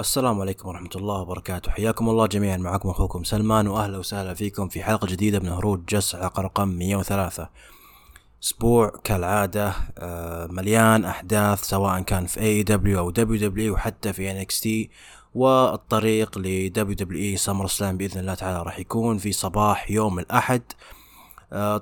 السلام 0.00 0.40
عليكم 0.40 0.68
ورحمة 0.68 0.90
الله 0.96 1.20
وبركاته. 1.20 1.70
حياكم 1.70 2.08
الله 2.08 2.26
جميعا. 2.26 2.56
معكم 2.56 2.88
أخوكم 2.88 3.24
سلمان 3.24 3.68
وأهلا 3.68 3.98
وسهلا 3.98 4.34
فيكم 4.34 4.68
في 4.68 4.82
حلقة 4.82 5.06
جديدة 5.06 5.40
من 5.40 5.48
هروج 5.48 5.80
جست 5.88 6.16
حلقة 6.16 6.42
رقم 6.42 6.68
103 6.68 7.48
أسبوع 8.44 8.92
كالعادة 9.04 9.72
آه، 9.98 10.46
مليان 10.46 11.04
أحداث 11.04 11.64
سواء 11.64 12.00
كان 12.00 12.26
في 12.26 12.40
اي 12.40 12.62
دبليو 12.62 12.98
أو 12.98 13.10
دبليو 13.10 13.48
دبليو 13.48 13.74
وحتى 13.74 14.12
في 14.12 14.44
تي 14.44 14.90
والطريق 15.34 16.38
ل 16.38 16.72
دبليو 16.72 16.96
دبليو 16.96 17.20
اي 17.22 17.36
سمر 17.36 17.66
سلام 17.66 17.96
بإذن 17.96 18.20
الله 18.20 18.34
تعالى 18.34 18.62
راح 18.62 18.78
يكون 18.78 19.18
في 19.18 19.32
صباح 19.32 19.90
يوم 19.90 20.18
الأحد. 20.18 20.62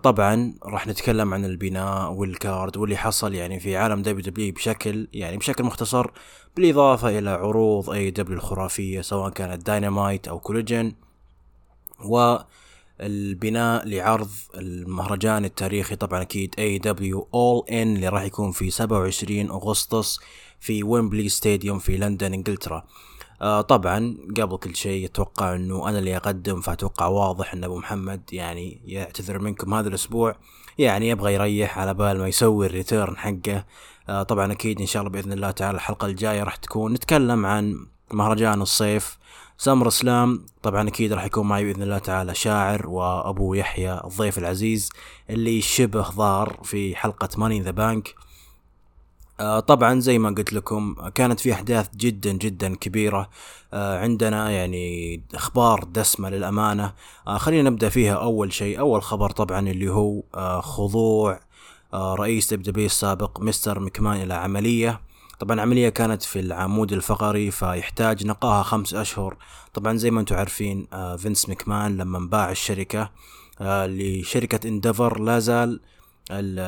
طبعا 0.03 0.55
راح 0.64 0.87
نتكلم 0.87 1.35
عن 1.35 1.45
البناء 1.45 2.12
وال 2.12 2.34
card 2.34 2.77
واللي 2.77 2.96
حصل 2.96 3.35
يعني 3.35 3.61
في 3.61 3.77
عالم 3.77 4.03
WWE 4.03 4.53
بشكل 4.53 5.09
يعني 5.12 5.37
بشكل 5.37 5.64
مختصر 5.64 6.11
بالإضافة 6.57 7.18
إلى 7.18 7.30
عروض 7.30 7.91
AEW 7.91 8.37
الخرافية 8.39 9.00
سواء 9.00 9.31
كانت 9.31 9.67
داينامايت 9.67 10.29
أو 10.29 10.41
Collision 10.40 10.93
والبناء 12.04 13.89
لعرض 13.89 14.31
المهرجان 14.54 15.44
التاريخي 15.44 15.96
طبعا 15.96 16.22
أكيد 16.22 16.55
AEW 16.58 16.79
All 16.79 17.68
In 17.68 17.96
اللي 17.96 18.08
راح 18.08 18.22
يكون 18.22 18.53
في 18.53 18.71
27 18.71 19.50
أغسطس 19.50 20.21
في 20.61 20.82
ويمبلي 20.82 21.29
stadium 21.29 21.79
في 21.79 21.96
لندن 21.96 22.32
إنجلترا. 22.32 22.85
آه 23.43 23.61
طبعا 23.61 24.17
قبل 24.37 24.57
كل 24.57 24.77
شيء 24.77 25.07
أتوقع 25.07 25.55
إنه 25.55 25.89
أنا 25.89 25.99
اللي 25.99 26.17
أقدم 26.17 26.61
فأتوقع 26.61 27.07
واضح 27.07 27.55
إن 27.55 27.64
أبو 27.64 27.79
محمد 27.79 28.23
يعني 28.33 28.81
يعتذر 28.85 29.39
منكم 29.39 29.75
هذا 29.75 29.89
الأسبوع. 29.89 30.37
يعني 30.79 31.09
يبغى 31.09 31.35
يريح 31.35 31.79
على 31.79 31.95
بال 31.95 32.19
ما 32.19 32.28
يسوي 32.28 32.67
ال 32.67 32.74
return 32.74 33.17
حقه. 33.17 33.64
آه 34.09 34.23
طبعا 34.23 34.53
أكيد 34.53 34.81
إن 34.81 34.87
شاء 34.87 35.03
الله 35.03 35.12
بإذن 35.12 35.33
الله 35.33 35.51
تعالى 35.51 35.77
الحلقة 35.77 36.06
الجاية 36.06 36.42
راح 36.42 36.56
تكون 36.56 36.92
نتكلم 36.92 37.47
عن 37.47 37.87
مهرجان 38.12 38.62
الصيف 38.62 39.19
سمر 39.59 39.89
اسلام 39.89 40.47
طبعا 40.62 40.89
أكيد 40.89 41.12
راح 41.12 41.25
يكون 41.25 41.48
معي 41.48 41.64
بإذن 41.64 41.83
الله 41.83 41.98
تعالى 41.98 42.34
شاعر 42.34 42.89
وأبو 42.89 43.55
يحيى 43.55 44.00
الضيف 44.05 44.39
العزيز 44.39 44.91
اللي 45.30 45.61
شبه 45.61 46.02
ضار 46.02 46.61
في 46.64 46.97
حلقة 46.97 47.28
ماني 47.36 47.61
ذا 47.61 47.70
بانك 47.70 48.14
طبعا 49.67 50.00
زي 50.00 50.19
ما 50.19 50.28
قلت 50.28 50.53
لكم 50.53 50.94
كانت 51.14 51.41
في 51.41 51.53
أحداث 51.53 51.89
جدا 51.97 52.33
جدا 52.33 52.75
كبيرة. 52.77 53.31
آه، 53.72 53.98
عندنا 53.98 54.50
يعني 54.50 55.22
أخبار 55.34 55.84
دسمة 55.84 56.30
للأمانة. 56.30 56.92
آه، 57.27 57.39
خلينا 57.39 57.70
نبدأ 57.70 57.89
فيها 57.89 58.14
أول 58.14 58.53
شيء. 58.53 58.78
أول 58.78 59.03
خبر 59.03 59.30
طبعا 59.30 59.69
اللي 59.69 59.89
هو 59.91 60.22
خضوع 60.61 61.41
رئيس 61.95 62.55
WWE 62.55 62.86
السابق 62.86 63.41
مستر 63.41 63.80
مكمان 63.80 64.22
إلى 64.22 64.34
عمليه 64.34 65.00
طبعا 65.41 65.61
عملية 65.61 65.89
كانت 65.89 66.23
في 66.23 66.41
العمود 66.41 66.92
الفقري 66.92 67.50
فيحتاج 67.50 68.27
نقاهة 68.27 68.62
خمس 68.62 68.95
أشهر. 68.95 69.36
طبعا 69.75 69.97
زي 69.97 70.11
ما 70.11 70.20
أنتم 70.20 70.36
عارفين 70.36 70.86
فينس 71.19 71.48
مكمان 71.48 71.97
لما 71.97 72.19
باع 72.19 72.50
الشركة 72.50 73.11
لشركة 73.61 74.69
Endeavor 74.69 75.20
لا 75.20 75.39
زال 75.39 75.80
ال 76.30 76.58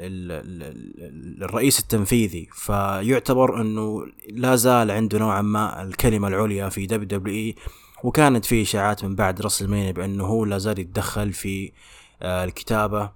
ال 0.00 0.32
ال 0.32 1.44
الرئيس 1.44 1.80
التنفيذي 1.80 2.48
فيعتبر 2.52 3.60
إنه 3.60 4.06
لا 4.30 4.56
زال 4.56 4.90
عنده 4.90 5.18
نوعا 5.18 5.42
ما 5.42 5.82
الكلمة 5.82 6.28
العليا 6.28 6.68
في 6.68 6.86
WWE 6.86 7.54
وكانت 8.04 8.44
في 8.44 8.62
إشاعات 8.62 9.04
من 9.04 9.14
بعد 9.14 9.40
WrestleMania 9.40 9.92
بأنه 9.92 10.24
هو 10.24 10.44
لا 10.44 10.58
زال 10.58 10.78
يتدخل 10.78 11.32
في 11.32 11.72
آه، 12.22 12.44
الكتابة. 12.44 13.10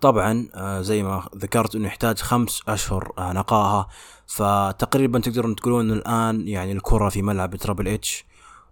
طبعا 0.00 0.48
آه، 0.54 0.80
زي 0.80 1.02
ما 1.02 1.28
ذكرت 1.36 1.74
إنه 1.74 1.86
يحتاج 1.86 2.18
خمس 2.18 2.62
أشهر 2.68 3.12
آه، 3.18 3.32
نقاهة 3.32 3.88
فتقريبا 4.26 5.18
تقدرون 5.18 5.56
تقولون 5.56 5.90
الآن 5.90 6.48
يعني 6.48 6.72
الكرة 6.72 7.08
في 7.08 7.22
ملعب 7.22 7.56
Triple 7.56 7.88
H. 7.88 8.24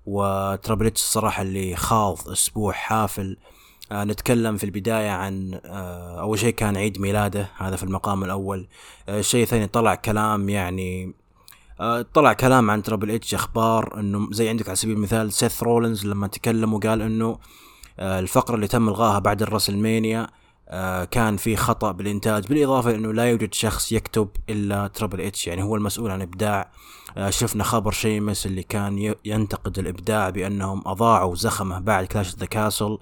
و 0.07 0.18
Triple 0.18 0.87
H 0.87 1.01
الصراحة 1.03 1.43
اللي 1.43 1.77
خاض 1.77 2.29
أسبوع 2.29 2.73
حافل. 2.73 3.37
نتكلم 3.93 4.57
في 4.57 4.65
البداية 4.65 5.11
عن 5.11 5.61
آه 5.65 6.21
أول 6.21 6.39
شيء 6.39 6.55
كان 6.55 6.77
عيد 6.77 7.01
ميلاده 7.01 7.49
هذا 7.57 7.77
في 7.77 7.83
المقام 7.83 8.25
الأول. 8.25 8.69
آه 9.09 9.19
الشيء 9.21 9.43
الثاني 9.43 9.67
طلع 9.67 9.95
كلام 9.95 10.49
يعني 10.49 11.15
آه 11.81 12.03
طلع 12.15 12.33
كلام 12.33 12.71
عن 12.71 12.83
Triple 12.83 13.11
H 13.11 13.35
أخبار 13.35 14.01
إنه 14.01 14.29
زي 14.33 14.49
عندك 14.49 14.67
على 14.69 14.77
سبيل 14.77 14.97
المثال 14.97 15.33
سيث 15.33 15.63
رولنز 15.63 16.07
لما 16.07 16.27
تكلم 16.27 16.75
وقال 16.75 17.03
إنه 17.03 17.39
آه 17.99 18.19
الفقرة 18.21 18.55
اللي 18.55 18.67
تم 18.69 18.89
إلغاها 18.89 19.19
بعد 19.19 19.43
ال 19.43 19.49
WrestleMania 19.49 20.27
آه 20.69 21.05
كان 21.05 21.37
في 21.37 21.57
خطأ 21.57 21.93
بالإنتاج 21.93 22.47
بالإضافة 22.47 22.95
إنه 22.95 23.13
لا 23.13 23.25
يوجد 23.25 23.55
شخص 23.55 23.93
يكتب 23.93 24.29
إلا 24.49 24.87
Triple 24.87 25.21
H 25.21 25.47
يعني 25.47 25.63
هو 25.63 25.77
المسؤول 25.77 26.11
عن 26.11 26.23
إبداع. 26.23 26.71
آه 27.17 27.31
شفنا 27.31 27.65
خبر 27.65 27.91
شيمس 27.91 28.47
اللي 28.47 28.63
كان 28.63 29.15
ينتقد 29.25 29.79
الإبداع 29.79 30.31
بأنهم 30.31 30.83
أضاعوا 30.87 31.35
زخمه 31.35 31.79
بعد 31.79 32.05
Clash 32.05 32.37
at 32.37 32.41
the 32.41 32.47
Castle 32.47 32.99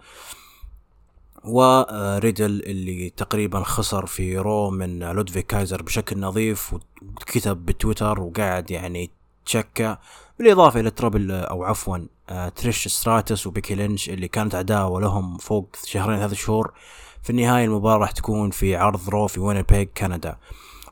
وريدل 1.44 2.62
اللي 2.66 3.10
تقريبا 3.10 3.62
خسر 3.62 4.06
في 4.06 4.38
Raw 4.38 4.70
من 4.70 4.98
لودفيك 4.98 5.46
كايزر 5.46 5.82
بشكل 5.82 6.20
نظيف 6.20 6.72
وكتب 6.72 7.66
بتويتر 7.66 8.20
وقاعد 8.20 8.70
يعني 8.70 9.10
تشكى 9.46 9.96
بالإضافة 10.38 10.80
إلى 10.80 10.90
Triple 10.91 11.31
أو 11.30 11.64
عفوا 11.64 11.98
آه، 12.30 12.48
تريش 12.48 12.88
ستراتس 12.88 13.46
وبيكي 13.46 13.74
لينش 13.74 14.08
اللي 14.08 14.28
كانت 14.28 14.54
عداوة 14.54 15.00
لهم 15.00 15.38
فوق 15.38 15.76
شهرين 15.84 16.18
ثلاث 16.18 16.32
شهور. 16.32 16.72
في 17.22 17.30
النهاية 17.30 17.64
المباراة 17.64 17.98
راح 17.98 18.10
تكون 18.10 18.50
في 18.50 18.76
عرض 18.76 19.08
Raw 19.08 19.26
في 19.26 19.40
وينيبيج 19.40 19.88
كندا. 19.96 20.36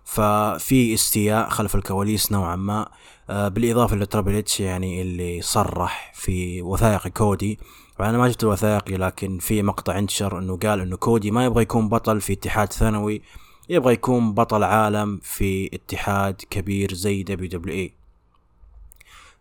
ففي 0.05 0.95
استياء 0.95 1.49
خلف 1.49 1.75
الكواليس 1.75 2.33
نوعا 2.33 2.57
ما. 2.57 2.89
آه، 3.31 3.49
بالإضافة 3.49 3.97
ل 3.97 4.02
Triple 4.02 4.35
H 4.35 4.61
يعني 4.61 5.03
اللي 5.03 5.43
صرح 5.43 6.13
في 6.15 6.63
وثائقي 6.63 7.09
كودي. 7.09 7.59
أنا 8.01 8.19
ما 8.19 8.29
شفت 8.29 8.43
الوثائقي 8.45 8.97
لكن 8.97 9.39
في 9.39 9.63
مقطع 9.63 9.99
انتشر 9.99 10.39
إنه 10.39 10.57
قال 10.57 10.81
إنه 10.81 10.97
كودي 10.97 11.31
ما 11.31 11.45
يبغى 11.45 11.63
يكون 11.63 11.89
بطل 11.89 12.21
في 12.21 12.33
اتحاد 12.33 12.73
ثانوي 12.73 13.23
يبغى 13.69 13.93
يكون 13.93 14.35
بطل 14.35 14.63
عالم 14.63 15.21
في 15.23 15.71
اتحاد 15.75 16.43
كبير 16.51 16.95
زي 16.95 17.23
WWE. 17.23 17.95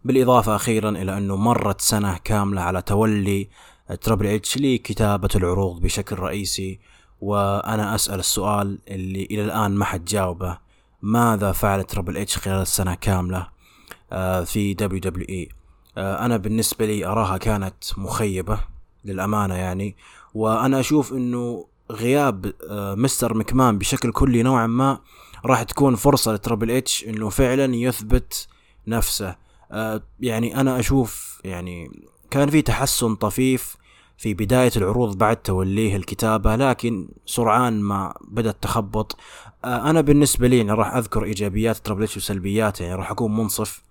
بالإضافة 0.05 0.55
أخيرا 0.55 0.89
إلى 0.89 1.17
إنه 1.17 1.35
مرت 1.35 1.81
سنة 1.81 2.17
كاملة 2.23 2.61
على 2.61 2.81
تولي 2.81 3.49
Triple 4.01 4.27
H 4.27 4.57
لكتابة 4.57 5.29
العروض 5.35 5.81
بشكل 5.81 6.19
رئيسي 6.19 6.79
وأنا 7.21 7.95
أسأل 7.95 8.19
السؤال 8.19 8.79
اللي 8.87 9.27
إلى 9.31 9.41
الآن 9.45 9.71
ما 9.71 9.85
حد 9.85 10.05
جاوبه 10.05 10.57
ماذا 11.01 11.51
فعل 11.51 11.83
Triple 11.83 12.17
H 12.17 12.37
خلال 12.37 12.61
السنة 12.61 12.95
كاملة 12.95 13.47
آه، 14.11 14.43
في 14.43 14.73
WWE؟ 14.73 15.49
آه، 15.97 16.25
أنا 16.25 16.37
بالنسبة 16.37 16.85
لي 16.85 17.05
أراها 17.05 17.37
كانت 17.37 17.83
مخيبة 17.97 18.59
للأمانة 19.05 19.55
يعني. 19.55 19.95
وأنا 20.33 20.79
أشوف 20.79 21.13
إنه 21.13 21.65
غياب 21.91 22.53
آه، 22.69 22.95
مستر 22.95 23.33
مكمان 23.33 23.77
بشكل 23.77 24.11
كلي 24.11 24.43
نوعا 24.43 24.67
ما 24.67 24.99
راح 25.45 25.63
تكون 25.63 25.95
فرصة 25.95 26.33
ل 26.33 26.38
Triple 26.38 26.71
H 26.71 27.05
إنه 27.07 27.29
فعلا 27.29 27.75
يثبت 27.75 28.47
نفسه. 28.87 29.35
آه، 29.71 30.01
يعني 30.19 30.59
أنا 30.61 30.79
أشوف 30.79 31.41
يعني 31.43 31.91
كان 32.31 32.49
في 32.49 32.61
تحسن 32.61 33.15
طفيف 33.15 33.77
في 34.17 34.33
بداية 34.33 34.71
العروض 34.77 35.17
بعد 35.17 35.35
توليه 35.35 35.95
الكتابة 35.95 36.55
لكن 36.55 37.09
سرعان 37.25 37.81
ما 37.81 38.13
بدأت 38.27 38.57
تخبط. 38.61 39.17
أنا 39.65 40.01
بالنسبة 40.01 40.47
لي 40.47 40.57
يعني 40.57 40.71
راح 40.71 40.95
أذكر 40.95 41.23
إيجابيات 41.23 41.77
Triple 41.77 42.03
H 42.03 42.17
وسلبيات 42.17 42.81
يعني 42.81 42.95
راح 42.95 43.11
أكون 43.11 43.35
منصف. 43.35 43.86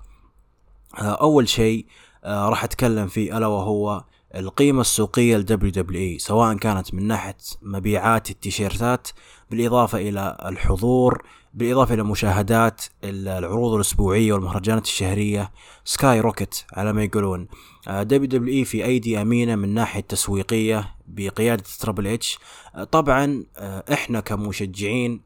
أول 0.98 1.48
شيء 1.48 1.86
آه، 2.24 2.48
راح 2.48 2.64
أتكلم 2.64 3.06
فيه 3.06 3.38
ألا 3.38 3.46
وهو 3.46 4.04
القيمة 4.34 4.80
السوقية 4.80 5.36
ل 5.36 5.46
WWE 6.16 6.22
سواء 6.22 6.54
كانت 6.56 6.94
من 6.94 7.06
ناحية 7.06 7.36
مبيعات 7.62 8.30
التيشيرتات 8.30 9.08
بالإضافة 9.50 9.98
إلى 9.98 10.36
الحضور 10.44 11.22
بالإضافة 11.54 11.94
إلى 11.94 12.02
مشاهدات 12.02 12.84
العروض 13.04 13.74
الأسبوعية 13.74 14.32
والمهرجانات 14.32 14.84
الشهرية 14.84 15.50
skyrocket 15.84 16.66
على 16.72 16.92
ما 16.92 17.04
يقولون. 17.04 17.48
WWE 17.88 18.64
في 18.64 18.84
أيدي 18.84 19.22
أمينة 19.22 19.54
من 19.54 19.74
ناحية 19.74 20.00
تسويقية 20.00 20.94
بقيادة 21.08 21.64
Triple 21.80 22.06
H. 22.06 22.38
طبعا 22.90 23.44
آه، 23.56 23.84
إحنا 23.92 24.20
كمشجعين 24.20 25.20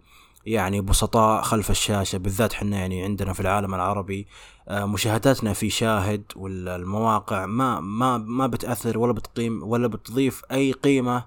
يعني 0.46 0.80
بسطاء 0.80 1.42
خلف 1.42 1.70
الشاشة 1.70 2.18
بالذات 2.18 2.52
حنا 2.52 2.78
يعني 2.78 3.02
عندنا 3.02 3.32
في 3.32 3.40
العالم 3.40 3.74
العربي 3.74 4.20
آه، 4.20 4.59
مشاهداتنا 4.70 5.52
في 5.52 5.70
شاهد 5.70 6.22
والمواقع 6.36 7.46
ما 7.46 7.80
ما 7.80 8.18
ما 8.18 8.46
بتأثر 8.46 8.98
ولا 8.98 9.12
بتقيم 9.12 9.62
ولا 9.62 9.86
بتضيف 9.86 10.42
أي 10.52 10.72
قيمة 10.72 11.24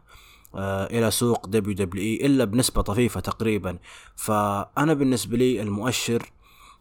آه، 0.56 0.86
إلى 0.86 1.12
سوق 1.12 1.48
WWE 1.48 2.26
إلا 2.26 2.46
بنسبة 2.46 2.82
طفيفة 2.82 3.20
تقريبا. 3.20 3.78
فأنا 4.16 4.94
بالنسبة 4.94 5.38
لي 5.38 5.62
المؤشر 5.62 6.32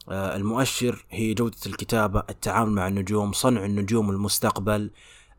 آه، 0.09 0.37
المؤشر 0.37 1.05
هي 1.11 1.35
جودة 1.35 1.57
الكتابة 1.67 2.23
التعامل 2.31 2.73
مع 2.73 2.89
النجوم 2.89 3.33
صنع 3.33 3.65
النجوم 3.65 4.11
المستقبل 4.11 4.91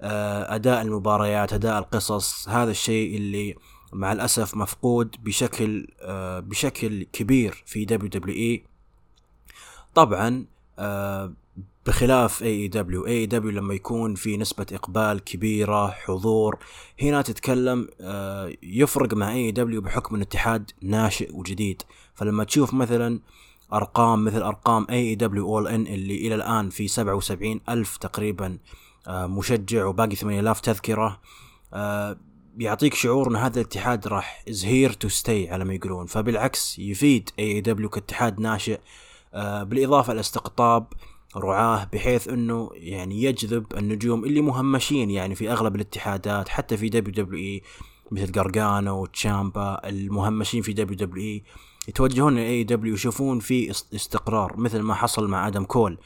أداء 0.01 0.81
المباريات 0.81 1.53
أداء 1.53 1.79
القصص. 1.79 2.49
هذا 2.49 2.71
الشيء 2.71 3.17
اللي 3.17 3.55
مع 3.93 4.11
الأسف 4.11 4.55
مفقود 4.55 5.15
بشكل 5.23 5.87
بشكل 6.39 7.03
كبير 7.03 7.63
في 7.65 7.85
WWE. 7.85 8.63
طبعا 9.95 10.45
آه 10.79 11.33
بخلاف 11.85 12.43
اي 12.43 12.67
دبليو 12.67 13.07
اي 13.07 13.25
دبليو 13.25 13.51
لما 13.51 13.73
يكون 13.73 14.15
في 14.15 14.37
نسبة 14.37 14.65
إقبال 14.71 15.23
كبيرة 15.23 15.91
حضور 15.91 16.57
هنا 17.01 17.21
تتكلم 17.21 17.87
آه 18.01 18.53
يفرق 18.63 19.13
مع 19.13 19.33
AEW 19.33 19.81
بحكم 19.81 20.15
الاتحاد 20.15 20.71
ناشئ 20.81 21.35
وجديد. 21.35 21.81
فلما 22.15 22.43
تشوف 22.43 22.73
مثلا 22.73 23.19
أرقام 23.73 24.25
مثل 24.25 24.41
أرقام 24.41 24.87
AEW 24.89 25.15
All 25.15 25.67
In 25.67 25.87
اللي 25.87 26.27
إلى 26.27 26.35
الآن 26.35 26.69
في 26.69 26.87
77 26.87 27.61
ألف 27.69 27.97
تقريبا 27.97 28.57
آه 29.07 29.25
مشجع 29.27 29.85
وباقي 29.85 30.15
8000 30.15 30.59
تذكرة 30.59 31.19
بيعطيك 32.55 32.93
شعور 32.93 33.27
إن 33.29 33.35
هذا 33.35 33.61
الاتحاد 33.61 34.07
راح 34.07 34.43
is 34.49 34.65
here 34.65 34.93
to 34.93 35.09
stay 35.09 35.49
على 35.49 35.65
ما 35.65 35.73
يقولون. 35.73 36.05
فبالعكس 36.05 36.79
يفيد 36.79 37.29
AEW 37.39 37.89
كاتحاد 37.89 38.39
ناشئ 38.39 38.79
بالإضافة 39.33 40.13
لاستقطاب 40.13 40.87
رعاه 41.35 41.87
بحيث 41.93 42.27
إنه 42.27 42.69
يعني 42.73 43.23
يجذب 43.23 43.65
النجوم 43.77 44.25
اللي 44.25 44.41
مهمشين 44.41 45.11
يعني 45.11 45.35
في 45.35 45.51
أغلب 45.51 45.75
الاتحادات 45.75 46.49
حتى 46.49 46.77
في 46.77 46.89
WWE 46.89 47.61
مثل 48.11 48.31
جارجانو 48.31 49.01
وتشامبا 49.01 49.89
المهمشين 49.89 50.61
في 50.61 50.73
WWE. 50.73 51.43
يتوجهون 51.87 52.35
ل 52.35 52.63
AEW 52.63 52.93
يشوفون 52.93 53.39
في 53.39 53.71
استقرار 53.71 54.57
مثل 54.57 54.79
ما 54.79 54.93
حصل 54.93 55.27
مع 55.27 55.47
آدم 55.47 55.63
كول 55.63 55.97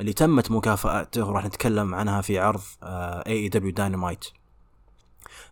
اللي 0.00 0.12
تمت 0.12 0.50
مكافأته 0.50 1.26
وراح 1.26 1.44
نتكلم 1.44 1.94
عنها 1.94 2.20
في 2.20 2.38
عرض 2.38 2.60
AEW 2.82 3.48
Dynamite 3.48 4.24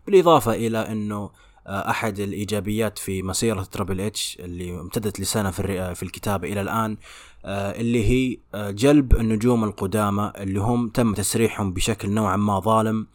بالإضافة 0.07 0.53
إلى 0.53 0.91
إنه 0.91 1.15
آه، 1.15 1.31
أحد 1.67 2.19
الإيجابيات 2.19 2.97
في 2.97 3.23
مسيرة 3.23 3.63
ترابل 3.63 4.01
اتش 4.01 4.37
اللي 4.39 4.79
امتدت 4.79 5.19
لسنه 5.19 5.51
في 5.51 5.95
في 5.95 6.03
الكتابه 6.03 6.47
إلى 6.47 6.61
الآن 6.61 6.97
آه، 7.45 7.81
اللي 7.81 8.05
هي 8.05 8.37
آه، 8.55 8.71
جلب 8.71 9.13
النجوم 9.13 9.63
القدامى 9.63 10.31
اللي 10.37 10.59
هم 10.59 10.89
تم 10.89 11.13
تسريحهم 11.13 11.73
بشكل 11.73 12.09
نوعا 12.09 12.37
ما 12.37 12.59
ظالم 12.59 13.07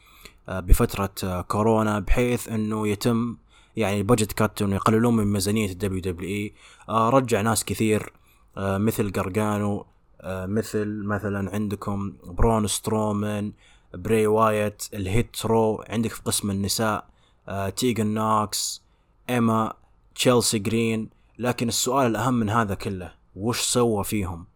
بفترة 0.49 1.41
كورونا 1.41 1.99
بحيث 1.99 2.49
إنه 2.49 2.89
يتم 2.89 3.37
يعني 3.77 3.99
ال 3.99 4.04
budget 4.04 4.33
cut 4.33 4.63
إنه 4.63 4.75
يقللون 4.75 5.17
من 5.17 5.33
ميزانية 5.33 5.71
ال 5.71 6.01
WWE. 6.01 6.53
رجع 6.89 7.41
ناس 7.41 7.65
كثير 7.65 8.13
مثل 8.57 9.13
قرقانو 9.13 9.87
مثل 10.27 11.03
مثلا 11.05 11.55
عندكم 11.55 12.13
برون 12.25 12.67
سترومان 12.67 13.53
بري 13.95 14.27
وايت 14.27 14.83
الهيت 14.95 15.47
رو 15.47 15.85
عندك 15.89 16.11
في 16.11 16.23
قسم 16.23 16.51
النساء. 16.51 17.11
آه 17.49 17.69
تيغن 17.69 18.07
نوكس 18.07 18.83
إيما 19.31 19.73
تشيلسي 20.15 20.59
جرين. 20.59 21.11
لكن 21.39 21.69
السؤال 21.69 22.07
الأهم 22.07 22.35
من 22.35 22.51
هذا 22.51 22.75
كله 22.75 23.13
وش 23.37 23.61
سوى 23.61 24.05
فيهم؟ 24.05 24.47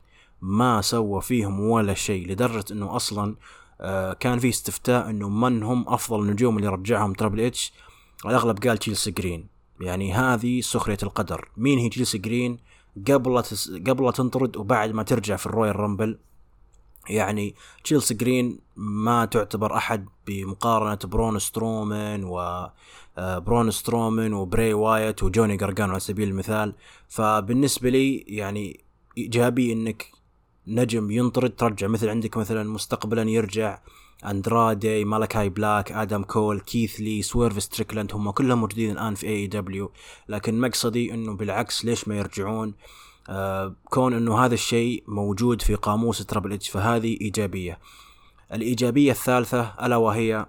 ما 0.42 0.80
سوى 0.80 1.22
فيهم 1.22 1.60
ولا 1.60 1.94
شيء 1.94 2.28
لدرجة 2.28 2.64
إنه 2.72 2.96
أصلا 2.96 3.36
آه 3.80 4.12
كان 4.12 4.38
في 4.38 4.48
استفتاء 4.48 5.10
إنه 5.10 5.28
من 5.28 5.62
هم 5.62 5.88
أفضل 5.88 6.22
النجوم 6.22 6.56
اللي 6.56 6.68
رجعهم 6.68 7.12
ترابل 7.12 7.40
إتش؟ 7.40 7.72
الأغلب 8.26 8.58
قال 8.58 8.78
تشيلسي 8.78 9.10
جرين. 9.10 9.46
يعني 9.80 10.14
هذه 10.14 10.60
سخرية 10.60 10.98
القدر. 11.02 11.48
مين 11.56 11.78
هي 11.78 11.88
تشيلسي 11.88 12.18
جرين؟ 12.18 12.58
قبل. 13.08 13.42
قبل 13.86 14.12
تنطرد 14.12 14.56
وبعد 14.56 14.90
ما 14.90 15.02
ترجع 15.02 15.36
في 15.36 15.46
ال 15.46 15.76
Royal 15.76 15.95
Rumble 15.95 16.18
يعني 17.08 17.54
تشيلسي 17.84 18.14
جرين 18.14 18.58
ما 18.76 19.24
تعتبر 19.24 19.76
أحد 19.76 20.08
بمقارنة 20.26 20.98
برون 21.04 21.38
سترومان 21.38 22.24
و 22.24 22.38
آه، 23.18 23.38
برون 23.38 23.70
سترومان 23.70 24.32
وبري 24.32 24.74
وايت 24.74 25.22
وجوني 25.22 25.56
جارجانو 25.56 25.90
على 25.90 26.00
سبيل 26.00 26.28
المثال. 26.28 26.74
فبالنسبة 27.08 27.88
لي 27.90 28.16
يعني 28.16 28.80
إيجابي 29.18 29.72
إنك 29.72 30.06
نجم 30.66 31.10
ينطرد 31.10 31.50
ترجع 31.50 31.86
مثل 31.86 32.08
عندك 32.08 32.36
مثلا 32.36 32.70
مستقبلا 32.70 33.22
يرجع 33.30 33.78
أندرادي 34.24 35.04
مالكاي 35.04 35.48
بلاك 35.48 35.92
آدم 35.92 36.22
كول 36.22 36.60
كيث 36.60 37.00
لي 37.00 37.22
سويرف 37.22 37.62
ستريكلاند 37.62 38.12
هم 38.12 38.30
كلهم 38.30 38.60
موجودين 38.60 38.90
الآن 38.90 39.14
في 39.14 39.26
AEW 39.26 39.90
لكن 40.28 40.60
مقصدي 40.60 41.14
إنه 41.14 41.36
بالعكس 41.36 41.84
ليش 41.84 42.08
ما 42.08 42.16
يرجعون؟ 42.16 42.74
كون 43.84 44.14
إنه 44.14 44.44
هذا 44.44 44.54
الشيء 44.54 45.04
موجود 45.06 45.62
في 45.62 45.74
قاموس 45.74 46.26
ترابل 46.26 46.52
إتش 46.52 46.68
فهذه 46.68 47.18
إيجابية. 47.20 47.78
الإيجابية 48.52 49.12
الثالثة 49.12 49.74
ألا 49.82 49.96
وهي 49.96 50.46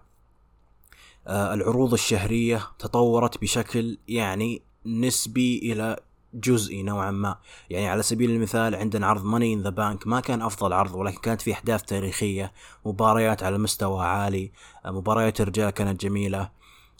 آه، 1.27 1.53
العروض 1.53 1.93
الشهرية 1.93 2.67
تطورت 2.79 3.41
بشكل 3.41 3.97
يعني 4.07 4.61
نسبي 4.85 5.57
إلى 5.57 5.99
جزئي 6.33 6.83
نوعا 6.83 7.11
ما. 7.11 7.37
يعني 7.69 7.89
على 7.89 8.03
سبيل 8.03 8.31
المثال 8.31 8.75
عندنا 8.75 9.07
عرض 9.07 9.25
Money 9.25 9.53
in 9.53 9.61
the 9.61 9.69
Bank 9.69 10.07
ما 10.07 10.19
كان 10.19 10.41
أفضل 10.41 10.73
عرض 10.73 10.95
ولكن 10.95 11.17
كانت 11.17 11.41
في 11.41 11.53
أحداث 11.53 11.83
تاريخية 11.83 12.53
مباريات 12.85 13.43
على 13.43 13.57
مستوى 13.57 14.05
عالي 14.05 14.51
آه، 14.85 14.91
مباريات 14.91 15.41
الرجال 15.41 15.69
كانت 15.69 16.01
جميلة. 16.01 16.49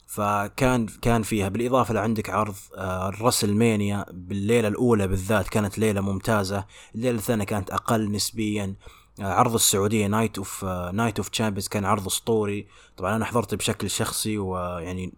فكان 0.06 0.86
كان 0.86 1.22
فيها. 1.22 1.48
بالإضافة 1.48 1.94
لعندك 1.94 2.30
عرض 2.30 2.54
ال 2.78 3.54
WrestleMania 3.54 4.06
بالليلة 4.12 4.68
الأولى 4.68 5.08
بالذات 5.08 5.48
كانت 5.48 5.78
ليلة 5.78 6.00
ممتازة. 6.00 6.64
الليلة 6.94 7.18
الثانية 7.18 7.44
كانت 7.44 7.70
أقل 7.70 8.12
نسبيا. 8.12 8.74
آه، 9.20 9.32
عرض 9.32 9.54
السعودية 9.54 10.06
Night 10.06 10.38
of 10.38 10.64
Night 10.92 11.18
of 11.18 11.28
Champions 11.28 11.68
كان 11.68 11.84
عرض 11.84 12.06
أسطوري. 12.06 12.66
طبعا 12.96 13.16
أنا 13.16 13.24
حضرته 13.24 13.56
بشكل 13.56 13.90
شخصي 13.90 14.38
ويعني 14.38 15.14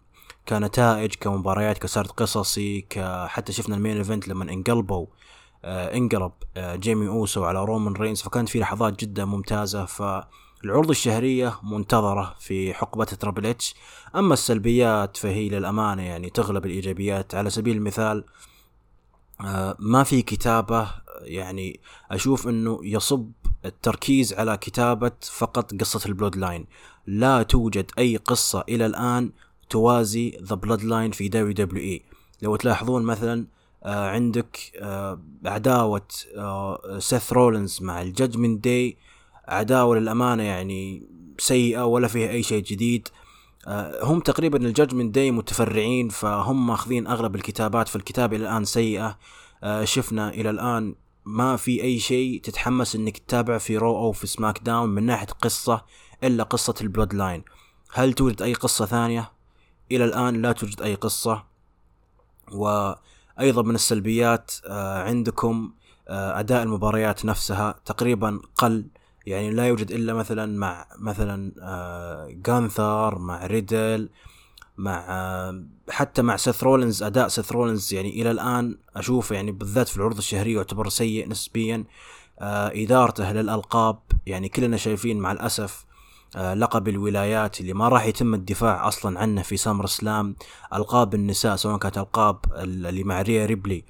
كنتائج 0.49 1.15
كمباريات 1.15 1.77
كسرد 1.77 2.07
قصصي 2.07 2.87
حتى 3.27 3.51
شفنا 3.53 3.75
ال 3.75 3.79
main 3.79 3.97
event 3.97 4.27
لما 4.27 4.43
انقلبوا 4.53 5.05
آه، 5.65 5.97
انقلب 5.97 6.31
آه، 6.57 6.75
جيمي 6.75 7.07
أوسو 7.07 7.43
على 7.43 7.65
رومان 7.65 7.93
رينز. 7.93 8.21
فكانت 8.21 8.49
في 8.49 8.59
لحظات 8.59 8.99
جدا 8.99 9.25
ممتازة. 9.25 9.85
ف 9.85 10.01
العروض 10.65 10.89
الشهرية 10.89 11.59
منتظرة 11.63 12.35
في 12.39 12.73
حقبة 12.73 13.05
ترابل 13.05 13.45
اتش 13.45 13.75
أما 14.15 14.33
السلبيات 14.33 15.17
فهي 15.17 15.49
للأمانة 15.49 16.03
يعني 16.03 16.29
تغلب 16.29 16.65
الإيجابيات. 16.65 17.35
على 17.35 17.49
سبيل 17.49 17.77
المثال 17.77 18.23
آه، 19.41 19.75
ما 19.79 20.03
في 20.03 20.21
كتابة 20.21 20.87
يعني 21.21 21.79
أشوف 22.11 22.47
أنه 22.47 22.79
يصب 22.83 23.31
التركيز 23.65 24.33
على 24.33 24.57
كتابة 24.57 25.11
فقط 25.21 25.73
قصة 25.75 26.01
ال 26.05 26.35
Bloodline 26.35 26.65
لا 27.07 27.43
توجد 27.43 27.91
أي 27.97 28.17
قصة 28.17 28.63
إلى 28.69 28.85
الآن 28.85 29.31
توازي 29.69 30.37
The 30.43 30.55
Bloodline 30.55 31.11
في 31.11 31.29
WWE. 31.29 32.03
لو 32.41 32.55
تلاحظون 32.55 33.03
مثلا 33.03 33.47
آه، 33.83 34.09
عندك 34.09 34.71
آه، 34.81 35.21
عداوة 35.45 36.07
سيث 36.97 37.33
رولنز 37.33 37.79
مع 37.81 38.01
ال 38.01 38.08
Judgment 38.08 38.63
Day 38.63 38.97
عداوة 39.49 39.99
للأمانة 39.99 40.43
يعني 40.43 41.03
سيئة 41.37 41.85
ولا 41.85 42.07
فيها 42.07 42.29
أي 42.29 42.43
شيء 42.43 42.63
جديد. 42.63 43.07
آه، 43.67 44.03
هم 44.03 44.19
تقريبا 44.19 44.57
ال 44.57 44.63
Judgment 44.63 45.15
Day 45.15 45.31
متفرعين 45.31 46.09
فهم 46.09 46.67
ماخذين 46.67 47.07
أغلب 47.07 47.35
الكتابات 47.35 47.87
فالكتابة 47.87 48.35
إلى 48.35 48.43
الآن 48.49 48.65
سيئة. 48.65 49.17
آه، 49.63 49.83
شفنا 49.83 50.29
إلى 50.29 50.49
الآن 50.49 50.95
ما 51.25 51.55
في 51.55 51.83
أي 51.83 51.99
شيء 51.99 52.41
تتحمس 52.41 52.95
إنك 52.95 53.17
تتابع 53.17 53.57
في 53.57 53.77
Raw 53.77 53.97
أو 53.97 54.11
في 54.11 54.27
SmackDown 54.27 54.89
من 54.89 55.05
ناحية 55.05 55.27
قصة 55.27 55.85
إلا 56.23 56.43
قصة 56.43 56.75
ال 56.81 57.13
Bloodline. 57.13 57.43
هل 57.93 58.13
توجد 58.13 58.41
أي 58.41 58.53
قصة 58.53 58.85
ثانية؟ 58.85 59.31
إلى 59.91 60.05
الآن 60.05 60.41
لا 60.41 60.51
توجد 60.51 60.81
أي 60.81 60.95
قصة. 60.95 61.43
وأيضا 62.51 63.61
من 63.63 63.75
السلبيات 63.75 64.51
آه، 64.67 65.03
عندكم 65.03 65.71
أداء 66.11 66.63
المباريات 66.63 67.25
نفسها 67.25 67.75
تقريبا 67.85 68.39
قل 68.57 68.85
يعني 69.29 69.51
لا 69.51 69.67
يوجد 69.67 69.91
إلا 69.91 70.13
مثلا 70.13 70.57
مع 70.59 70.85
مثلا 70.99 71.51
آه 71.61 72.27
جانثر 72.45 73.19
مع 73.19 73.45
ريدل 73.45 74.09
مع 74.77 75.05
آه 75.09 75.63
حتى 75.89 76.21
مع 76.21 76.35
سيث 76.37 76.63
رولينز 76.63 77.03
أداء 77.03 77.27
سيث 77.27 77.51
رولينز 77.51 77.93
يعني 77.93 78.21
إلى 78.21 78.31
الآن 78.31 78.77
أشوف 78.95 79.31
يعني 79.31 79.51
بالذات 79.51 79.87
في 79.87 79.97
العروض 79.97 80.17
الشهرية 80.17 80.55
يعتبر 80.55 80.89
سيء 80.89 81.29
نسبيا. 81.29 81.83
آه 82.39 82.71
إدارته 82.75 83.31
للألقاب 83.31 83.99
يعني 84.25 84.49
كلنا 84.49 84.77
شايفين 84.77 85.19
مع 85.19 85.31
الأسف 85.31 85.85
آه 86.35 86.53
لقب 86.53 86.87
الولايات 86.87 87.61
اللي 87.61 87.73
ما 87.73 87.87
راح 87.89 88.05
يتم 88.05 88.33
الدفاع 88.33 88.87
أصلا 88.87 89.19
عنه 89.19 89.41
في 89.41 89.57
SummerSlam 89.57 90.35
ألقاب 90.73 91.15
النساء 91.15 91.55
سواء 91.55 91.77
كانت 91.77 91.97
ألقاب 91.97 92.37
اللي 92.55 93.03
مع 93.03 93.21
ريا 93.21 93.45
ريبلي 93.45 93.83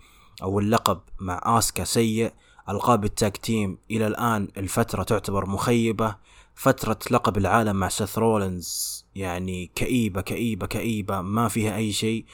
أو 0.44 0.60
اللقب 0.60 1.00
مع 1.20 1.42
اسكا 1.58 1.84
سيء. 1.84 2.32
ألقاب 2.70 3.06
ال 3.06 3.14
tag 3.14 3.38
team 3.38 3.78
إلى 3.92 4.08
الآن 4.08 4.48
الفترة 4.58 5.04
تعتبر 5.04 5.50
مخيبة. 5.50 6.16
فترة 6.56 7.00
لقب 7.12 7.38
العالم 7.38 7.76
مع 7.76 7.90
سيث 7.90 8.18
رولنز 8.18 9.06
يعني 9.16 9.72
كئيبة 9.76 10.22
كئيبة 10.22 10.68
كئيبة 10.68 11.22
ما 11.22 11.48
فيها 11.48 11.76
أي 11.76 11.92
شيء. 11.92 12.26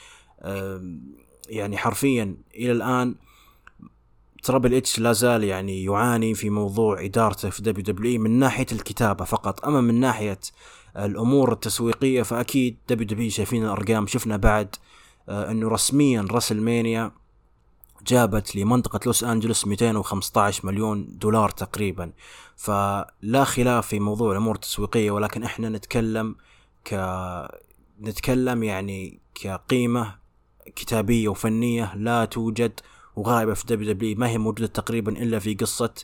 يعني 1.48 1.76
حرفيا 1.76 2.36
إلى 2.54 2.72
الآن 2.72 3.14
ترابل 4.42 4.74
إتش 4.74 4.98
لا 4.98 5.12
زال 5.12 5.44
يعني 5.44 5.84
يعاني 5.84 6.34
في 6.34 6.50
موضوع 6.50 7.04
إدارته 7.04 7.50
في 7.50 7.62
WW 7.62 8.20
من 8.20 8.38
ناحية 8.38 8.66
الكتابة 8.72 9.24
فقط. 9.24 9.64
أما 9.66 9.80
من 9.80 10.00
ناحية 10.00 10.40
الأمور 10.96 11.52
التسويقية 11.52 12.22
فأكيد 12.22 12.76
WW 12.88 13.30
شايفين 13.30 13.64
الأرقام 13.64 14.06
شفنا 14.06 14.36
بعد 14.36 14.76
آه، 15.28 15.50
إنه 15.50 15.68
رسميا 15.68 16.26
WrestleMania 16.30 17.12
جابت 18.06 18.56
لمنطقة 18.56 19.00
لوس 19.06 19.24
أنجلوس 19.24 19.66
215 19.66 20.66
مليون 20.66 21.18
دولار 21.18 21.50
تقريبا. 21.50 22.12
فلا 22.56 23.44
خلاف 23.44 23.86
في 23.86 24.00
موضوع 24.00 24.32
الأمور 24.32 24.54
التسويقية 24.54 25.10
ولكن 25.10 25.42
إحنا 25.42 25.68
نتكلم 25.68 26.36
ك 26.84 26.94
نتكلم 28.00 28.62
يعني 28.62 29.20
كقيمة 29.34 30.14
كتابية 30.76 31.28
وفنية 31.28 31.94
لا 31.94 32.24
توجد 32.24 32.80
وغائبة 33.16 33.54
في 33.54 33.66
WWE 33.66 34.16
ما 34.18 34.28
هي 34.28 34.38
موجودة 34.38 34.66
تقريبا 34.66 35.12
إلا 35.12 35.38
في 35.38 35.54
قصة 35.54 35.94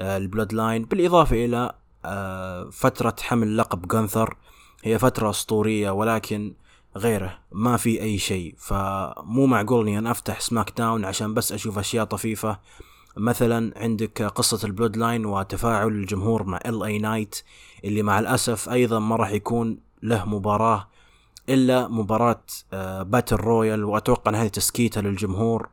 آه، 0.00 0.16
ال 0.16 0.52
Bloodline. 0.52 0.84
بالإضافة 0.84 1.44
إلى 1.44 1.72
آه، 2.04 2.70
فترة 2.70 3.16
حمل 3.20 3.56
لقب 3.56 3.88
جانثر. 3.88 4.36
هي 4.84 4.98
فترة 4.98 5.30
أسطورية 5.30 5.90
ولكن 5.90 6.54
غيره. 6.96 7.38
ما 7.52 7.76
في 7.76 8.02
أي 8.02 8.18
شيء. 8.18 8.54
فمو 8.58 9.46
معقول 9.46 9.88
إني 9.88 9.98
أنا 9.98 10.10
أفتح 10.10 10.40
SmackDown 10.40 11.04
عشان 11.04 11.34
بس 11.34 11.52
أشوف 11.52 11.78
أشياء 11.78 12.04
طفيفة. 12.04 12.58
مثلا 13.16 13.72
عندك 13.76 14.22
قصة 14.22 14.66
ال 14.66 14.96
Bloodline 14.96 15.26
وتفاعل 15.26 15.88
الجمهور 15.88 16.42
مع 16.42 16.60
LA 16.66 16.82
Knight 16.82 17.42
اللي 17.84 18.02
مع 18.02 18.18
الأسف 18.18 18.68
أيضا 18.68 18.98
ما 18.98 19.16
راح 19.16 19.30
يكون 19.30 19.78
له 20.02 20.24
مباراة 20.24 20.88
إلا 21.48 21.88
مباراة 21.88 22.42
battle 23.02 23.36
آه، 23.36 23.40
royal 23.40 23.84
وأتوقع 23.84 24.30
أن 24.30 24.34
هذه 24.34 24.48
تسكيتة 24.48 25.00
للجمهور. 25.00 25.68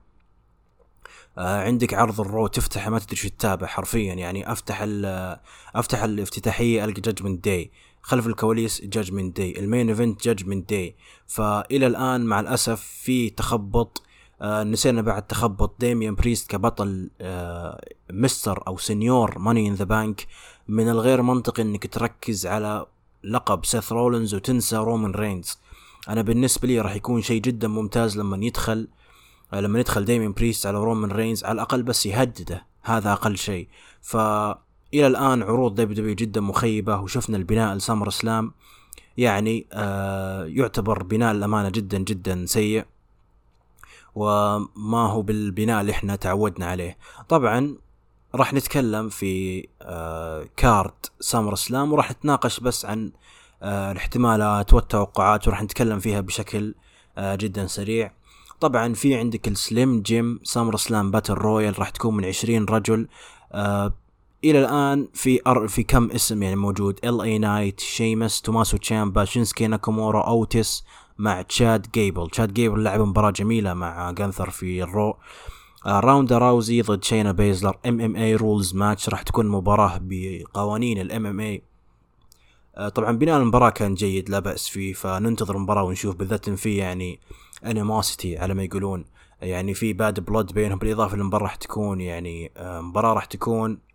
آه، 1.38 1.64
عندك 1.64 1.94
عرض 1.94 2.22
ال 2.22 2.28
Raw 2.28 2.48
تفتح 2.48 2.88
ما 2.88 3.00
تدري 3.00 3.16
شو 3.16 3.28
تتابع 3.28 3.68
حرفيا. 3.68 4.14
يعني 4.14 4.52
أفتح 4.52 4.86
أفتح 5.76 6.04
الافتتاحية 6.04 6.86
ألقى 6.86 7.02
Judgment 7.02 7.46
Day 7.46 7.72
خلف 8.02 8.28
الكواليس 8.28 8.82
Judgment 8.82 9.38
Day 9.38 9.60
ال 9.60 9.66
main 9.66 9.90
event 9.90 10.24
Judgment 10.24 10.70
Day 10.70 10.96
فإلى 11.28 11.88
الآن 11.88 12.26
مع 12.26 12.40
الأسف 12.40 12.82
في 12.82 13.30
تخبط 13.30 14.04
آه 14.42 14.64
نسينا 14.64 15.02
بعد 15.02 15.28
تخبط 15.28 15.76
ديميان 15.80 16.16
بريست 16.16 16.52
كبطل 16.52 17.10
آه 17.22 17.86
مستر 18.12 18.64
أو 18.68 18.78
سنيور 18.78 19.40
Money 19.40 19.68
in 19.68 19.74
the 19.74 19.86
Bank 19.86 20.28
من 20.68 20.90
الغير 20.90 21.22
منطقي 21.22 21.64
إنك 21.64 21.88
تركز 21.94 22.46
على 22.46 22.86
لقب 23.24 23.66
سيث 23.66 23.92
رولنز 23.92 24.36
وتنسى 24.36 24.76
رومان 24.78 25.12
رينز 25.12 25.58
أنا 26.10 26.22
بالنسبة 26.22 26.68
لي 26.68 26.82
راح 26.82 26.96
يكون 26.96 27.22
شيء 27.22 27.42
جدا 27.42 27.68
ممتاز 27.68 28.18
لما 28.18 28.46
يدخل 28.46 28.88
آه، 29.54 29.60
لما 29.60 29.80
يدخل 29.80 30.06
ديمين 30.06 30.34
بريست 30.34 30.66
على 30.66 30.78
رومان 30.78 31.12
رينز 31.12 31.44
على 31.44 31.52
الأقل 31.52 31.84
بس 31.84 32.06
يهدده. 32.06 32.66
هذا 32.82 33.14
أقل 33.14 33.38
شيء. 33.38 33.68
ف 34.02 34.18
إلى 34.94 35.08
الآن 35.08 35.44
عروض 35.44 35.76
WWE 35.76 36.16
جدا 36.16 36.42
مخيبة 36.42 36.98
وشفنا 37.00 37.38
البناء 37.38 37.76
ل 37.76 38.08
SummerSlam. 38.08 38.52
يعني 39.18 39.68
آه 39.74 40.46
يعتبر 40.46 41.04
بناء 41.04 41.32
الأمانة 41.32 41.70
جدا 41.70 41.98
جدا 41.98 42.46
سيء 42.46 42.86
وما 44.16 44.98
هو 45.08 45.22
بالبناء 45.22 45.82
اللي 45.82 45.92
إحنا 45.92 46.16
تعودنا 46.16 46.66
عليه. 46.66 46.98
طبعا 47.30 47.76
راح 48.36 48.54
نتكلم 48.54 49.10
في 49.10 49.68
آه 49.82 50.46
card 50.58 50.94
SummerSlam 51.20 51.94
وراح 51.94 52.12
نتناقش 52.12 52.60
بس 52.60 52.86
عن 52.86 53.12
آه 53.64 53.92
الاحتمالات 53.92 54.74
والتوقعات 54.74 55.48
وراح 55.48 55.64
نتكلم 55.64 56.00
فيها 56.00 56.22
بشكل 56.22 56.76
آه 57.18 57.36
جدا 57.36 57.68
سريع. 57.68 58.12
طبعا 58.60 58.94
في 58.94 59.16
عندك 59.16 59.48
ال 59.48 60.02
Slim 60.02 60.40
Jim 60.44 60.76
SummerSlam 60.78 61.12
battle 61.12 61.34
royal 61.34 61.80
راح 61.80 61.90
تكون 61.90 62.16
من 62.18 62.26
20 62.26 62.66
رجل. 62.66 63.08
آه 63.52 63.94
إلى 64.44 64.60
الآن 64.60 65.08
في 65.14 65.42
أر 65.48 65.68
في 65.68 65.84
كم 65.84 66.12
اسم 66.12 66.44
يعني 66.44 66.56
موجود؟ 66.56 67.00
LA 67.04 67.22
Knight 67.22 67.80
شيمس 67.80 68.42
توماسو 68.42 68.78
تشامبا 68.78 69.26
شينسكي 69.26 69.68
ناكامورا 69.68 70.28
اوتيس 70.28 70.84
مع 71.18 71.42
تشاد 71.42 71.88
جيبل 71.94 72.30
تشاد 72.30 72.54
جيبل 72.54 72.84
لعب 72.84 73.02
مباراة 73.02 73.32
جميلة 73.32 73.74
مع 73.74 74.12
جانثر 74.12 74.50
في 74.50 74.84
ال 74.84 74.91
Raw. 74.91 75.18
آه 75.86 76.00
راوندا 76.00 76.38
راوزي 76.38 76.82
ضد 76.82 77.04
شينا 77.04 77.32
بيزلر 77.32 77.78
MMA 77.86 78.16
rules 78.16 78.76
match 78.76 79.10
راح 79.10 79.22
تكون 79.22 79.48
مباراة 79.48 80.00
بقوانين 80.02 81.02
ال 81.02 81.26
MMA 81.26 81.62
طبعا 82.96 83.12
بناء 83.12 83.38
المباراة 83.42 83.70
كان 83.70 83.94
جيد 83.94 84.30
لا 84.30 84.40
بأس 84.40 84.68
فيه 84.68 84.94
فننتظر 84.94 85.56
المباراة 85.56 85.84
ونشوف. 85.84 86.16
بالذات 86.16 86.48
إن 86.48 86.56
في 86.56 86.78
يعني 86.78 87.20
animosity 87.66 88.38
على 88.38 88.54
ما 88.54 88.64
يقولون. 88.64 89.06
يعني 89.42 89.74
في 89.74 89.94
bad 89.94 90.20
blood 90.20 90.54
بينهم. 90.54 90.78
بالإضافة 90.78 91.18
للمباراة 91.18 91.44
راح 91.44 91.56
تكون 91.56 92.02
يعني 92.02 92.52
آه، 92.58 92.82
مباراة 92.82 93.14
راح 93.14 93.26
تكون 93.26 93.87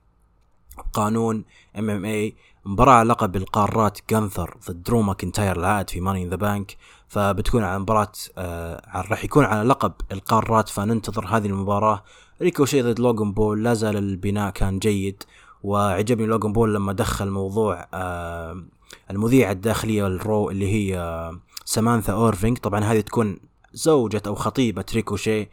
قانون 0.93 1.45
MMA 1.79 2.35
مباراة 2.65 3.03
لقب 3.03 3.37
القارات 3.37 3.99
جانثر 4.11 4.57
ضد 4.69 4.83
درو 4.83 5.03
ماكنتاير 5.03 5.57
العاد 5.57 5.91
في 5.91 6.01
Money 6.01 6.23
in 6.23 6.29
the 6.31 6.37
Bank 6.37 6.77
فبتكون 7.09 7.65
على 7.65 7.79
مباراة 7.79 8.13
آه 8.39 9.05
راح 9.11 9.25
يكون 9.25 9.45
على 9.45 9.69
لقب 9.69 9.93
القارات. 10.13 10.69
فننتظر 10.69 11.27
هذه 11.27 11.47
المباراة. 11.47 12.05
ريكوشي 12.43 12.83
ضد 12.83 13.01
لوجن 13.01 13.33
بول 13.33 13.65
لا 13.65 13.75
زال 13.75 13.97
البناء 13.97 14.51
كان 14.51 14.79
جيد. 14.79 15.23
وعجبني 15.63 16.27
لوجن 16.27 16.53
بول 16.53 16.75
لما 16.75 16.93
دخل 16.93 17.31
موضوع 17.31 17.89
آه 17.95 18.63
المذيعة 19.11 19.53
الداخلية 19.53 20.07
ال 20.07 20.18
Raw 20.18 20.51
اللي 20.51 20.73
هي 20.73 20.99
آه 20.99 21.41
سامانثا 21.65 22.13
اورفينج 22.13 22.59
طبعا 22.59 22.81
هذه 22.81 23.01
تكون 23.01 23.39
زوجة 23.73 24.23
أو 24.27 24.35
خطيبة 24.35 24.85
ريكوشي 24.95 25.49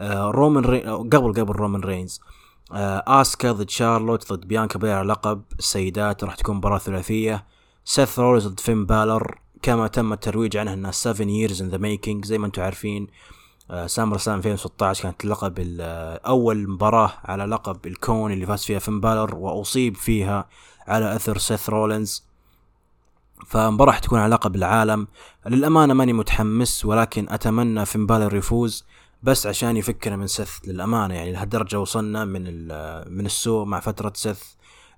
آه 0.00 0.30
رومان 0.30 0.64
ري... 0.64 0.80
قبل 0.80 1.32
قبل 1.32 1.52
رومان 1.52 1.80
رينز. 1.80 2.20
آه 2.20 2.39
آسكا 2.72 3.52
ضد 3.52 3.70
شارلوت 3.70 4.32
ضد 4.32 4.48
بيانكا 4.48 4.78
بيلير 4.78 5.02
لقب 5.02 5.42
السيدات 5.58 6.24
راح 6.24 6.34
تكون 6.34 6.56
مباراة 6.56 6.78
ثلاثية. 6.78 7.44
سيث 7.84 8.18
رولينز 8.18 8.46
ضد 8.46 8.60
فين 8.60 8.86
بالر. 8.86 9.38
كما 9.62 9.86
تم 9.86 10.12
الترويج 10.12 10.56
عنها 10.56 10.74
انها 10.74 10.90
7 10.90 11.26
years 11.26 11.56
in 11.56 11.74
the 11.74 11.78
making 11.78 12.26
زي 12.26 12.38
ما 12.38 12.46
أنتم 12.46 12.62
عارفين 12.62 13.06
آه 13.70 13.86
SummerSlam 13.86 14.38
2016 14.38 15.02
كانت 15.02 15.24
اللقب 15.24 15.76
آه، 15.80 16.20
أول 16.26 16.70
مباراة 16.70 17.12
على 17.24 17.44
لقب 17.44 17.86
الكون 17.86 18.32
اللي 18.32 18.46
فاز 18.46 18.64
فيها 18.64 18.78
فين 18.78 19.00
بالر 19.00 19.34
وأصيب 19.34 19.96
فيها 19.96 20.48
على 20.88 21.16
أثر 21.16 21.38
سيث 21.38 21.70
رولينز. 21.70 22.24
فمباراة 23.46 23.98
تكون 23.98 24.18
على 24.18 24.34
لقب 24.34 24.56
العالم. 24.56 25.06
للأمانة 25.46 25.94
ماني 25.94 26.12
متحمس 26.12 26.84
ولكن 26.84 27.26
أتمنى 27.28 27.86
فين 27.86 28.06
بالر 28.06 28.36
يفوز. 28.36 28.84
بس 29.22 29.46
عشان 29.46 29.76
يفكنا 29.76 30.16
من 30.16 30.26
سث 30.26 30.58
للأمانة 30.66 31.14
يعني 31.14 31.32
لهالدرجة 31.32 31.80
وصلنا 31.80 32.24
من 32.24 32.42
من 33.12 33.26
السوء 33.26 33.64
مع 33.64 33.80
فترة 33.80 34.12
سث 34.14 34.42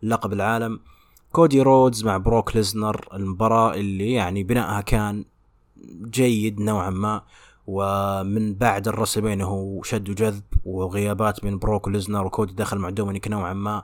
لقب 0.03 0.33
العالم. 0.33 0.81
كودي 1.33 1.63
رودز 1.63 2.05
مع 2.05 2.17
بروك 2.17 2.57
ليزنر 2.57 3.09
المباراة 3.15 3.75
اللي 3.75 4.13
يعني 4.13 4.43
بنائها 4.45 4.81
كان 4.81 5.25
جيد 6.11 6.61
نوعا 6.61 6.91
ما 6.91 7.23
ومن 7.67 8.55
بعد 8.55 8.89
ال 8.89 8.95
Wrestle 8.96 9.43
هو 9.43 9.83
شد 9.83 10.09
وجذب 10.11 10.43
وغيابات 10.65 11.45
من 11.45 11.59
بروك 11.59 11.89
ليزنر 11.89 12.27
وكودي 12.27 12.53
دخل 12.53 12.79
مع 12.79 12.91
دومينيك 12.91 13.29
نوعا 13.29 13.53
ما. 13.53 13.83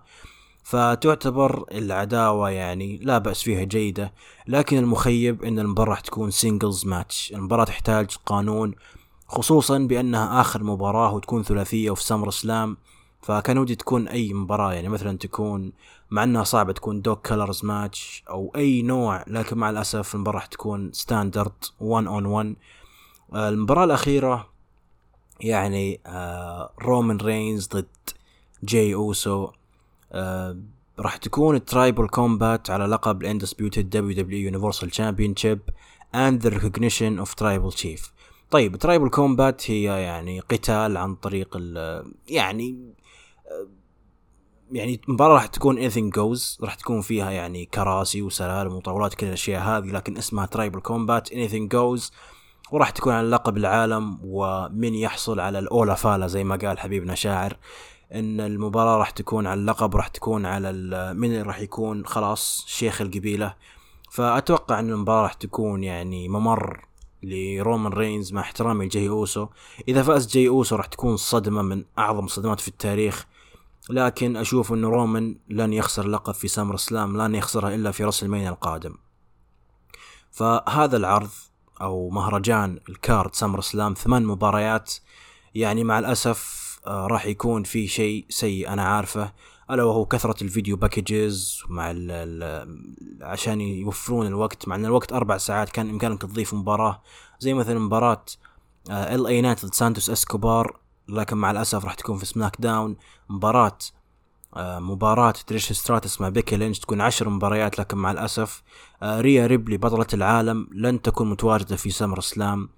فتعتبر 0.62 1.64
العداوة 1.72 2.50
يعني 2.50 2.96
لا 2.96 3.18
بأس 3.18 3.42
فيها 3.42 3.64
جيدة 3.64 4.12
لكن 4.46 4.78
المخيب 4.78 5.44
إن 5.44 5.58
المباراة 5.58 5.90
راح 5.90 6.00
تكون 6.00 6.30
singles 6.30 6.86
match 6.86 7.32
المباراة 7.32 7.64
تحتاج 7.64 8.16
قانون 8.26 8.74
خصوصا 9.28 9.78
بأنها 9.78 10.40
آخر 10.40 10.62
مباراة 10.62 11.14
وتكون 11.14 11.42
ثلاثية 11.42 11.90
وفي 11.90 12.04
SummerSlam 12.04 12.76
فكان 13.22 13.58
ودي 13.58 13.74
تكون 13.74 14.08
أي 14.08 14.32
مباراة 14.32 14.72
يعني 14.72 14.88
مثلا 14.88 15.18
تكون 15.18 15.72
مع 16.10 16.24
أنها 16.24 16.44
صعبة 16.44 16.72
تكون 16.72 17.02
dog 17.02 17.26
collar 17.26 17.64
match 17.64 18.24
أو 18.30 18.52
أي 18.56 18.82
نوع 18.82 19.24
لكن 19.26 19.58
مع 19.58 19.70
الأسف 19.70 20.14
المباراة 20.14 20.36
راح 20.36 20.46
تكون 20.46 20.92
standard 20.92 21.52
1 21.80 22.06
on 22.06 22.26
1 22.26 22.56
المباراة 23.34 23.84
الأخيرة 23.84 24.48
يعني 25.40 26.00
آه 26.06 26.72
رومان 26.82 27.16
رينز 27.16 27.68
ضد 27.68 27.86
جاي 28.62 28.94
أوسو. 28.94 29.50
آه 30.12 30.56
راح 30.98 31.16
تكون 31.16 31.64
Tribal 31.64 32.08
Combat 32.08 32.70
على 32.70 32.86
لقب 32.86 33.22
ال 33.22 33.90
Undisputed 33.90 34.16
WWE 34.16 34.38
Universal 34.38 34.90
Championship 34.90 35.60
and 36.14 36.42
the 36.42 36.48
recognition 36.48 37.18
of 37.18 37.34
Tribal 37.34 37.72
Chief 37.72 38.12
طيب 38.50 38.76
Tribal 38.76 39.08
Combat 39.08 39.70
هي 39.70 39.82
يعني 39.82 40.40
قتال 40.40 40.96
عن 40.96 41.14
طريق 41.14 41.56
ال 41.56 42.04
يعني 42.28 42.94
يعني 44.72 45.00
المباراة 45.08 45.34
راح 45.34 45.46
تكون 45.46 45.90
anything 45.90 46.12
goes 46.16 46.62
راح 46.64 46.74
تكون 46.74 47.00
فيها 47.00 47.30
يعني 47.30 47.64
كراسي 47.66 48.22
وسلالم 48.22 48.72
وطاولات 48.72 49.14
كل 49.14 49.26
الأشياء 49.26 49.62
هذه 49.62 49.86
لكن 49.86 50.16
اسمها 50.16 50.46
Tribal 50.46 50.80
Combat 50.80 51.28
anything 51.28 51.68
goes 51.74 52.12
وراح 52.72 52.90
تكون 52.90 53.12
على 53.12 53.28
لقب 53.28 53.56
العالم 53.56 54.18
ومن 54.22 54.94
يحصل 54.94 55.40
على 55.40 55.58
ال 55.58 55.67
Ula 55.67 55.94
Fala 55.94 56.26
زي 56.26 56.44
ما 56.44 56.56
قال 56.56 56.78
حبيبنا 56.78 57.14
شاعر 57.14 57.56
إن 58.14 58.40
المباراة 58.40 58.96
راح 58.96 59.10
تكون 59.10 59.46
على 59.46 59.60
اللقب 59.60 59.96
راح 59.96 60.08
تكون 60.08 60.46
على 60.46 60.72
من 61.14 61.42
راح 61.42 61.60
يكون 61.60 62.06
خلاص 62.06 62.64
شيخ 62.68 63.00
القبيلة. 63.00 63.54
فأتوقع 64.10 64.78
إن 64.78 64.90
المباراة 64.90 65.22
راح 65.22 65.32
تكون 65.32 65.84
يعني 65.84 66.28
ممر 66.28 66.87
لرومان 67.22 67.92
رينز 67.92 68.32
مع 68.32 68.40
احترامي 68.40 68.86
لجاي 68.86 69.08
أوسو. 69.08 69.46
إذا 69.88 70.02
فاز 70.02 70.26
جاي 70.26 70.48
أوسو 70.48 70.76
راح 70.76 70.86
تكون 70.86 71.16
صدمة 71.16 71.62
من 71.62 71.84
أعظم 71.98 72.24
الصدمات 72.24 72.60
في 72.60 72.68
التاريخ. 72.68 73.26
لكن 73.90 74.36
أشوف 74.36 74.72
إن 74.72 74.84
رومان 74.84 75.38
لن 75.48 75.72
يخسر 75.72 76.06
لقب 76.06 76.34
في 76.34 76.48
SummerSlam 76.48 77.22
لن 77.22 77.34
يخسرها 77.34 77.74
إلا 77.74 77.90
في 77.90 78.04
WrestleMania 78.04 78.48
القادم. 78.48 78.94
فهذا 80.30 80.96
العرض 80.96 81.30
أو 81.80 82.10
مهرجان 82.10 82.80
ال 82.88 83.34
card 83.34 83.60
SummerSlam 83.60 83.94
ثمان 83.94 84.26
مباريات 84.26 84.94
يعني 85.54 85.84
مع 85.84 85.98
الأسف 85.98 86.68
آه 86.86 87.06
راح 87.06 87.26
يكون 87.26 87.62
في 87.62 87.86
شيء 87.86 88.26
سيء 88.28 88.68
أنا 88.68 88.82
عارفه. 88.82 89.32
ألا 89.70 89.82
وهو 89.82 90.04
كثرة 90.04 90.42
ال 90.42 90.48
video 90.48 90.76
packages 90.76 91.62
مع 91.68 91.90
ال 91.90 92.10
ال 92.10 93.24
عشان 93.24 93.60
يوفرون 93.60 94.26
الوقت 94.26 94.68
مع 94.68 94.76
إن 94.76 94.84
الوقت 94.84 95.12
أربع 95.12 95.38
ساعات 95.38 95.70
كان 95.70 95.88
بامكانك 95.88 96.22
تضيف 96.22 96.54
مباراة. 96.54 97.02
زي 97.40 97.54
مثلا 97.54 97.78
مباراة 97.78 98.24
LA 98.90 99.26
Knight 99.26 99.66
ضد 99.66 99.74
سانتوس 99.74 100.10
اسكوبار 100.10 100.76
لكن 101.08 101.36
مع 101.36 101.50
الأسف 101.50 101.84
راح 101.84 101.94
تكون 101.94 102.18
في 102.18 102.26
SmackDown. 102.26 102.96
مباراة 103.28 103.78
آه، 104.56 104.78
مباراة 104.78 105.34
تريش 105.46 105.72
ستراتس 105.72 106.20
مع 106.20 106.28
بيكي 106.28 106.56
لينش 106.56 106.78
تكون 106.78 107.00
عشر 107.00 107.28
مباريات 107.28 107.78
لكن 107.78 107.98
مع 107.98 108.10
الأسف 108.10 108.62
آه، 109.02 109.20
ريا 109.20 109.46
ريبلي 109.46 109.76
بطلة 109.76 110.06
العالم 110.14 110.68
لن 110.72 111.02
تكون 111.02 111.30
متواجدة 111.30 111.76
في 111.76 111.90
SummerSlam. 111.90 112.68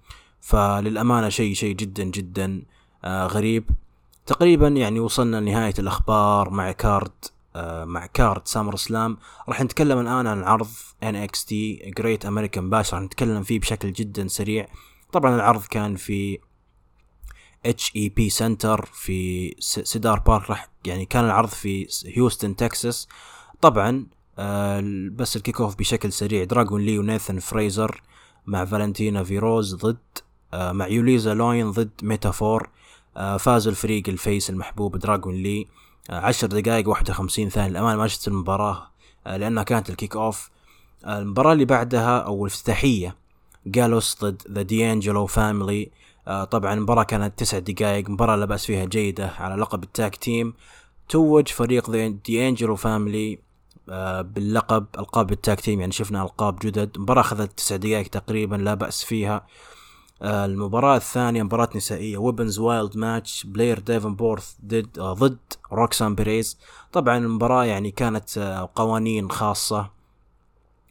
فللأمانة 0.41 1.29
شيء 1.29 1.53
شيء 1.53 1.75
جدا 1.75 2.03
جدا 2.03 2.63
آه، 3.03 3.27
غريب. 3.27 3.69
تقريبا 4.25 4.67
يعني 4.67 4.99
وصلنا 4.99 5.37
لنهاية 5.37 5.73
الأخبار 5.79 6.49
مع 6.49 6.71
card 6.71 7.11
مع 7.85 8.05
card 8.05 8.47
SummerSlam 8.47 9.17
راح 9.49 9.61
نتكلم 9.61 9.99
الآن 9.99 10.27
عن 10.27 10.43
عرض 10.43 10.67
NXT 11.03 11.53
Great 11.99 12.27
American 12.27 12.71
Bash 12.71 12.93
راح 12.93 13.01
نتكلم 13.01 13.43
فيه 13.43 13.59
بشكل 13.59 13.93
جدا 13.93 14.27
سريع. 14.27 14.67
طبعا 15.11 15.35
العرض 15.35 15.65
كان 15.65 15.95
في 15.95 16.39
H-E-B 17.95 18.29
Center 18.29 18.85
في 18.93 19.53
سيدار 19.59 20.19
بارك 20.19 20.49
راح 20.49 20.69
يعني 20.85 21.05
كان 21.05 21.25
العرض 21.25 21.49
في 21.49 21.87
هيوستن 22.05 22.55
تكساس 22.55 23.07
طبعا 23.61 24.05
آه 24.39 24.83
بس 25.11 25.35
ال 25.35 25.40
kick 25.40 25.61
off 25.61 25.75
بشكل 25.75 26.11
سريع 26.11 26.43
دراجون 26.43 26.81
لي 26.81 26.99
ونيثن 26.99 27.39
فريزر 27.39 28.01
مع 28.45 28.65
فالنتينا 28.65 29.23
فيروز 29.23 29.75
ضد 29.75 29.97
آه 30.53 30.71
مع 30.71 30.87
يوليسا 30.87 31.33
ليون 31.33 31.71
ضد 31.71 31.91
Meta-Four 32.03 32.63
آه 32.63 32.69
فاز 33.15 33.67
الفريق 33.67 34.09
ال 34.09 34.17
face 34.17 34.49
المحبوب 34.49 34.97
دراجون 34.97 35.35
لي. 35.35 35.67
آه 36.09 36.19
عشر 36.19 36.47
دقائق 36.47 36.89
واحد 36.89 37.09
وخمسين 37.09 37.49
ثانية. 37.49 37.69
الأمان 37.69 37.97
ما 37.97 38.07
شفت 38.07 38.27
المباراة 38.27 38.87
آه 39.27 39.37
لأنها 39.37 39.63
كانت 39.63 39.89
ال 39.89 39.94
kick 39.94 40.15
off 40.15 40.49
آه 41.05 41.19
المباراة 41.19 41.53
اللي 41.53 41.65
بعدها 41.65 42.19
أو 42.19 42.45
الافتتاحية 42.45 43.15
Gallus 43.65 44.17
ضد 44.21 44.41
The 44.51 44.61
D'Angelo 44.61 45.25
Family 45.25 45.91
آه 46.27 46.43
طبعا 46.43 46.73
المباراة 46.73 47.03
كانت 47.03 47.39
تسع 47.39 47.59
دقائق. 47.59 48.09
مباراة 48.09 48.35
لا 48.35 48.45
بأس 48.45 48.65
فيها 48.65 48.85
جيدة 48.85 49.27
على 49.39 49.61
لقب 49.61 49.83
ال 49.83 49.91
tag 49.91 50.15
team 50.15 50.53
توج 51.09 51.47
فريق 51.47 51.89
D'Angelo 52.25 52.75
Family 52.75 53.39
آه 53.89 54.21
باللقب 54.21 54.85
ألقاب 54.99 55.31
ال 55.31 55.38
tag 55.38 55.61
team 55.61 55.79
يعني 55.79 55.91
شفنا 55.91 56.23
ألقاب 56.23 56.59
جدد. 56.59 56.99
مباراة 56.99 57.21
أخذت 57.21 57.57
تسع 57.57 57.75
دقائق 57.75 58.07
تقريبا 58.07 58.55
لا 58.55 58.73
بأس 58.73 59.03
فيها. 59.03 59.35
آه 59.35 59.45
المباراة 60.21 60.95
الثانية 60.97 61.43
مباراة 61.43 61.69
نسائية. 61.75 62.17
weapons 62.17 62.59
wild 62.59 62.97
match 62.97 63.43
بلاير 63.43 63.79
ديفنبورث 63.79 64.53
ضد 64.65 64.99
آه 64.99 65.13
ضد 65.13 65.37
روكسان 65.71 66.15
بيريز 66.15 66.57
طبعا 66.91 67.17
المباراة 67.17 67.65
يعني 67.65 67.91
كانت 67.91 68.37
آه 68.37 68.69
قوانين 68.75 69.31
خاصة. 69.31 69.89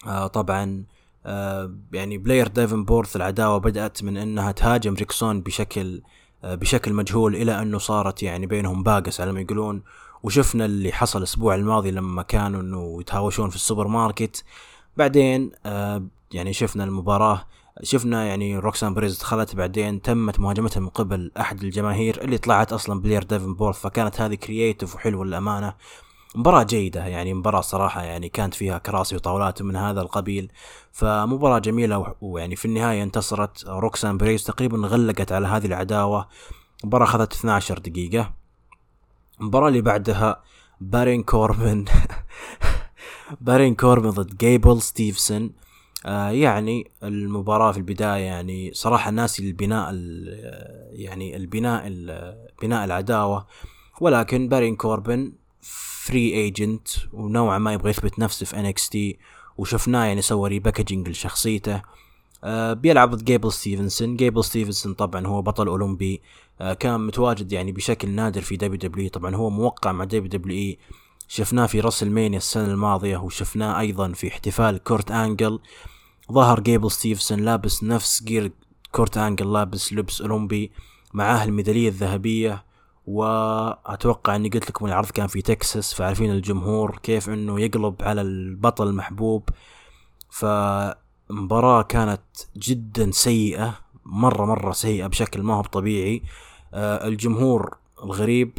آه 0.07 0.27
طبعا 0.27 0.85
آه 1.27 1.75
يعني 1.93 2.19
بلاير 2.19 2.49
ديفنبورث 2.49 3.17
العداوة 3.17 3.59
بدأت 3.59 4.03
من 4.03 4.17
إنها 4.17 4.53
تهاجم 4.53 4.95
روكسان 4.95 5.41
بشكل 5.41 6.03
آه 6.45 6.55
بشكل 6.55 6.93
مجهول 6.93 7.37
إلى 7.37 7.63
أنه 7.63 7.79
صارت 7.79 8.23
يعني 8.23 8.47
بينهم 8.47 8.83
باقس 8.83 9.21
على 9.21 9.33
ما 9.33 9.41
يقولون. 9.41 9.83
وشفنا 10.23 10.65
اللي 10.65 10.93
حصل 10.93 11.19
الأسبوع 11.19 11.55
الماضي 11.55 11.91
لما 11.91 12.23
كانوا 12.23 12.61
إنه 12.61 13.01
يتهاوشون 13.01 13.51
في 13.51 13.57
السوبر 13.57 13.87
ماركت. 13.89 14.45
بعدين 14.97 15.53
آه 15.67 16.03
يعني 16.33 16.53
شفنا 16.53 16.85
المباراة 16.85 17.47
شفنا 17.83 18.25
يعني 18.25 18.59
روكسان 18.59 18.95
بريز 18.95 19.19
دخلت 19.19 19.57
بعدين 19.57 20.03
تمت 20.03 20.41
مهاجمتها 20.41 20.81
من 20.81 20.89
قبل 20.89 21.33
أحد 21.41 21.63
الجماهير 21.63 22.21
اللي 22.25 22.39
طلعت 22.39 22.73
أصلا 22.73 23.01
بلاير 23.01 23.23
ديفنبورث 23.23 23.81
فكانت 23.81 24.21
هذه 24.21 24.35
creative 24.35 24.95
وحلوة 24.95 25.25
للأمانة. 25.25 25.75
مباراة 26.35 26.63
جيدة 26.63 27.07
يعني 27.07 27.35
مباراة 27.35 27.61
صراحة 27.61 28.03
يعني 28.03 28.29
كانت 28.29 28.55
فيها 28.55 28.79
كراسي 28.79 29.17
وطاولات 29.17 29.63
من 29.63 29.77
هذا 29.77 30.01
القبيل 30.01 30.53
فمباراة 30.93 31.59
جميلة 31.59 32.15
ويعني 32.21 32.57
في 32.57 32.65
النهاية 32.65 33.03
انتصرت 33.03 33.65
روكسان 33.67 34.17
بريز 34.19 34.45
تقريبا 34.45 34.79
غلقت 34.79 35.33
على 35.33 35.47
هذه 35.47 35.67
العداوة. 35.67 36.29
مباراة 36.85 37.05
أخذت 37.05 37.33
12 37.33 37.79
دقيقة. 37.79 38.35
المباراة 39.41 39.69
اللي 39.69 39.81
بعدها 39.81 40.43
بارين 40.81 41.23
كوربن 41.23 41.85
بارين 43.41 43.75
كوربن 43.75 44.11
ضد 44.11 44.37
جيبل 44.37 44.83
ستيفسون. 44.83 45.53
آه 46.07 46.31
يعني 46.31 46.91
المباراة 47.03 47.73
في 47.73 47.79
البداية 47.79 48.25
يعني 48.25 48.71
صراحة 48.75 49.11
ناسي 49.11 49.49
البناء 49.49 49.95
يعني 50.93 51.37
البناء 51.37 51.89
بناء 52.63 52.85
العداوة. 52.85 53.47
ولكن 54.01 54.49
بارين 54.49 54.77
كوربن 54.77 55.33
free 55.61 56.35
agent 56.35 56.89
ونوعا 57.13 57.59
ما 57.59 57.73
يبغى 57.73 57.91
يثبت 57.91 58.19
نفسه 58.19 58.47
في 58.47 58.61
NXT 58.61 59.19
وشفناه 59.57 60.05
يعني 60.05 60.23
سوى 60.23 60.49
repackaging 60.49 61.09
لشخصيته. 61.09 61.83
آه 62.45 62.73
بيلعب 62.73 63.11
ضد 63.11 63.25
جيبل 63.25 63.53
ستيفنسون 63.53 64.17
جيبل 64.17 64.45
ستيفنسون 64.45 64.95
طبعا 64.95 65.27
هو 65.27 65.43
بطل 65.43 65.69
أولمبي. 65.69 66.23
آه 66.61 66.73
كان 66.73 67.07
متواجد 67.07 67.53
يعني 67.53 67.73
بشكل 67.73 68.11
نادر 68.11 68.41
في 68.41 68.57
WWE 68.57 69.09
طبعا 69.09 69.37
هو 69.37 69.51
موقع 69.51 69.93
مع 69.93 70.05
WWE 70.05 70.79
شفناه 71.33 71.67
في 71.67 71.81
WrestleMania 71.81 72.39
السنة 72.39 72.65
الماضية 72.65 73.17
وشفناه 73.17 73.81
أيضا 73.81 74.13
في 74.13 74.29
احتفال 74.29 74.79
كورت 74.79 75.11
أنجل. 75.11 75.61
ظهر 76.33 76.61
جيبل 76.61 76.91
ستيفسون 76.91 77.41
لابس 77.41 77.85
نفس 77.85 78.23
gear 78.23 78.53
كورت 78.93 79.17
أنجل 79.17 79.53
لابس 79.53 79.93
لبس 79.93 80.21
أولمبي 80.21 80.73
معاه 81.15 81.45
الميدالية 81.45 81.89
الذهبية. 81.89 82.65
وأتوقع 83.07 84.37
إني 84.37 84.49
قلت 84.49 84.71
لكم 84.71 84.87
العرض 84.87 85.11
كان 85.11 85.27
في 85.27 85.43
تكساس 85.43 85.95
فعارفين 85.95 86.31
الجمهور 86.31 86.99
كيف 87.03 87.29
إنه 87.29 87.61
يقلب 87.61 87.95
على 88.01 88.21
البطل 88.21 88.89
المحبوب. 88.89 89.49
فمباراة 90.31 91.83
كانت 91.83 92.23
جدا 92.57 93.11
سيئة 93.11 93.79
مرة 94.05 94.45
مرة 94.47 94.73
سيئة 94.73 95.07
بشكل 95.07 95.43
ما 95.43 95.55
هو 95.55 95.63
طبيعي 95.63 96.23
آه 96.75 97.09
الجمهور 97.09 97.77
الغريب 98.05 98.59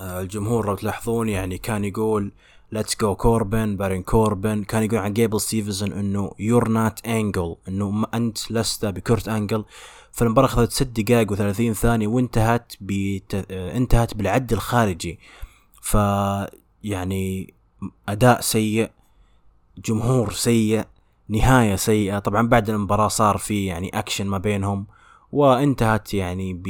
الجمهور 0.00 0.66
لو 0.66 0.74
تلاحظون 0.74 1.28
يعني 1.28 1.58
كان 1.58 1.84
يقول 1.84 2.32
let's 2.72 2.96
go 3.00 3.14
كوربن 3.14 3.76
بارين 3.76 4.02
كوربن 4.02 4.64
كان 4.64 4.82
يقول 4.82 4.98
عن 4.98 5.12
جيبل 5.12 5.40
ستيفنسون 5.40 5.92
إنه 5.92 6.32
you're 6.38 6.68
not 6.68 7.06
انجل 7.06 7.56
إنه 7.68 8.06
أنت 8.14 8.52
لست 8.52 8.86
بكورت 8.86 9.28
انجل 9.28 9.64
فالمباراة 10.12 10.46
أخذت 10.46 10.72
ست 10.72 11.00
دقائق 11.00 11.32
وثلاثين 11.32 11.74
ثانية 11.74 12.06
وانتهت 12.06 12.72
بت... 12.80 13.46
انتهت 13.50 14.14
بالعد 14.14 14.52
الخارجي. 14.52 15.18
ف 15.82 15.96
يعني 16.84 17.54
أداء 18.08 18.40
سيء 18.40 18.90
جمهور 19.84 20.32
سيء 20.32 20.84
نهاية 21.28 21.76
سيئة. 21.76 22.18
طبعا 22.18 22.48
بعد 22.48 22.70
المباراة 22.70 23.08
صار 23.08 23.38
في 23.38 23.66
يعني 23.66 23.88
أكشن 23.98 24.26
ما 24.26 24.38
بينهم. 24.38 24.86
وانتهت 25.32 26.14
يعني 26.14 26.54
ب 26.54 26.64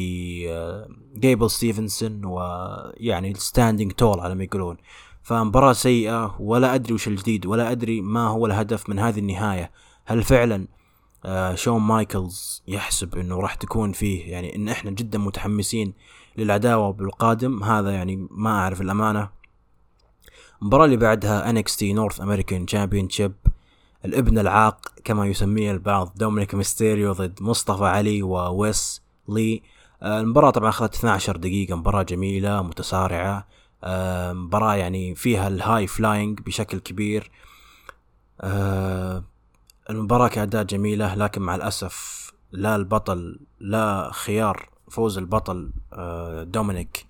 جيبل 1.20 1.50
ستيفنسون 1.50 2.24
ويعني 2.24 3.34
standing 3.34 3.92
tall 3.92 4.20
على 4.20 4.34
ما 4.34 4.44
يقولون. 4.44 4.76
فمباراة 5.22 5.72
سيئة 5.72 6.36
ولا 6.40 6.74
أدري 6.74 6.94
وش 6.94 7.08
الجديد 7.08 7.46
ولا 7.46 7.70
أدري 7.70 8.00
ما 8.00 8.28
هو 8.28 8.46
الهدف 8.46 8.88
من 8.88 8.98
هذه 8.98 9.18
النهاية. 9.18 9.70
هل 10.04 10.22
فعلا 10.22 10.68
آه 11.24 11.54
شون 11.54 11.80
مايكلز 11.80 12.62
يحسب 12.68 13.16
إنه 13.16 13.40
راح 13.40 13.54
تكون 13.54 13.92
فيه؟ 13.92 14.32
يعني 14.32 14.56
إن 14.56 14.68
إحنا 14.68 14.90
جدا 14.90 15.18
متحمسين 15.18 15.94
للعداوة 16.36 16.92
بالقادم 16.92 17.62
هذا 17.62 17.90
يعني 17.90 18.28
ما 18.30 18.50
أعرف 18.50 18.80
الأمانة. 18.80 19.28
المباراة 20.62 20.84
اللي 20.84 20.96
بعدها 20.96 21.52
NXT 21.52 21.82
North 21.82 22.20
American 22.20 22.66
Championship 22.66 23.32
الابن 24.04 24.38
العاق 24.38 24.92
كما 25.04 25.26
يسميه 25.26 25.70
البعض 25.72 26.12
دومينيك 26.16 26.54
ميستيريو 26.54 27.12
ضد 27.12 27.42
مصطفى 27.42 27.84
علي 27.84 28.22
وويس 28.22 29.02
لي 29.28 29.62
آه 30.02 30.20
المباراة 30.20 30.50
طبعا 30.50 30.68
أخذت 30.68 30.94
12 30.94 31.36
دقيقة 31.36 31.76
مباراة 31.76 32.02
جميلة 32.02 32.62
متسارعة. 32.62 33.46
آه 33.84 34.32
مباراة 34.32 34.74
يعني 34.74 35.14
فيها 35.14 35.48
ال 35.48 35.86
high 35.86 36.08
flying 36.08 36.40
بشكل 36.40 36.78
كبير. 36.78 37.30
آه 38.40 39.24
المباراة 39.90 40.28
كأداء 40.28 40.62
جميلة 40.62 41.14
لكن 41.14 41.42
مع 41.42 41.54
الأسف 41.54 42.30
لا 42.52 42.76
البطل 42.76 43.40
لا 43.60 44.10
خيار 44.12 44.68
فوز 44.90 45.18
البطل 45.18 45.70
دومينيك 46.52 47.06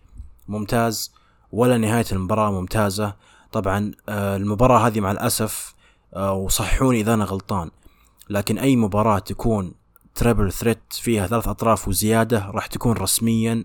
ممتاز 0.48 1.12
ولا 1.53 1.79
نهاية 1.79 2.07
المباراة 2.12 2.50
ممتازة. 2.50 3.14
طبعا 3.53 3.92
المباراة 4.09 4.87
هذه 4.87 5.00
مع 5.00 5.11
الأسف 5.11 5.74
آه، 6.14 6.33
وصحوني 6.33 7.01
إذا 7.01 7.14
أنا 7.14 7.25
غلطان. 7.25 7.70
لكن 8.31 8.59
أي 8.59 8.77
مباراة 8.77 9.18
تكون 9.18 9.73
triple 10.14 10.52
threat 10.52 10.80
فيها 10.90 11.27
ثلاث 11.27 11.49
أطراف 11.49 11.88
وزيادة 11.88 12.51
راح 12.51 12.66
تكون 12.66 12.96
رسميا 12.96 13.64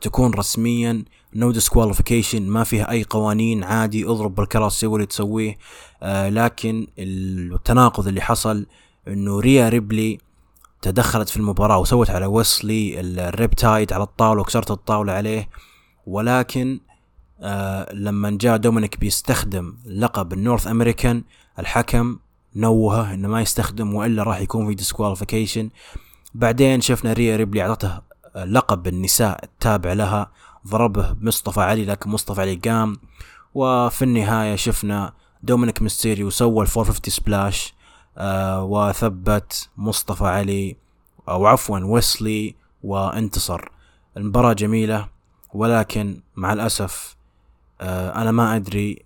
تكون 0.00 0.34
رسميا. 0.34 1.04
no 1.34 1.50
disqualification 1.50 2.42
ما 2.42 2.64
فيها 2.64 2.90
أي 2.90 3.04
قوانين 3.04 3.64
عادي 3.64 4.06
اضرب 4.06 4.34
بالكراس 4.34 4.72
سوي 4.72 4.94
اللي 4.94 5.06
تسويه. 5.06 5.58
آه 6.02 6.28
لكن 6.28 6.86
التناقض 6.98 8.08
اللي 8.08 8.20
حصل 8.20 8.66
إنه 9.08 9.40
ريا 9.40 9.68
ريبلي 9.68 10.18
تدخلت 10.82 11.28
في 11.28 11.36
المباراة 11.36 11.78
وسوت 11.78 12.10
على 12.10 12.26
ويسلي 12.26 13.00
ال 13.00 13.12
Riptide 13.12 13.92
على 13.92 14.02
الطاولة 14.02 14.40
وكسرت 14.40 14.70
الطاولة 14.70 15.12
عليه. 15.12 15.48
ولكن 16.06 16.80
آه 17.42 17.92
لما 17.94 18.38
جاء 18.40 18.56
دومينيك 18.56 18.98
بيستخدم 19.00 19.76
لقب 19.86 20.32
ال 20.32 20.38
North 20.38 20.66
American 20.66 21.22
الحكم 21.58 22.18
نوهه 22.56 23.14
إنه 23.14 23.28
ما 23.28 23.40
يستخدم 23.40 23.94
وإلا 23.94 24.22
راح 24.22 24.40
يكون 24.40 24.66
في 24.66 24.74
disqualification 24.74 25.70
بعدين 26.34 26.80
شفنا 26.80 27.12
ريا 27.12 27.36
ريبلي 27.36 27.62
أعطته 27.62 28.00
لقب 28.36 28.86
النساء 28.86 29.44
التابع 29.44 29.92
لها 29.92 30.30
ضربه 30.66 31.16
مصطفى 31.20 31.60
علي 31.60 31.84
لكن 31.84 32.10
مصطفى 32.10 32.40
علي 32.40 32.54
قام. 32.54 32.96
وفي 33.54 34.02
النهاية 34.02 34.56
شفنا 34.56 35.12
دومينيك 35.42 35.82
ميستيريو 35.82 36.30
سوى 36.30 36.64
ال 36.64 36.70
450 36.70 37.00
splash 37.12 37.74
آه 38.18 38.64
وثبت 38.64 39.68
مصطفى 39.76 40.24
علي 40.24 40.76
أو 41.28 41.46
عفوا 41.46 41.78
ويسلي 41.78 42.54
وانتصر. 42.82 43.68
المباراة 44.16 44.52
جميلة 44.52 45.08
ولكن 45.54 46.20
مع 46.36 46.52
الأسف 46.52 47.16
آه 47.82 48.22
أنا 48.22 48.30
ما 48.30 48.56
أدري 48.56 49.02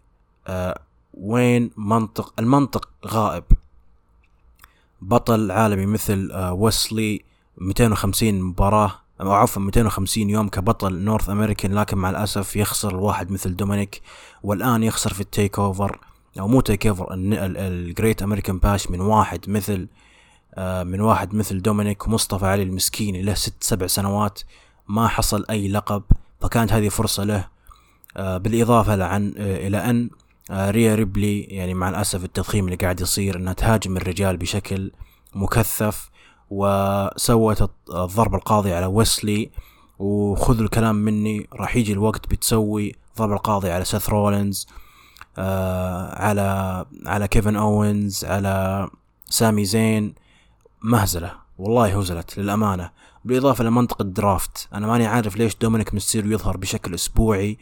آه 0.46 0.80
وين 1.14 1.70
منطق 1.76 2.34
المنطق 2.38 2.88
غائب. 3.06 3.44
بطل 5.02 5.50
عالمي 5.50 5.86
مثل 5.86 6.30
آه 6.32 6.52
ويسلي 6.52 7.22
250 7.58 8.42
مباراة 8.42 8.92
أو 9.20 9.32
عفوا 9.32 9.62
250 9.62 10.30
يوم 10.30 10.48
كبطل 10.48 10.98
نورث 10.98 11.30
أمريكان 11.30 11.74
لكن 11.74 11.98
مع 11.98 12.10
الأسف 12.10 12.56
يخسر 12.56 12.90
الواحد 12.90 13.30
مثل 13.30 13.56
دومينيك 13.56 14.02
والآن 14.42 14.82
يخسر 14.82 15.12
في 15.12 15.20
ال 15.20 15.58
TakeOver 15.58 16.00
أو 16.40 16.48
مو 16.48 16.60
TakeOver 16.60 17.06
ال 17.12 17.31
Great 17.31 18.22
American 18.22 18.58
Bash 18.58 18.90
من 18.90 19.00
واحد 19.00 19.50
مثل 19.50 19.88
من 20.84 21.00
واحد 21.00 21.34
مثل 21.34 21.62
دومينيك 21.62 22.06
ومصطفى 22.06 22.46
علي 22.46 22.62
المسكين 22.62 23.24
له 23.24 23.34
ست 23.34 23.54
سبع 23.60 23.86
سنوات 23.86 24.40
ما 24.88 25.08
حصل 25.08 25.44
أي 25.50 25.68
لقب 25.68 26.02
فكانت 26.40 26.72
هذه 26.72 26.88
فرصة 26.88 27.24
له. 27.24 27.55
آه 28.16 28.38
بالإضافة 28.38 28.96
لعن 28.96 29.34
آه 29.38 29.66
إلى 29.66 29.76
أن 29.90 30.10
آه 30.50 30.70
ريا 30.70 30.94
ريبلي 30.94 31.40
يعني 31.40 31.74
مع 31.74 31.88
الأسف 31.88 32.24
التضخيم 32.24 32.64
اللي 32.64 32.76
قاعد 32.76 33.00
يصير 33.00 33.36
إنها 33.36 33.52
تهاجم 33.52 33.96
الرجال 33.96 34.36
بشكل 34.36 34.90
مكثف 35.34 36.10
وسوت 36.50 37.70
الضربة 37.90 38.36
القاضية 38.38 38.76
على 38.76 38.86
ويسلي 38.86 39.50
وخذوا 39.98 40.64
الكلام 40.64 40.94
مني 40.94 41.48
راح 41.52 41.76
يجي 41.76 41.92
الوقت 41.92 42.26
بتسوي 42.30 42.94
ضربة 43.18 43.34
القاضية 43.34 43.72
على 43.72 43.84
سيث 43.84 44.08
رولينز 44.10 44.66
على 45.38 46.84
على 47.06 47.28
كيفن 47.28 47.56
أوينز 47.56 48.24
على 48.24 48.88
سامي 49.30 49.64
زين. 49.64 50.14
مهزلة 50.82 51.32
والله 51.58 51.98
هزلت 52.00 52.38
للأمانة. 52.38 52.90
بالإضافة 53.24 53.64
لمنطقة 53.64 54.04
draft 54.04 54.68
أنا 54.74 54.86
ماني 54.86 55.06
عارف 55.06 55.36
ليش 55.36 55.56
دومينيك 55.56 55.94
ميستيريو 55.94 56.32
يظهر 56.32 56.56
بشكل 56.56 56.94
أسبوعي 56.94 57.58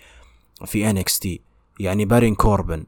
في 0.66 1.02
NXT 1.02 1.40
يعني 1.80 2.04
بارين 2.04 2.34
كوربن 2.34 2.84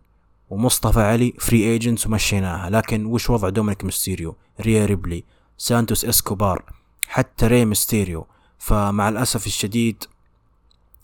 ومصطفى 0.51 1.01
علي 1.01 1.35
free 1.39 1.65
agents 1.65 2.07
ومشيناها. 2.07 2.71
لكن 2.71 3.07
وش 3.07 3.31
وضع 3.31 3.49
دومينيك 3.49 3.85
ميستيريو؟ 3.85 4.37
ريا 4.61 4.87
ريبلي 4.87 5.25
سانتوس 5.59 6.05
إسكوبار 6.05 6.65
حتى 7.09 7.47
ري 7.47 7.65
ميستيريو. 7.65 8.27
فمع 8.59 9.09
الأسف 9.09 9.47
الشديد 9.47 10.05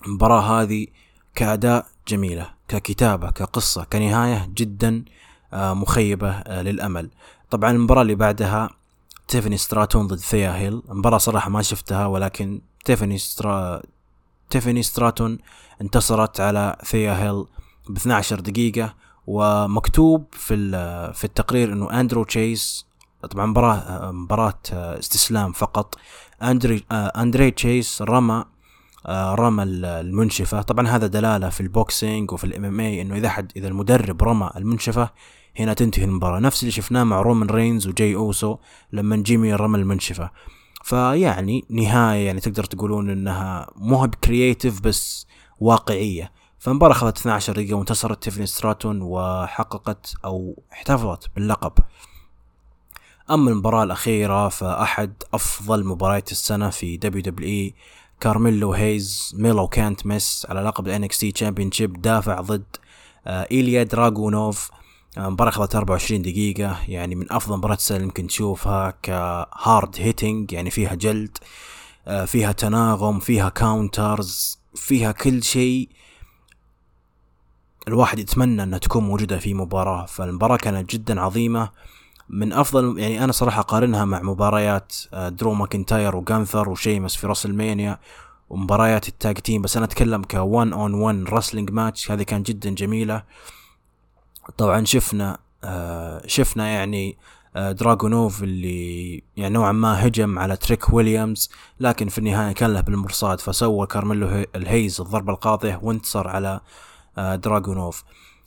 المباراة 0.06 0.40
هذه 0.40 0.86
كأداء 1.34 1.86
جميلة 2.08 2.50
ككتابة 2.68 3.30
كقصة 3.30 3.84
كنهاية 3.84 4.50
جدا 4.54 5.04
مخيبة 5.52 6.42
للأمل. 6.48 7.10
طبعا 7.50 7.70
المباراة 7.70 8.02
اللي 8.02 8.14
بعدها 8.14 8.70
تيفني 9.28 9.56
ستراتون 9.56 10.06
ضد 10.06 10.18
ثيا 10.18 10.56
هيل. 10.56 10.82
المباراة 10.90 11.18
صراحة 11.18 11.50
ما 11.50 11.62
شفتها 11.62 12.06
ولكن 12.06 12.60
تيفني 12.84 13.18
سترا 13.18 13.82
تيفني 14.52 14.82
ستراتون 14.82 15.38
انتصرت 15.80 16.40
على 16.40 16.76
ثيا 16.84 17.22
هيل 17.22 17.44
ب 17.88 17.96
12 17.96 18.40
دقيقة 18.40 18.94
ومكتوب 19.26 20.26
في 20.32 20.54
في 21.14 21.24
التقرير 21.24 21.72
إنه 21.72 22.00
أندرو 22.00 22.24
تشيس 22.24 22.86
طبعا 23.30 23.46
مباراة 23.46 24.10
مباراة 24.10 24.60
استسلام 24.72 25.52
فقط. 25.52 25.94
أندري 26.42 26.84
أندري 26.92 27.50
تشيس 27.50 28.02
رمى 28.02 28.44
رمى 29.10 29.62
المنشفة. 29.62 30.62
طبعا 30.62 30.88
هذا 30.88 31.06
دلالة 31.06 31.48
في 31.48 31.60
ال 31.60 31.70
boxing 31.70 32.32
وفي 32.32 32.44
ال 32.44 32.64
MMA 32.64 33.02
إنه 33.02 33.16
إذا 33.16 33.28
حد 33.28 33.52
إذا 33.56 33.68
المدرب 33.68 34.22
رمى 34.22 34.50
المنشفة 34.56 35.10
هنا 35.58 35.74
تنتهي 35.74 36.04
المباراة. 36.04 36.38
نفس 36.40 36.62
اللي 36.62 36.72
شفناه 36.72 37.04
مع 37.04 37.20
رومان 37.20 37.50
رينز 37.50 37.86
وجاي 37.86 38.14
أوسو 38.14 38.56
لما 38.92 39.16
جيمي 39.16 39.54
رمى 39.54 39.78
المنشفة. 39.78 40.30
فيعني 40.82 41.64
نهاية 41.70 42.26
يعني 42.26 42.40
تقدر 42.40 42.64
تقولون 42.64 43.10
إنها 43.10 43.70
مو 43.76 44.06
ب 44.06 44.14
creative 44.14 44.80
بس 44.80 45.26
واقعية. 45.60 46.32
فالمباراة 46.58 46.92
أخذت 46.92 47.18
12 47.18 47.52
دقيقة 47.52 47.74
وانتصرت 47.74 48.22
تيفني 48.22 48.46
ستراتون 48.46 49.02
وحققت 49.02 50.14
أو 50.24 50.62
احتفظت 50.72 51.30
باللقب. 51.34 51.72
أما 53.30 53.50
المباراة 53.50 53.84
الأخيرة 53.84 54.48
فأحد 54.48 55.12
أفضل 55.34 55.84
مباريات 55.84 56.32
السنة 56.32 56.70
في 56.70 56.96
WWE 56.96 57.74
كارميلو 58.20 58.72
هيز 58.72 59.34
ميلو 59.38 59.68
كانت 59.68 60.06
مس 60.06 60.46
على 60.50 60.60
لقب 60.60 61.06
NXT 61.06 61.32
championship 61.32 62.02
دافع 62.02 62.40
ضد 62.40 62.76
آه 63.26 63.46
إيليا 63.50 63.82
دراغونوف. 63.82 64.70
مباراة 65.16 65.50
أخذت 65.50 65.74
24 65.76 66.22
دقيقة 66.22 66.78
يعني 66.88 67.14
من 67.14 67.32
أفضل 67.32 67.56
مباراة 67.56 67.74
السنة 67.74 68.02
يمكن 68.04 68.26
تشوفها 68.26 68.94
ك 69.02 69.21
hard 69.21 69.96
hitting 69.98 70.52
يعني 70.52 70.70
فيها 70.70 70.94
جلد 70.94 71.38
آه 72.08 72.24
فيها 72.24 72.52
تناغم 72.52 73.18
فيها 73.18 73.48
counters 73.48 74.58
فيها 74.74 75.12
كل 75.12 75.42
شيء. 75.42 75.88
الواحد 77.88 78.18
يتمنى 78.18 78.62
أنها 78.62 78.78
تكون 78.78 79.04
موجودة 79.04 79.38
في 79.38 79.54
مباراة 79.54 80.06
فالمباراة 80.06 80.56
كانت 80.56 80.90
جدا 80.90 81.20
عظيمة. 81.20 81.70
من 82.28 82.52
أفضل 82.52 82.98
يعني 82.98 83.24
أنا 83.24 83.32
صراحة 83.32 83.60
أقارنها 83.60 84.04
مع 84.04 84.22
مباريات 84.22 84.92
درو 85.12 85.54
ماكنتاير 85.54 86.16
وجانثر 86.16 86.68
وشيمس 86.68 87.16
في 87.16 87.26
راسلمانيا 87.26 87.98
ومباريات 88.50 89.08
ال 89.08 89.15
tag 89.15 89.34
team 89.38 89.62
بس 89.62 89.76
أنا 89.76 89.86
أتكلم 89.86 90.22
ك 90.22 90.34
1 90.34 90.72
on 90.72 90.94
1 90.94 91.24
wrestling 91.28 91.70
match 91.70 92.10
هذه 92.10 92.22
كانت 92.22 92.46
جدا 92.48 92.70
جميلة. 92.70 93.22
طبعا 94.58 94.84
شفنا 94.84 95.38
آه 95.64 96.22
شفنا 96.26 96.68
يعني 96.68 97.16
آه 97.56 97.72
دراغونوف 97.72 98.42
اللي 98.42 99.22
يعني 99.36 99.54
نوعا 99.54 99.72
ما 99.72 100.06
هجم 100.06 100.38
على 100.38 100.56
تريك 100.56 100.92
ويليامز 100.94 101.50
لكن 101.80 102.08
في 102.08 102.18
النهاية 102.18 102.52
كان 102.52 102.72
له 102.72 102.80
بالمرصاد 102.80 103.40
فسوى 103.40 103.86
كارميلو 103.86 104.44
هيز 104.56 105.00
الضربة 105.00 105.32
القاضية 105.32 105.80
وانتصر 105.82 106.28
على 106.28 106.60
آه 107.18 107.36
دراغونوف 107.36 108.04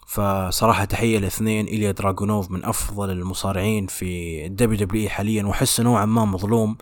فصراحة 0.07 0.85
تحية 0.85 1.17
الاثنين 1.17 1.65
إيليا 1.65 1.91
دراغونوف 1.91 2.51
من 2.51 2.65
أفضل 2.65 3.11
المصارعين 3.11 3.87
في 3.87 4.45
ال 4.45 4.77
WWE 4.79 5.09
حاليا 5.09 5.43
وأحس 5.43 5.81
نوعا 5.81 6.05
ما 6.05 6.25
مظلوم. 6.25 6.77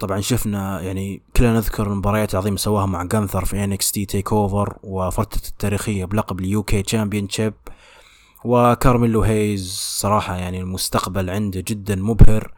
طبعا 0.00 0.20
شفنا 0.20 0.80
يعني 0.80 1.22
كلنا 1.36 1.52
نذكر 1.52 1.86
المباريات 1.86 2.34
العظيمة 2.34 2.56
سواها 2.56 2.86
مع 2.86 3.02
جانثر 3.04 3.44
في 3.44 3.64
NXT 3.64 4.04
TakeOver 4.04 4.76
وفترة 4.82 5.48
التاريخية 5.48 6.04
بلقب 6.04 6.40
ال 6.40 6.62
UK 6.62 6.82
championship 6.82 7.54
وكارميلو 8.46 9.22
هيز 9.22 9.76
صراحة 9.78 10.36
يعني 10.36 10.60
المستقبل 10.60 11.30
عنده 11.30 11.64
جدا 11.66 11.96
مبهر 11.96 12.52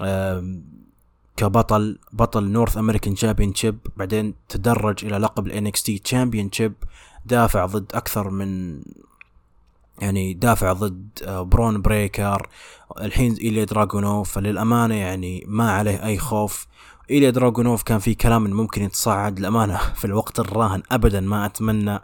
آه 0.00 0.60
كبطل 1.36 1.98
بطل 2.12 2.44
North 2.44 2.76
American 2.78 3.16
championship 3.54 3.78
بعدين 3.96 4.34
تدرج 4.48 5.04
إلى 5.04 5.18
لقب 5.18 5.46
ال 5.46 5.82
NXT 5.82 6.02
championship 6.52 6.74
دافع 7.26 7.66
ضد 7.66 7.92
أكثر 7.94 8.30
من 8.30 8.80
يعني 10.00 10.34
دافع 10.34 10.72
ضد 10.72 11.08
برون 11.26 11.82
بريكر 11.82 12.48
الحين 13.00 13.34
ايليا 13.34 13.64
دراغونوف 13.64 14.32
فللأمانة 14.32 14.94
يعني 14.94 15.44
ما 15.46 15.72
عليه 15.72 16.04
أي 16.04 16.18
خوف. 16.18 16.66
ايليا 17.10 17.30
دراغونوف 17.30 17.82
كان 17.82 17.98
في 17.98 18.14
كلام 18.14 18.46
إنه 18.46 18.54
ممكن 18.54 18.82
يتصاعد 18.82 19.40
للأمانة 19.40 19.76
في 19.98 20.04
الوقت 20.04 20.40
الراهن 20.40 20.82
ابدا 20.92 21.20
ما 21.20 21.46
أتمنى. 21.46 22.00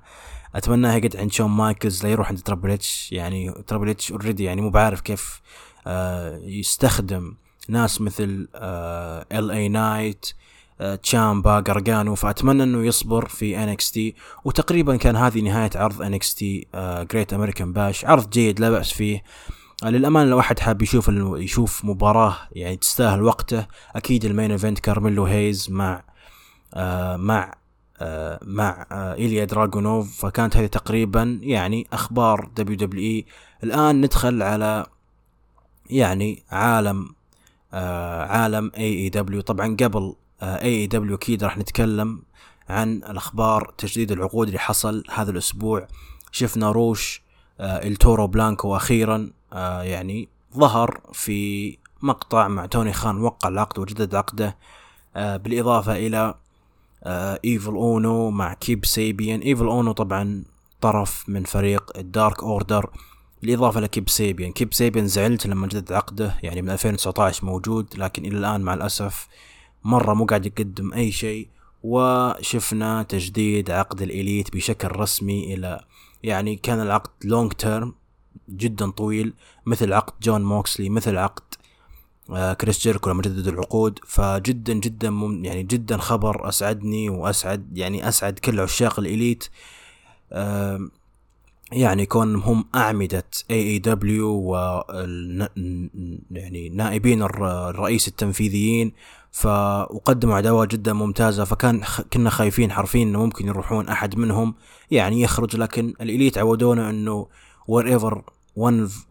أتمنى 0.54 0.88
يقعد 0.88 1.16
عند 1.16 1.32
شون 1.32 1.50
مايكلز 1.50 2.04
لا 2.04 2.10
يروح 2.10 2.28
عند 2.28 2.38
Triple 2.38 2.70
H. 2.70 3.12
يعني 3.12 3.50
Triple 3.66 3.88
H 3.88 4.12
already 4.12 4.44
يعني 4.44 4.60
مو 4.60 4.70
بعارف 4.70 5.00
كيف 5.00 5.40
آه 5.86 6.40
يستخدم 6.42 7.34
ناس 7.68 8.00
مثل 8.00 8.48
آه 8.54 9.26
LA 9.32 9.50
Knight 9.50 10.26
تشامبا 11.02 11.60
جارجانو. 11.60 12.14
فأتمنى 12.14 12.62
إنه 12.62 12.86
يصبر 12.86 13.28
في 13.28 13.64
NXT 13.64 14.14
وتقريبا 14.44 14.96
كان 14.96 15.16
هذه 15.16 15.40
نهاية 15.40 15.70
عرض 15.74 16.02
NXT 16.02 16.66
Great 17.12 17.32
American 17.32 17.72
Bash 17.72 18.04
عرض 18.04 18.30
جيد 18.30 18.60
لا 18.60 18.70
بأس 18.70 18.92
فيه. 18.92 19.22
للأمانة 19.84 20.30
لو 20.30 20.40
أحد 20.40 20.58
حاب 20.58 20.82
يشوف 20.82 21.10
يشوف 21.36 21.84
مباراة 21.84 22.36
يعني 22.52 22.76
تستاهل 22.76 23.22
وقته 23.22 23.66
أكيد 23.96 24.24
ال 24.24 24.29
main 24.29 24.50
event 24.50 24.78
كارميلو 24.78 25.24
هيز 25.24 25.70
مع 25.70 26.02
آه 26.74 27.16
مع 27.16 27.42
آه 27.44 27.63
مع 28.42 28.86
آه 28.92 29.14
إيليا 29.14 29.44
دراغونوف 29.44 30.26
فكانت 30.26 30.56
هذه 30.56 30.66
تقريبا 30.66 31.38
يعني 31.42 31.86
أخبار 31.92 32.50
WWE. 32.56 33.26
الآن 33.64 34.00
ندخل 34.00 34.42
على 34.42 34.86
يعني 35.90 36.42
عالم 36.50 37.14
آه 37.72 38.24
عالم 38.26 38.72
AEW 38.76 39.40
طبعا 39.40 39.76
قبل 39.80 40.14
AEW 40.42 41.14
أكيد 41.16 41.44
راح 41.44 41.58
نتكلم 41.58 42.22
عن 42.68 42.96
الأخبار 42.96 43.74
تجديد 43.78 44.12
العقود 44.12 44.46
اللي 44.46 44.58
حصل 44.58 45.04
هذا 45.10 45.30
الأسبوع. 45.30 45.86
شفنا 46.32 46.70
روش 46.70 47.22
آه 47.60 47.86
El 47.86 48.00
Toro 48.00 48.26
Blanco 48.26 48.76
أخيرا 48.76 49.30
آه 49.52 49.82
يعني 49.82 50.28
ظهر 50.56 51.00
في 51.12 51.78
مقطع 52.02 52.48
مع 52.48 52.66
توني 52.66 52.92
خان 52.92 53.20
وقع 53.20 53.48
العقد 53.48 53.78
وجدد 53.78 54.14
عقده 54.14 54.56
آه 55.16 55.36
بالإضافة 55.36 55.96
إلى 55.96 56.16
آه 56.18 56.43
ايفل 57.06 57.74
اونو 57.74 58.30
مع 58.30 58.54
كيب 58.54 58.84
سيبيان 58.84 59.40
ايفل 59.40 59.66
اونو 59.66 59.92
طبعا 59.92 60.44
طرف 60.80 61.28
من 61.28 61.44
فريق 61.44 61.98
ال 61.98 62.07
Dark 62.07 62.42
Order 62.42 62.90
بالإضافة 63.42 63.80
لكيب 63.80 64.08
سيبيان 64.08 64.52
كيب 64.52 64.74
سيبيان 64.74 65.06
زعلت 65.06 65.46
لما 65.46 65.66
جدد 65.66 65.92
عقده 65.92 66.34
يعني 66.42 66.62
من 66.62 66.70
2019 66.70 67.46
موجود 67.46 67.86
لكن 67.96 68.24
إلى 68.24 68.38
الآن 68.38 68.60
مع 68.60 68.74
الأسف 68.74 69.28
مرة 69.84 70.14
مو 70.14 70.24
قاعد 70.24 70.46
يقدم 70.46 70.92
أي 70.92 71.12
شيء. 71.12 71.48
وشفنا 71.82 73.02
تجديد 73.02 73.70
عقد 73.70 74.02
الإليت 74.02 74.54
بشكل 74.56 74.88
رسمي 74.96 75.54
إلى 75.54 75.80
يعني 76.22 76.56
كان 76.56 76.80
العقد 76.80 77.10
long 77.24 77.52
term 77.52 77.94
جدا 78.50 78.90
طويل 78.90 79.34
مثل 79.66 79.92
عقد 79.92 80.12
جون 80.22 80.44
موكسلي 80.44 80.88
مثل 80.88 81.18
عقد 81.18 81.42
آه 81.42 81.63
كريس 82.60 82.80
جيريكو 82.80 83.10
لما 83.10 83.22
جدد 83.22 83.48
العقود 83.48 83.98
فجدا 84.06 84.72
جدا 84.72 85.08
يعني 85.42 85.62
جدا 85.62 85.96
خبر 85.96 86.48
أسعدني 86.48 87.08
وأسعد 87.08 87.78
يعني 87.78 88.08
أسعد 88.08 88.38
كل 88.38 88.60
عشاق 88.60 88.98
الإليت. 88.98 89.44
آه 90.32 90.88
يعني 91.72 92.06
كون 92.06 92.36
هم 92.36 92.64
أعمدة 92.74 93.24
AEW 93.50 94.28
و 94.28 94.54
يعني 96.30 96.68
نائبين 96.68 97.22
الرئيس 97.22 98.08
التنفيذيين 98.08 98.92
ف 99.30 99.46
وقدموا 99.46 100.34
عداوة 100.34 100.66
جدا 100.66 100.92
ممتازة 100.92 101.44
فكان 101.44 101.82
كنا 102.12 102.30
خايفين 102.30 102.72
حرفيا 102.72 103.02
إنه 103.02 103.24
ممكن 103.24 103.46
يروحون 103.46 103.88
أحد 103.88 104.18
منهم. 104.18 104.54
يعني 104.90 105.20
يخرج 105.22 105.56
لكن 105.56 105.94
الإليت 106.00 106.38
عودونا 106.38 106.90
إنه 106.90 107.26
one 107.70 107.84
of, 107.84 108.04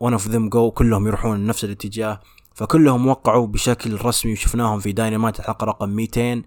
one 0.04 0.18
of 0.20 0.32
them 0.32 0.50
go 0.50 0.70
كلهم 0.74 1.08
يروحون 1.08 1.46
نفس 1.46 1.64
الاتجاه. 1.64 2.22
فكلهم 2.54 3.08
وقعوا 3.08 3.48
بشكل 3.48 4.06
رسمي 4.06 4.32
وشفناهم 4.32 4.80
في 4.80 4.92
داينامايت 4.92 5.40
الحلقة 5.40 5.66
رقم 5.66 5.90
200 5.90 6.42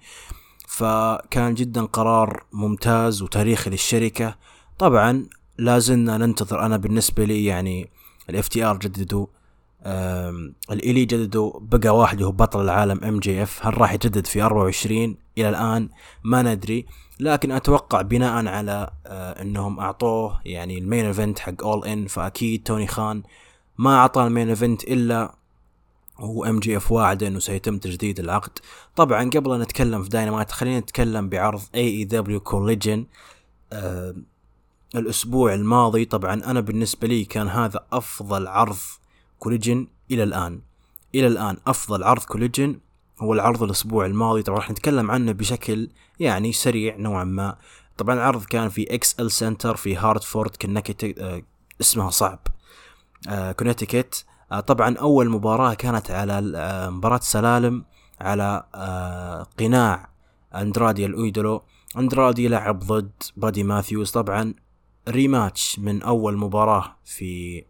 فكان 0.68 1.54
جدا 1.54 1.84
قرار 1.84 2.44
ممتاز 2.52 3.22
وتاريخي 3.22 3.70
للشركة. 3.70 4.36
طبعا 4.78 5.26
لازلنا 5.58 6.18
ننتظر 6.18 6.66
أنا 6.66 6.76
بالنسبة 6.76 7.24
لي 7.24 7.44
يعني 7.44 7.90
ال 8.30 8.48
FTR 8.48 8.76
جددوا 8.76 9.26
الإليت 10.70 11.04
جددوا 11.04 11.52
بقى 11.60 11.96
واحد 11.96 12.22
هو 12.22 12.32
بطل 12.32 12.60
العالم 12.60 13.04
MJF. 13.04 13.66
هل 13.66 13.80
راح 13.80 13.92
يجدد 13.92 14.26
في 14.26 14.42
24 14.42 15.16
إلى 15.38 15.48
الآن 15.48 15.88
ما 16.24 16.42
ندري. 16.42 16.86
لكن 17.20 17.52
أتوقع 17.52 18.02
بناء 18.02 18.46
على 18.46 18.90
آه 19.06 19.42
إنهم 19.42 19.80
أعطوه 19.80 20.40
يعني 20.44 20.78
ال 20.78 20.84
main 20.84 21.04
event 21.06 21.38
حق 21.38 21.64
All 21.64 21.86
In 21.86 22.06
فأكيد 22.06 22.62
توني 22.62 22.86
خان 22.86 23.22
ما 23.78 23.96
أعطى 23.96 24.22
ال 24.26 24.31
main 24.31 24.48
event 24.48 24.84
إلا 24.84 25.34
هو 26.18 26.44
MJF 26.44 26.92
واعد 26.92 27.22
إنه 27.22 27.38
سيتم 27.38 27.78
تجديد 27.78 28.20
العقد. 28.20 28.58
طبعا 28.96 29.30
قبل 29.30 29.52
أن 29.52 29.60
نتكلم 29.60 30.02
في 30.02 30.08
داينامايت 30.08 30.50
خلينا 30.50 30.80
نتكلم 30.80 31.28
بعرض 31.28 31.62
AEW 31.74 31.80
Collision 31.80 33.06
الأسبوع 34.94 35.54
الماضي. 35.54 36.04
طبعا 36.04 36.34
أنا 36.34 36.60
بالنسبة 36.60 37.08
لي 37.08 37.24
كان 37.24 37.48
هذا 37.48 37.86
أفضل 37.92 38.46
عرض 38.46 38.78
Collision 39.38 39.86
إلى 40.10 40.22
الآن. 40.22 40.60
إلى 41.14 41.26
الآن 41.26 41.56
أفضل 41.66 42.04
عرض 42.04 42.22
Collision 42.22 42.80
هو 43.20 43.34
العرض 43.34 43.62
الأسبوع 43.62 44.06
الماضي. 44.06 44.42
طبعا 44.42 44.58
راح 44.58 44.70
نتكلم 44.70 45.10
عنه 45.10 45.32
بشكل 45.32 45.90
يعني 46.20 46.52
سريع 46.52 46.96
نوعا 46.96 47.24
ما. 47.24 47.56
طبعا 47.96 48.14
العرض 48.14 48.44
كان 48.44 48.68
في 48.68 48.94
XL 48.94 49.30
Center 49.30 49.76
في 49.76 49.96
هارتفورد 49.96 50.56
كنكت 50.56 51.18
آه 51.18 51.42
اسمها 51.80 52.10
صعب 52.10 52.38
كونتيكت 53.56 54.24
آه 54.28 54.35
طبعا 54.66 54.96
أول 54.96 55.30
مباراة 55.30 55.74
كانت 55.74 56.10
على 56.10 56.52
آه 56.56 56.90
مباراة 56.90 57.20
سلالم 57.22 57.84
على 58.20 58.64
آه 58.74 59.46
قناع 59.58 60.08
أندرادي 60.54 61.06
الايدولو 61.06 61.62
أندرادي 61.98 62.48
لعب 62.48 62.78
ضد 62.78 63.12
بادي 63.36 63.62
ماثيوز 63.62 64.10
طبعا 64.10 64.54
rematch 65.08 65.78
من 65.78 66.02
أول 66.02 66.36
مباراة 66.36 66.96
في 67.04 67.64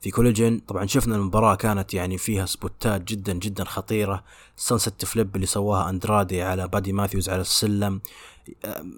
في 0.00 0.10
Collision 0.10 0.58
طبعا 0.68 0.86
شفنا 0.86 1.16
المباراة 1.16 1.54
كانت 1.54 1.94
يعني 1.94 2.18
فيها 2.18 2.46
سبوتات 2.46 3.02
جدا 3.02 3.32
جدا 3.32 3.64
خطيرة. 3.64 4.24
sunset 4.56 5.04
flip 5.04 5.36
اللي 5.36 5.46
سواها 5.46 5.90
أندرادي 5.90 6.42
على 6.42 6.68
بادي 6.68 6.92
ماثيوز 6.92 7.28
على 7.28 7.40
السلم. 7.40 8.00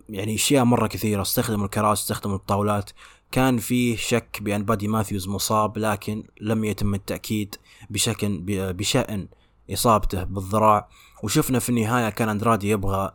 يعني 0.08 0.34
أشياء 0.34 0.64
مرة 0.64 0.86
كثيرة. 0.86 1.22
استخدموا 1.22 1.64
الكراسي 1.64 2.02
استخدموا 2.02 2.36
الطاولات. 2.36 2.90
كان 3.32 3.58
فيه 3.58 3.96
شك 3.96 4.38
بأن 4.40 4.64
بادي 4.64 4.88
ماثيوز 4.88 5.28
مصاب 5.28 5.78
لكن 5.78 6.24
لم 6.40 6.64
يتم 6.64 6.94
التأكيد 6.94 7.54
بشكل 7.90 8.38
بشأن 8.72 9.28
إصابته 9.72 10.24
بالذراع. 10.24 10.88
وشفنا 11.22 11.58
في 11.58 11.68
النهاية 11.68 12.10
كان 12.10 12.28
أندرادي 12.28 12.70
يبغى 12.70 13.12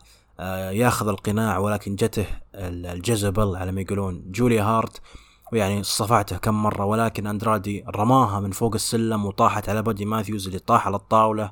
ياخذ 0.71 1.07
القناع 1.07 1.57
ولكن 1.57 1.95
جته 1.95 2.25
ال 2.55 2.68
Jezebel 2.68 3.55
على 3.55 3.71
ما 3.71 3.81
يقولون 3.81 4.31
جوليا 4.31 4.63
هارت 4.63 5.01
ويعني 5.53 5.83
صفعته 5.83 6.37
كم 6.37 6.63
مرة. 6.63 6.85
ولكن 6.85 7.27
أندرادي 7.27 7.83
رماها 7.95 8.39
من 8.39 8.51
فوق 8.51 8.73
السلم 8.73 9.25
وطاحت 9.25 9.69
على 9.69 9.81
بادي 9.81 10.05
ماثيوز 10.05 10.47
اللي 10.47 10.59
طاح 10.59 10.87
على 10.87 10.95
الطاولة. 10.95 11.51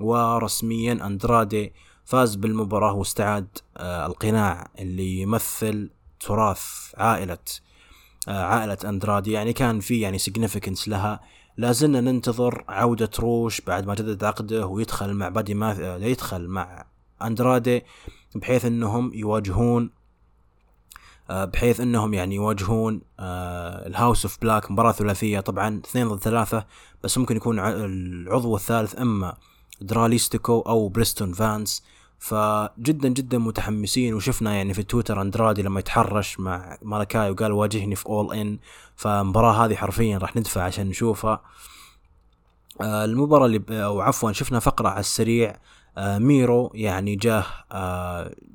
ورسميا 0.00 0.92
أندرادي 0.92 1.72
فاز 2.04 2.34
بالمباراة 2.34 2.92
واستعاد 2.92 3.48
آه 3.76 4.06
القناع 4.06 4.70
اللي 4.78 5.20
يمثل 5.20 5.90
تراث 6.20 6.64
عائلة 6.96 7.38
آه 8.28 8.44
عائلة 8.44 8.78
أندرادي 8.84 9.32
يعني 9.32 9.52
كان 9.52 9.80
في 9.80 10.00
يعني 10.00 10.18
significance 10.18 10.88
لها. 10.88 11.20
لازلنا 11.56 12.00
ننتظر 12.00 12.64
عودة 12.68 13.10
روش 13.18 13.60
بعد 13.60 13.86
ما 13.86 13.94
جدد 13.94 14.24
عقده 14.24 14.66
ويدخل 14.66 15.14
مع 15.14 15.28
بادي 15.28 15.54
ماث 15.54 15.80
آه 15.80 15.96
يدخل 15.96 16.48
مع 16.48 16.84
أندرادي 17.22 17.82
بحيث 18.34 18.64
إنهم 18.64 19.14
يواجهون 19.14 19.90
بحيث 21.30 21.80
إنهم 21.80 22.14
يعني 22.14 22.34
يواجهون 22.34 23.00
ال 23.20 23.37
House 23.37 24.24
of 24.24 24.38
Black 24.42 24.70
مباراة 24.70 24.92
ثلاثية 24.92 25.40
طبعا 25.40 25.80
اثنين 25.84 26.08
ضد 26.08 26.22
ثلاثة 26.22 26.66
بس 27.04 27.18
ممكن 27.18 27.36
يكون 27.36 27.58
العضو 27.58 28.56
الثالث 28.56 28.98
إما 29.00 29.36
دراليستيكو 29.80 30.60
أو 30.60 30.88
بريستون 30.88 31.32
فانس 31.32 31.82
فجدا 32.18 33.08
جدا 33.08 33.38
متحمسين 33.38 34.14
وشفنا 34.14 34.54
يعني 34.54 34.74
في 34.74 34.82
تويتر 34.82 35.22
أندرادي 35.22 35.62
لما 35.62 35.80
يتحرش 35.80 36.40
مع 36.40 36.78
مالكاي 36.82 37.30
وقال 37.30 37.52
واجهني 37.52 37.96
في 37.96 38.06
All 38.06 38.34
In 38.34 38.58
فالمباراة 38.96 39.64
هذه 39.64 39.74
حرفيا 39.74 40.18
راح 40.18 40.36
ندفع 40.36 40.62
عشان 40.62 40.86
نشوفها. 40.86 41.42
المباراة 42.80 43.46
اللي 43.46 43.62
أو 43.70 44.00
عفوا 44.00 44.32
شفنا 44.32 44.58
فقرة 44.58 44.88
على 44.88 45.00
السريع 45.00 45.56
ميرو 45.98 46.70
يعني 46.74 47.16
جاه 47.16 47.44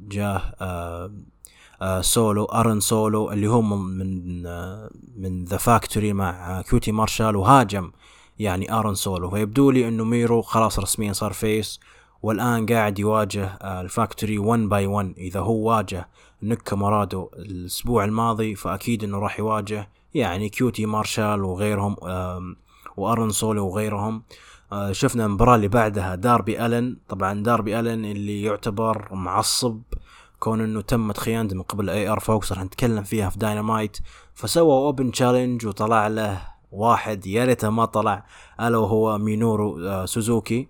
جاه 0.08 0.56
آه 0.62 2.02
سولو 2.02 2.45
أرن 2.45 2.80
سولو 2.80 3.32
اللي 3.32 3.47
هو 3.47 3.62
من 3.62 4.45
آه 4.45 4.89
من 5.17 5.45
The 5.46 5.58
Factory 5.58 6.14
مع 6.13 6.62
كيوتي 6.62 6.91
مارشال 6.91 7.36
وهاجم 7.36 7.91
يعني 8.39 8.74
أرن 8.74 8.95
سولو. 8.95 9.30
فيبدو 9.30 9.71
لي 9.71 9.88
إنه 9.88 10.04
ميرو 10.04 10.41
خلاص 10.41 10.80
رسميا 10.80 11.13
صار 11.13 11.34
face 11.34 11.80
والآن 12.24 12.66
قاعد 12.66 13.00
يواجه 13.00 13.46
آه 13.46 13.82
ال 13.82 13.89
Factory 13.89 14.38
1 14.38 14.60
by 14.60 14.88
1 14.88 15.14
إذا 15.18 15.40
هو 15.40 15.70
واجه 15.70 16.08
نكا 16.44 16.76
مرادو 16.76 17.30
الأسبوع 17.36 18.06
الماضي 18.06 18.56
فأكيد 18.56 19.04
إنه 19.04 19.20
راح 19.20 19.40
يواجه 19.40 19.90
يعني 20.14 20.50
كيوتي 20.50 20.86
مارشال 20.86 21.44
وغيرهم 21.44 21.96
وأرن 22.98 23.30
سولو 23.30 23.68
وغيرهم. 23.68 24.24
شفنا 24.92 25.26
المباراة 25.26 25.56
اللي 25.56 25.68
بعدها 25.68 26.16
داربي 26.16 26.66
ألن. 26.66 26.98
طبعا 27.10 27.44
داربي 27.44 27.80
ألن 27.80 28.06
اللي 28.06 28.42
يعتبر 28.42 29.08
معصب 29.12 29.82
كون 30.40 30.62
إنه 30.62 30.82
تمت 30.82 31.18
خيانته 31.18 31.56
من 31.56 31.62
قبل 31.62 31.90
AR 31.90 32.20
Fox 32.20 32.52
راح 32.54 32.64
نتكلم 32.64 33.04
فيها 33.04 33.30
في 33.30 33.40
داينامايت 33.40 33.98
فسوى 34.34 34.74
open 34.74 35.12
challenge 35.12 35.66
وطلع 35.66 36.08
له 36.08 36.42
واحد 36.72 37.28
يا 37.28 37.46
ريته 37.46 37.70
ما 37.70 37.86
طلع 37.86 38.26
ألا 38.62 38.78
وهو 38.78 39.18
مينورو 39.18 40.06
سوزوكي. 40.06 40.68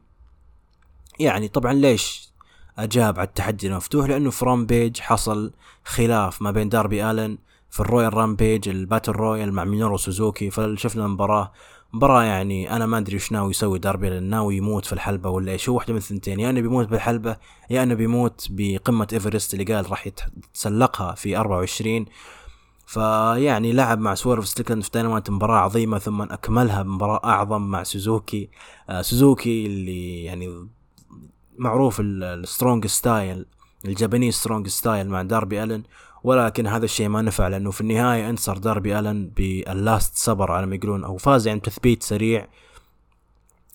يعني 1.20 1.48
طبعا 1.48 1.74
ليش 1.74 2.32
أجاب 2.78 3.20
على 3.20 3.28
التحدي 3.28 3.68
المفتوح؟ 3.68 4.10
لأنه 4.10 4.30
في 4.30 4.46
Rampage 4.46 5.00
حصل 5.00 5.52
خلاف 5.86 6.42
ما 6.42 6.52
بين 6.52 6.70
داربي 6.70 7.12
الن 7.12 7.38
في 7.70 7.80
ال 7.80 8.14
Royal 8.14 8.37
Rampage 8.37 8.70
ال 8.70 8.76
battle 8.76 9.12
royal 9.12 9.54
مع 9.54 9.64
مينورو 9.64 9.98
سوزوكي. 9.98 10.50
فشفنا 10.50 11.06
المباراة. 11.06 11.52
مباراة 11.94 12.24
يعني 12.24 12.76
أنا 12.76 12.86
ما 12.86 12.98
أدري 12.98 13.14
إيش 13.14 13.32
ناوي 13.32 13.50
يسوي 13.50 13.80
داربي 13.80 14.10
لأن 14.10 14.24
ناوي 14.24 14.58
يموت 14.58 14.86
في 14.86 14.94
الحلبة 14.94 15.30
ولا 15.30 15.52
إيش؟ 15.52 15.70
هو 15.70 15.76
واحدة 15.76 15.94
من 15.94 16.00
الثنتين. 16.00 16.40
يا 16.40 16.50
إنه 16.50 16.62
بيموت 16.62 16.88
بالحلبة 16.88 17.38
يا 17.70 17.84
إنه 17.84 17.94
بيموت 17.94 18.48
بقمة 18.50 19.08
إيفرست 19.14 19.54
اللي 19.54 19.74
قال 19.74 19.92
راح 19.92 20.08
يتسلقها 20.08 21.16
في 21.16 21.38
24 21.38 22.06
فيعني 22.86 23.74
لعب 23.74 24.00
مع 24.00 24.16
سويرف 24.16 24.48
ستيكلاند 24.48 24.84
في 24.84 24.90
داينامايت 24.94 25.30
مباراة 25.30 25.58
عظيمة 25.58 26.00
ثم 26.00 26.22
أكملها 26.22 26.84
بمباراة 26.84 27.22
أعظم 27.26 27.62
مع 27.62 27.84
سوزوكي. 27.84 28.50
آه 28.90 29.02
سوزوكي 29.02 29.66
اللي 29.66 30.24
يعني 30.24 30.68
معروف 31.62 31.98
ال 32.02 32.14
strong 32.14 32.88
style 32.88 33.46
ال 33.86 33.91
Japanese 33.91 34.34
strong 34.34 34.68
style 34.68 35.10
مع 35.10 35.22
داربي 35.22 35.64
ألن. 35.64 35.84
ولكن 36.24 36.68
هذا 36.68 36.86
الشيء 36.86 37.08
ما 37.08 37.22
نفع 37.22 37.48
لأنه 37.48 37.72
في 37.72 37.82
النهاية 37.82 38.30
انتصر 38.30 38.58
داربي 38.58 39.00
ألن 39.00 39.28
بال 39.28 39.58
Last 39.58 40.18
Supper 40.18 40.52
على 40.52 40.66
ما 40.66 40.76
يقولون 40.76 41.04
أو 41.04 41.18
فاز 41.18 41.48
يعني 41.48 41.60
تثبيت 41.60 42.04
سريع. 42.04 42.48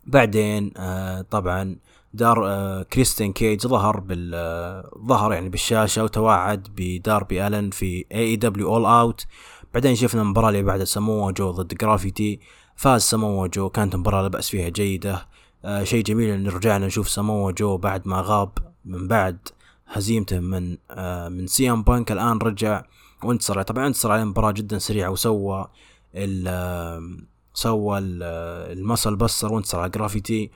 بعدين 0.07 0.72
آه 0.77 1.22
طبعا 1.22 1.77
دار 2.14 2.46
آه 2.46 2.83
كريستين 2.83 3.33
كيج 3.33 3.66
ظهر 3.66 4.01
بال 4.01 4.33
آه 4.35 4.90
ظهر 5.07 5.33
يعني 5.33 5.49
بالشاشة 5.49 6.05
وتوعد 6.05 6.68
بداربي 6.77 7.46
ألن 7.46 7.70
في 7.70 8.05
AEW 8.12 8.37
All 8.37 8.87
Out 8.87 9.27
بعدين 9.75 9.94
شفنا 9.94 10.22
المباراه 10.22 10.49
اللي 10.49 10.62
بعد 10.62 10.85
سموه 10.85 11.33
جو 11.33 11.51
ضد 11.51 11.75
جرافيتي. 11.75 12.40
فاز 12.77 13.03
سموه 13.03 13.46
جو 13.46 13.68
كانت 13.70 13.96
مباراة 13.96 14.22
لا 14.22 14.29
بأس 14.29 14.49
فيها 14.51 14.68
جيدة. 14.68 15.27
آه 15.64 15.85
شيء 15.85 16.05
جميل 16.05 16.31
إن 16.31 16.49
رجعنا 16.49 16.87
نشوف 16.87 17.09
سموه 17.09 17.53
جو 17.53 17.77
بعد 17.77 18.09
ما 18.09 18.23
غاب 18.27 18.51
من 18.85 19.09
بعد 19.09 19.38
هزيمته 19.87 20.38
من 20.40 20.77
آه 20.90 21.29
من 21.29 21.47
CM 21.47 21.83
Punk. 21.83 22.12
الآن 22.12 22.38
رجع 22.38 22.83
وانتصر. 23.25 23.62
طبعا 23.62 23.87
انتصر 23.87 24.12
على 24.12 24.25
مباراة 24.25 24.51
جدا 24.51 24.79
سريعة 24.79 25.11
وسوى 25.11 25.66
ال 26.14 27.27
سوى 27.55 27.99
ال 27.99 28.15
Muscle 28.15 29.16
Buster 29.16 29.53
وانتصر 29.53 29.81
على 29.81 29.90
جرافيتي. 29.90 30.51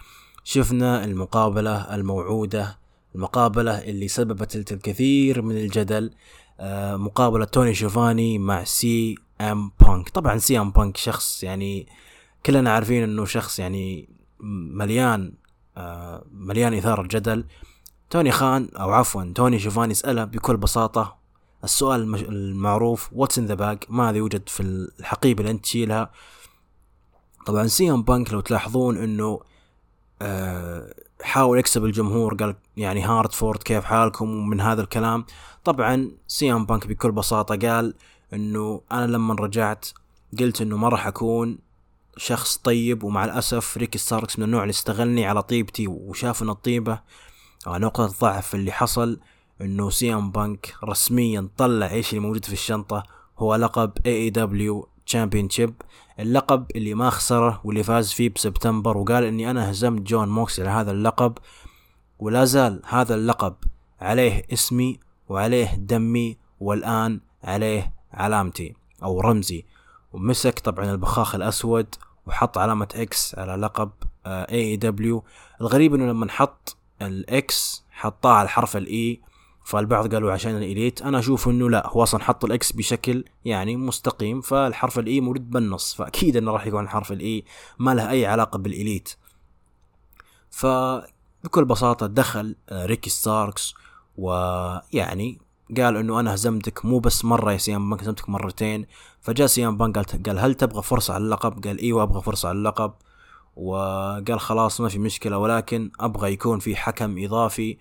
شفنا 0.44 1.04
المقابلة 1.04 1.94
الموعودة 1.94 2.78
المقابلة 3.14 3.78
اللي 3.78 4.08
سببت 4.08 4.72
الكثير 4.72 5.42
من 5.42 5.56
الجدل 5.56 6.10
آه 6.60 6.96
مقابلة 6.96 7.44
توني 7.44 7.74
شوفاني 7.74 8.38
مع 8.38 8.64
CM 8.64 9.70
Punk. 9.80 10.08
طبعا 10.08 10.38
CM 10.38 10.70
Punk 10.70 10.96
شخص 10.96 11.44
يعني 11.44 11.86
كلنا 12.46 12.72
عارفين 12.72 13.02
إنه 13.02 13.24
شخص 13.24 13.58
يعني 13.58 14.08
مليان 14.42 15.32
آه 15.76 16.24
مليان 16.32 16.74
إثارة 16.74 17.02
جدل 17.02 17.44
توني 18.10 18.30
خان 18.30 18.68
أو 18.76 18.92
عفوا 18.92 19.32
توني 19.34 19.58
شوفاني 19.58 19.94
سأله 19.94 20.24
بكل 20.24 20.56
بساطة 20.56 21.20
السؤال 21.64 22.14
المعروف 22.28 23.10
what's 23.12 23.38
in 23.38 23.46
the 23.46 23.54
bag 23.54 23.78
ماذا 23.88 24.16
يوجد 24.16 24.48
في 24.48 24.62
الحقيبة 24.62 25.40
اللي 25.40 25.50
أنت 25.50 25.62
تشيلها. 25.62 26.10
طبعا 27.46 27.66
CM 27.66 28.02
Punk 28.02 28.32
لو 28.32 28.40
تلاحظون 28.40 28.96
إنه 28.96 29.40
آه 30.22 30.94
حاول 31.22 31.58
يكسب 31.58 31.84
الجمهور 31.84 32.34
قال 32.34 32.54
يعني 32.76 33.02
هارتفورد 33.02 33.62
كيف 33.62 33.84
حالكم 33.84 34.30
ومن 34.30 34.60
هذا 34.60 34.82
الكلام. 34.82 35.24
طبعا 35.64 36.10
CM 36.26 36.66
Punk 36.66 36.86
بكل 36.86 37.12
بساطة 37.12 37.68
قال 37.68 37.94
إنه 38.32 38.82
أنا 38.92 39.06
لما 39.06 39.34
رجعت 39.34 39.86
قلت 40.40 40.62
إنه 40.62 40.76
ما 40.76 40.88
راح 40.88 41.06
أكون 41.06 41.58
شخص 42.20 42.56
طيب 42.56 43.04
ومع 43.04 43.24
الأسف 43.24 43.76
ريكي 43.76 43.98
ستاركس 43.98 44.38
من 44.38 44.44
النوع 44.44 44.62
اللي 44.62 44.70
استغلني 44.70 45.26
على 45.26 45.42
طيبتي 45.42 45.86
وشاف 45.88 46.42
ان 46.42 46.50
الطيبة. 46.50 47.00
نقطة 47.66 48.06
ضعف 48.06 48.54
اللي 48.54 48.72
حصل 48.72 49.20
إنه 49.60 49.90
CM 49.90 50.30
Punk 50.30 50.74
رسميا 50.84 51.48
طلع 51.56 51.90
إيش 51.90 52.10
اللي 52.10 52.20
موجود 52.20 52.44
في 52.44 52.52
الشنطة. 52.52 53.02
هو 53.38 53.54
لقب 53.54 53.92
AEW 54.06 54.12
Championship 54.12 55.74
اللقب 56.18 56.66
اللي 56.76 56.94
ما 56.94 57.10
خسره 57.10 57.60
واللي 57.64 57.82
فاز 57.82 58.12
فيه 58.12 58.28
بسبتمبر 58.28 58.98
وقال 58.98 59.24
إني 59.24 59.50
أنا 59.50 59.70
هزمت 59.70 60.02
جون 60.02 60.28
موكس 60.28 60.60
على 60.60 60.68
هذا 60.70 60.90
اللقب. 60.90 61.38
ولا 62.18 62.44
زال 62.44 62.82
هذا 62.86 63.14
اللقب 63.14 63.54
عليه 64.00 64.46
اسمي 64.52 65.00
وعليه 65.28 65.74
دمي 65.74 66.38
والآن 66.60 67.20
عليه 67.44 67.94
علامتي 68.12 68.74
أو 69.02 69.20
رمزي. 69.20 69.64
ومسك 70.12 70.58
طبعا 70.58 70.90
البخاخ 70.90 71.34
الأسود 71.34 71.94
وحط 72.26 72.58
علامة 72.58 72.88
X 72.94 73.34
على 73.38 73.54
لقب 73.54 73.90
AEW 74.26 75.24
الغريب 75.60 75.94
إنه 75.94 76.06
لما 76.06 76.30
حط 76.30 76.76
ال 77.02 77.43
X 77.43 77.84
حطاه 77.90 78.32
على 78.32 78.48
حرف 78.48 78.76
ال 78.76 78.98
E 78.98 79.20
فالبعض 79.64 80.14
قالوا 80.14 80.32
عشان 80.32 80.56
ال 80.56 80.64
Elite 80.64 81.02
أنا 81.02 81.18
أشوف 81.18 81.48
إنه 81.48 81.70
لا 81.70 81.86
هو 81.86 82.02
أصلا 82.02 82.22
حط 82.22 82.44
ال 82.44 82.58
X 82.58 82.72
بشكل 82.72 83.24
يعني 83.44 83.76
مستقيم 83.76 84.40
فالحرف 84.40 84.98
ال 84.98 85.09
E 85.09 85.20
موجود 85.20 85.50
بالنص 85.50 85.94
فأكيد 85.94 86.36
إنه 86.36 86.52
راح 86.52 86.66
يكون 86.66 86.88
حرف 86.88 87.12
ال 87.12 87.28
E 87.28 87.44
ما 87.78 87.94
له 87.94 88.10
أي 88.10 88.26
علاقة 88.26 88.58
بال 88.58 88.74
Elite 88.74 89.14
فبكل 90.50 91.64
بساطة 91.64 92.06
دخل 92.06 92.56
آه، 92.68 92.86
ريكي 92.86 93.10
ستاركس 93.10 93.74
ويعني 94.16 95.40
قال 95.76 95.96
إنه 95.96 96.20
أنا 96.20 96.34
هزمتك 96.34 96.84
مو 96.84 96.98
بس 96.98 97.24
مرة 97.24 97.52
يا 97.52 97.58
سيام 97.58 97.90
بانك 97.90 98.02
هزمتك 98.02 98.28
مرتين. 98.28 98.86
فجاء 99.20 99.46
سيام 99.46 99.76
بانك 99.76 99.98
قال 99.98 100.22
قال 100.22 100.38
هل 100.38 100.54
تبغى 100.54 100.82
فرصة 100.82 101.14
على 101.14 101.24
اللقب؟ 101.24 101.66
قال 101.66 101.78
إيوه 101.78 102.02
أبغى 102.02 102.22
فرصة 102.22 102.48
على 102.48 102.58
اللقب. 102.58 102.92
وقال 103.56 104.40
خلاص 104.40 104.80
ما 104.80 104.88
في 104.88 104.98
مشكلة 104.98 105.38
ولكن 105.38 105.90
أبغى 106.00 106.32
يكون 106.32 106.58
في 106.58 106.76
حكم 106.76 107.24
إضافي. 107.24 107.78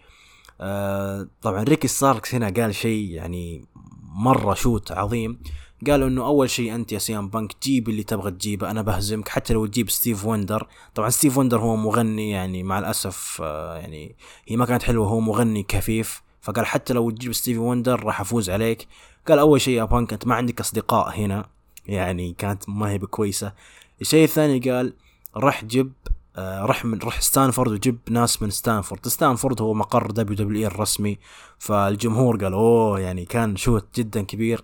آه 0.62 1.28
طبعا 1.42 1.64
ريكي 1.64 1.88
ستاركس 1.88 2.36
هنا 2.36 2.50
قال 2.50 2.76
شيء 2.76 3.10
يعني 3.10 3.66
مرة 4.04 4.54
shoot 4.54 4.92
عظيم. 4.92 5.42
قالوا 5.88 6.08
إنه 6.08 6.26
أول 6.26 6.50
شيء 6.50 6.76
أنت 6.76 6.92
يا 6.92 7.00
سيام 7.00 7.30
بانك 7.30 7.56
جيب 7.64 7.90
اللي 7.90 8.04
تبغى 8.04 8.32
تجيبه 8.32 8.72
أنا 8.72 8.82
بهزمك 8.82 9.28
حتى 9.28 9.54
لو 9.54 9.66
تجيب 9.66 9.90
ستيفي 9.90 10.26
وندر. 10.26 10.68
طبعا 10.96 11.10
ستيفي 11.10 11.38
وندر 11.38 11.60
هو 11.60 11.76
مغني 11.76 12.30
يعني 12.30 12.64
مع 12.64 12.80
الأسف 12.80 13.42
آه 13.44 13.78
يعني 13.78 14.16
هي 14.48 14.56
ما 14.56 14.66
كانت 14.66 14.84
حلوة 14.84 15.08
هو 15.08 15.20
مغني 15.20 15.64
كفيف. 15.64 16.22
فقال 16.42 16.66
حتى 16.66 16.94
لو 16.94 17.10
تجيب 17.10 17.34
ستيفي 17.34 17.58
وندر 17.58 18.04
راح 18.04 18.22
أفوز 18.22 18.50
عليك. 18.50 18.88
قال 19.28 19.40
أول 19.40 19.62
شيء 19.62 19.78
يا 19.78 19.84
بانك 19.84 20.14
انت 20.14 20.28
ما 20.28 20.36
عندك 20.36 20.60
أصدقاء 20.60 21.18
هنا. 21.18 21.46
يعني 21.88 22.36
كانت 22.38 22.70
ما 22.70 22.90
هي 22.90 22.98
بكويسة. 22.98 23.54
الشيء 24.02 24.24
الثاني 24.24 24.60
قال 24.60 24.94
راح 25.36 25.66
جيب 25.66 25.92
آه، 26.36 26.66
رح 26.66 26.86
من 26.86 27.00
رح 27.00 27.22
ستانفورد 27.22 27.72
وجيب 27.72 27.98
ناس 28.10 28.42
من 28.42 28.50
ستانفورد. 28.50 29.08
ستانفورد 29.08 29.62
هو 29.62 29.74
مقر 29.74 30.12
WWE 30.12 30.68
الرسمي. 30.68 31.18
فالجمهور 31.60 32.44
قال 32.44 32.54
أوه 32.54 33.00
يعني 33.00 33.26
كان 33.26 33.56
shoot 33.56 33.86
جدا 33.96 34.22
كبير. 34.22 34.64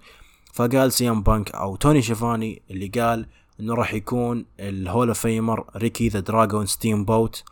فقال 0.54 0.92
سيام 0.92 1.24
بانك 1.24 1.52
أو 1.52 1.76
توني 1.76 2.02
شيفاني 2.02 2.62
اللي 2.72 2.88
قال 2.88 3.26
إنه 3.60 3.74
راح 3.74 3.94
يكون 3.94 4.46
ال 4.60 4.69
Hall 4.69 5.08
of 5.08 5.20
Famer 5.20 5.66
ريكي 5.76 6.08
The 6.08 6.20
Dragon 6.20 6.66
ستيم 6.66 7.06
بوت 7.06 7.44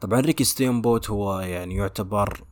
طبعا 0.00 0.20
ريكي 0.20 0.44
ستيم 0.44 0.80
بوت 0.82 1.10
هو 1.10 1.40
يعني 1.40 1.74
يعتبر 1.74 2.44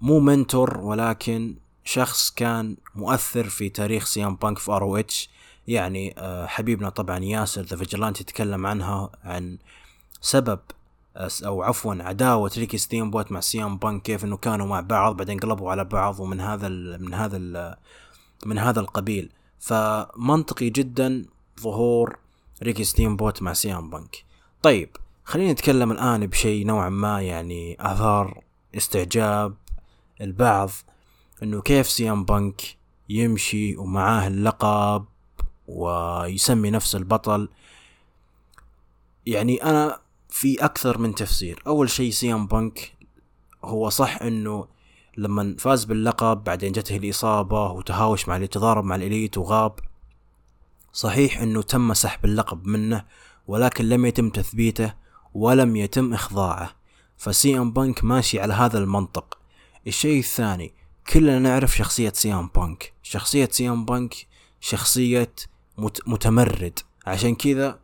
مو 0.00 0.20
mentor 0.20 0.78
ولكن 0.78 1.56
شخص 1.84 2.30
كان 2.30 2.76
مؤثر 2.94 3.48
في 3.48 3.68
تاريخ 3.68 4.04
سيام 4.04 4.36
بانك 4.36 4.58
في 4.58 4.72
ROH. 4.72 5.30
يعني 5.68 6.14
آه، 6.18 6.46
حبيبنا 6.46 6.88
طبعا 6.88 7.18
ياسر 7.18 7.62
The 7.62 7.76
Vigilante 7.76 8.20
يتكلم 8.20 8.66
عنها 8.66 9.10
عن 9.24 9.58
سبب 10.20 10.58
أو 11.16 11.62
عفوا 11.62 11.94
عداوة 11.94 12.50
ريكي 12.58 12.78
ستيم 12.78 13.10
بوت 13.10 13.32
مع 13.32 13.40
سيام 13.40 13.76
بانك 13.76 14.02
كيف 14.02 14.24
إنه 14.24 14.36
كانوا 14.36 14.66
مع 14.66 14.80
بعض 14.80 15.16
بعدين 15.16 15.38
قلبوا 15.38 15.70
على 15.70 15.84
بعض 15.84 16.20
ومن 16.20 16.40
هذا 16.40 16.66
ال 16.66 17.04
من 17.04 17.14
هذا 17.14 17.36
ال 17.36 17.76
من 18.46 18.58
هذا 18.58 18.80
القبيل. 18.80 19.32
فمنطقي 19.58 20.70
جدا 20.70 21.24
ظهور 21.60 22.18
ريكي 22.62 22.84
ستيم 22.84 23.16
بوت 23.16 23.42
مع 23.42 23.52
سيام 23.52 23.90
بانك. 23.90 24.24
طيب 24.62 24.96
خلينا 25.32 25.52
نتكلم 25.52 25.92
الآن 25.92 26.26
بشيء 26.26 26.66
نوعا 26.66 26.88
ما 26.88 27.22
يعني 27.22 27.76
آثار 27.80 28.44
استعجاب 28.76 29.54
البعض 30.20 30.70
إنه 31.42 31.62
كيف 31.62 31.90
سيام 31.90 32.24
بانك 32.24 32.62
يمشي 33.08 33.76
ومعاه 33.76 34.26
اللقب 34.28 35.04
ويسمي 35.66 36.70
نفسه 36.70 36.98
البطل. 36.98 37.48
يعني 39.26 39.62
أنا 39.62 40.00
في 40.28 40.64
أكثر 40.64 40.98
من 40.98 41.14
تفسير. 41.14 41.62
أول 41.66 41.90
شيء 41.90 42.10
سيام 42.10 42.46
بانك 42.46 42.92
هو 43.64 43.88
صح 43.88 44.22
إنه 44.22 44.66
لما 45.16 45.56
فاز 45.58 45.84
باللقب 45.84 46.44
بعدين 46.44 46.72
جته 46.72 46.96
الإصابة 46.96 47.70
وتهاوش 47.70 48.28
مع 48.28 48.46
تضارب 48.46 48.84
مع 48.84 48.94
الإليت 48.94 49.38
وغاب. 49.38 49.74
صحيح 50.92 51.40
إنه 51.40 51.62
تم 51.62 51.94
سحب 51.94 52.24
اللقب 52.24 52.66
منه 52.66 53.04
ولكن 53.46 53.88
لم 53.88 54.06
يتم 54.06 54.30
تثبيته. 54.30 55.01
ولم 55.34 55.76
يتم 55.76 56.14
إخضاعه. 56.14 56.74
فسي 57.16 57.58
إم 57.58 57.72
بانك 57.72 58.04
ماشي 58.04 58.40
على 58.40 58.54
هذا 58.54 58.78
المنطق. 58.78 59.38
الشيء 59.86 60.18
الثاني 60.18 60.74
كلنا 61.12 61.38
نعرف 61.38 61.76
شخصية 61.76 62.12
سيام 62.14 62.50
بانك. 62.54 62.92
شخصية 63.02 63.48
سيام 63.52 63.84
بانك 63.84 64.14
شخصية 64.60 65.32
متمرد. 66.06 66.78
عشان 67.06 67.34
كذا 67.34 67.78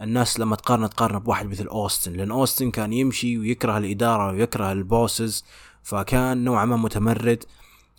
الناس 0.00 0.40
لما 0.40 0.56
تقارن 0.56 0.90
تقارن 0.90 1.18
بواحد 1.18 1.46
مثل 1.46 1.66
أوستن. 1.66 2.12
لأن 2.12 2.30
أوستن 2.30 2.70
كان 2.70 2.92
يمشي 2.92 3.38
ويكره 3.38 3.78
الإدارة 3.78 4.32
ويكره 4.32 4.72
ال 4.72 4.82
bosses 4.82 5.44
فكان 5.82 6.44
نوعا 6.44 6.64
ما 6.64 6.76
متمرد. 6.76 7.44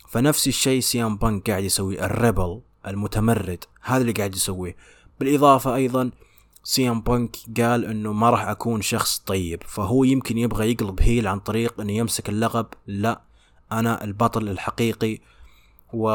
فنفس 0.08 0.48
الشيء 0.48 0.80
سيام 0.80 1.16
بانك 1.16 1.50
قاعد 1.50 1.64
يسوي 1.64 2.04
ال 2.04 2.13
rebel 2.13 2.60
المتمرد. 2.86 3.64
هذا 3.82 4.00
اللي 4.00 4.12
قاعد 4.12 4.34
يسويه. 4.34 4.76
بالإضافة 5.20 5.74
أيضا 5.74 6.10
سيام 6.62 7.00
بانك 7.00 7.36
قال 7.60 7.84
إنه 7.84 8.12
ما 8.12 8.30
راح 8.30 8.48
أكون 8.48 8.82
شخص 8.82 9.18
طيب 9.18 9.62
فهو 9.66 10.04
يمكن 10.04 10.38
يبغى 10.38 10.70
يقلب 10.70 11.00
heel 11.02 11.28
عن 11.28 11.40
طريق 11.40 11.80
إنه 11.80 11.92
يمسك 11.92 12.28
اللقب. 12.28 12.66
لا 12.86 13.20
أنا 13.72 14.04
البطل 14.04 14.48
الحقيقي 14.48 15.18
و... 15.92 16.08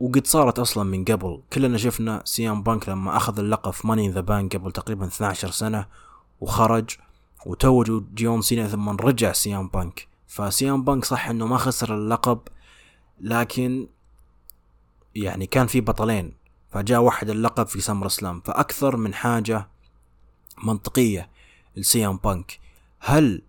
وقد 0.00 0.26
صارت 0.26 0.58
أصلا 0.58 0.84
من 0.84 1.04
قبل. 1.04 1.42
كلنا 1.52 1.78
شفنا 1.78 2.22
سيام 2.24 2.62
بانك 2.62 2.88
لما 2.88 3.16
أخذ 3.16 3.38
اللقب 3.38 3.72
في 3.72 3.86
Money 3.86 4.03
in 4.03 4.10
the 4.10 4.20
Bank 4.20 4.56
قبل 4.56 4.72
تقريبا 4.72 5.06
12 5.06 5.50
سنة 5.50 5.86
وخرج 6.40 6.90
وتوج 7.46 8.02
جون 8.14 8.42
سينا 8.42 8.68
ثم 8.68 8.88
رجع 8.88 9.32
سيام 9.32 9.68
بانك. 9.68 10.08
فسيام 10.26 10.84
بانك 10.84 11.04
صح 11.04 11.28
إنه 11.28 11.46
ما 11.46 11.56
خسر 11.56 11.94
اللقب 11.94 12.40
لكن 13.20 13.88
يعني 15.14 15.46
كان 15.46 15.66
في 15.66 15.80
بطلين 15.80 16.36
فجاء 16.70 17.00
واحد 17.00 17.30
اللقب 17.30 17.66
في 17.66 17.80
سمر 17.80 18.06
اسلام 18.06 18.40
فأكثر 18.40 18.96
من 18.96 19.14
حاجة 19.14 19.68
منطقية 20.64 21.28
لسيام 21.76 22.16
بانك. 22.24 22.58
هل 23.00 23.42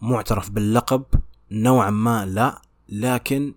معترف 0.00 0.50
باللقب؟ 0.50 1.02
نوعا 1.50 1.90
ما 1.90 2.26
لا 2.26 2.62
لكن 2.88 3.54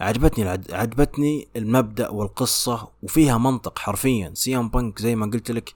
عجبتني 0.00 0.48
عجبتني 0.70 1.48
المبدأ 1.56 2.08
والقصة 2.08 2.88
وفيها 3.02 3.38
منطق 3.38 3.78
حرفيا. 3.78 4.32
سيام 4.34 4.68
بانك 4.68 4.98
زي 4.98 5.16
ما 5.16 5.26
قلت 5.26 5.50
لك 5.50 5.74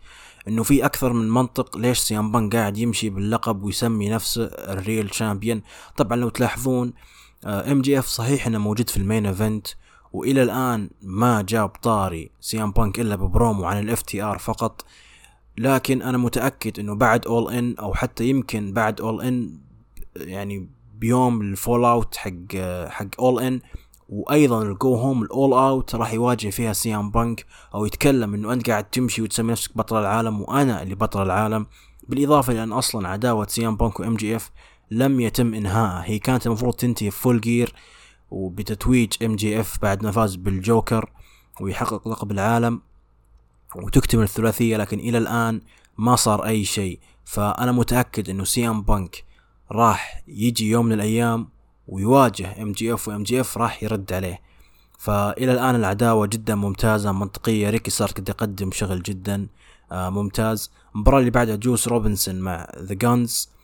إنه 0.48 0.62
في 0.62 0.84
أكثر 0.84 1.12
من 1.12 1.30
منطق 1.30 1.76
ليش 1.76 1.98
سيام 1.98 2.32
بانك 2.32 2.56
قاعد 2.56 2.78
يمشي 2.78 3.10
باللقب 3.10 3.62
ويسمي 3.62 4.08
نفسه 4.08 4.44
ال 4.44 4.58
real 4.58 5.14
champion. 5.14 5.62
طبعا 5.96 6.16
لو 6.16 6.28
تلاحظون 6.28 6.92
MJF 7.44 8.06
صحيح 8.06 8.46
إنه 8.46 8.58
موجود 8.58 8.90
في 8.90 8.96
ال 8.96 9.02
main 9.02 9.26
event 9.26 9.66
وإلى 10.12 10.42
الآن 10.42 10.90
ما 11.02 11.42
جاب 11.42 11.68
طاري 11.68 12.30
سيام 12.40 12.70
بانك 12.70 13.00
إلا 13.00 13.16
ببرومو 13.16 13.64
عن 13.64 13.78
ال 13.78 14.02
FTR 14.02 14.38
فقط. 14.38 14.84
لكن 15.58 16.02
أنا 16.02 16.18
متأكد 16.18 16.80
إنه 16.80 16.94
بعد 16.94 17.26
All 17.26 17.52
In 17.52 17.74
أو 17.78 17.94
حتى 17.94 18.28
يمكن 18.28 18.72
بعد 18.72 19.00
All 19.00 19.22
In 19.22 19.58
يعني 20.16 20.70
بيوم 20.94 21.40
ال 21.40 21.84
fallout 21.84 22.16
حق 22.16 22.56
حق 22.88 23.06
All 23.20 23.42
In 23.42 23.60
وأيضا 24.08 24.62
ال 24.62 24.73
go 24.73 24.94
home 24.94 25.22
ال 25.22 25.30
All 25.30 25.52
Out 25.52 25.94
راح 25.94 26.12
يواجه 26.12 26.48
فيها 26.50 26.72
سيام 26.72 27.10
بانك 27.10 27.46
أو 27.74 27.86
يتكلم 27.86 28.34
إنه 28.34 28.52
أنت 28.52 28.70
قاعد 28.70 28.84
تمشي 28.84 29.22
وتسمي 29.22 29.52
نفسك 29.52 29.76
بطل 29.76 29.96
العالم 30.00 30.40
وأنا 30.40 30.82
اللي 30.82 30.94
بطل 30.94 31.22
العالم. 31.22 31.66
بالإضافة 32.08 32.52
لأن 32.52 32.72
أصلا 32.72 33.08
عداوة 33.08 33.46
سيام 33.46 33.76
بانك 33.76 34.00
و 34.00 34.14
MJF 34.16 34.50
لم 34.90 35.20
يتم 35.20 35.54
انهائها 35.54 36.04
هي 36.04 36.18
كانت 36.18 36.46
المفروض 36.46 36.74
تنتهي 36.74 37.10
Full 37.10 37.40
Gear 37.40 37.74
وبتتويج 38.30 39.12
MJF 39.24 39.78
بعد 39.82 40.04
ما 40.04 40.10
فاز 40.10 40.36
بالجوكر 40.36 41.10
ويحقق 41.60 42.08
لقب 42.08 42.30
العالم. 42.32 42.80
وتكتمل 43.84 44.22
الثلاثية 44.22 44.76
لكن 44.76 44.98
إلى 44.98 45.18
الآن 45.18 45.60
ما 45.98 46.16
صار 46.16 46.46
أي 46.46 46.64
شيء. 46.64 46.98
فأنا 47.24 47.72
متأكد 47.72 48.30
إنه 48.30 48.44
سيام 48.44 48.82
بانك 48.82 49.24
راح 49.72 50.22
يجي 50.28 50.70
يوم 50.70 50.86
من 50.86 50.92
الأيام 50.92 51.48
ويواجه 51.88 52.62
MJF 52.62 52.94
و 52.94 53.08
MJF 53.08 53.58
راح 53.58 53.82
يرد 53.82 54.12
عليه. 54.12 54.40
فإلى 54.98 55.52
الآن 55.52 55.74
العداوة 55.74 56.26
جدا 56.26 56.54
ممتازة 56.54 57.12
منطقية. 57.12 57.70
ريكي 57.70 57.90
ستاركس 57.90 58.10
قاعد 58.10 58.28
يقدم 58.28 58.70
شغل 58.72 59.02
جدا 59.02 59.46
آه 59.92 60.10
ممتاز. 60.10 60.70
المباراة 60.94 61.18
اللي 61.18 61.30
بعدها 61.30 61.56
جوس 61.56 61.88
روبنسون 61.88 62.40
مع 62.40 62.66
The 62.78 62.94
Gunns 62.94 63.55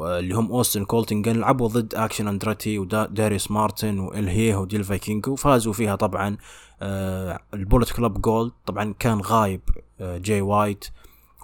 اللي 0.00 0.34
هم 0.34 0.52
أوستن 0.52 0.84
كولتن 0.84 1.24
جن 1.24 1.40
لعبوا 1.40 1.68
ضد 1.68 1.94
أكشن 1.94 2.28
اندريتي 2.28 2.78
وداريس 2.78 3.50
مارتن 3.50 3.98
والهيخو 3.98 4.56
ديل 4.56 4.84
فايكينجو 4.84 5.28
وفازوا 5.28 5.72
فيها 5.72 5.96
طبعا 5.96 6.36
آه 6.82 7.40
ال 7.54 7.59
Bullet 7.59 7.92
Club 7.92 8.20
Gold. 8.20 8.52
طبعا 8.66 8.94
كان 8.98 9.20
غايب 9.20 9.60
آه 10.00 10.18
جاي 10.18 10.40
وايت. 10.40 10.84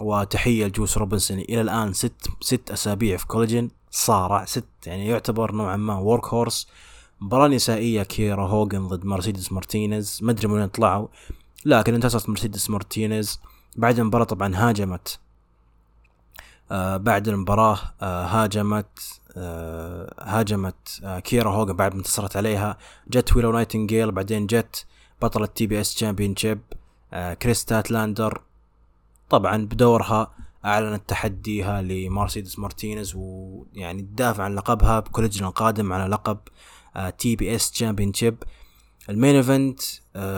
وتحية 0.01 0.65
لجوس 0.65 0.97
روبنسون. 0.97 1.39
إلى 1.39 1.61
الآن 1.61 1.93
ست 1.93 2.27
ست 2.41 2.71
أسابيع 2.71 3.17
في 3.17 3.27
Collision. 3.27 3.69
صارع 3.91 4.45
ست 4.45 4.65
يعني 4.85 5.07
يعتبر 5.07 5.51
نوعا 5.51 5.75
ما 5.77 5.95
workhorse 5.95 6.67
مباراة 7.21 7.47
نسائية 7.47 8.03
كيرا 8.03 8.47
هوجن 8.47 8.87
ضد 8.87 9.05
مرسيدس 9.05 9.51
مارتينيز. 9.51 10.19
ما 10.21 10.31
أدري 10.31 10.47
من 10.47 10.53
وين 10.53 10.67
طلعوا 10.67 11.07
لكن 11.65 11.93
انتصرت 11.93 12.29
مرسيدس 12.29 12.69
مارتينيز. 12.69 13.39
بعد 13.75 13.99
المباراة 13.99 14.23
طبعا 14.23 14.55
هاجمت 14.55 15.19
بعد 16.97 17.27
المباراة 17.27 17.79
آه 18.01 18.25
هاجمت 18.25 19.21
آه 19.37 20.13
هاجمت 20.19 21.01
آه 21.03 21.19
كيرا 21.19 21.51
هوجن 21.51 21.73
بعد 21.73 21.93
ما 21.93 21.99
انتصرت 21.99 22.37
عليها. 22.37 22.77
جت 23.09 23.35
ويلو 23.35 23.51
نايتنجيل 23.51 24.11
بعدين 24.11 24.47
جت 24.47 24.85
بطلة 25.21 25.45
تي 25.45 25.67
بي 25.67 25.81
اس 25.81 25.95
تشامبيون 25.95 26.35
شيب 26.35 26.59
كريستات 27.41 27.91
لاندر 27.91 28.41
طبعا 29.29 29.65
بدورها 29.65 30.31
اعلنت 30.65 31.09
تحديها 31.09 31.81
لمرسيدس 31.81 32.59
مارتينيز 32.59 33.13
ويعني 33.15 34.01
تدافع 34.01 34.43
عن 34.43 34.55
لقبها 34.55 34.99
ب 34.99 35.04
Collision 35.04 35.45
القادم 35.45 35.93
على 35.93 36.11
لقب 36.11 36.37
TBS 37.17 37.71
championship 37.71 38.43
ال 39.09 39.14
main 39.14 39.35
event 39.35 39.81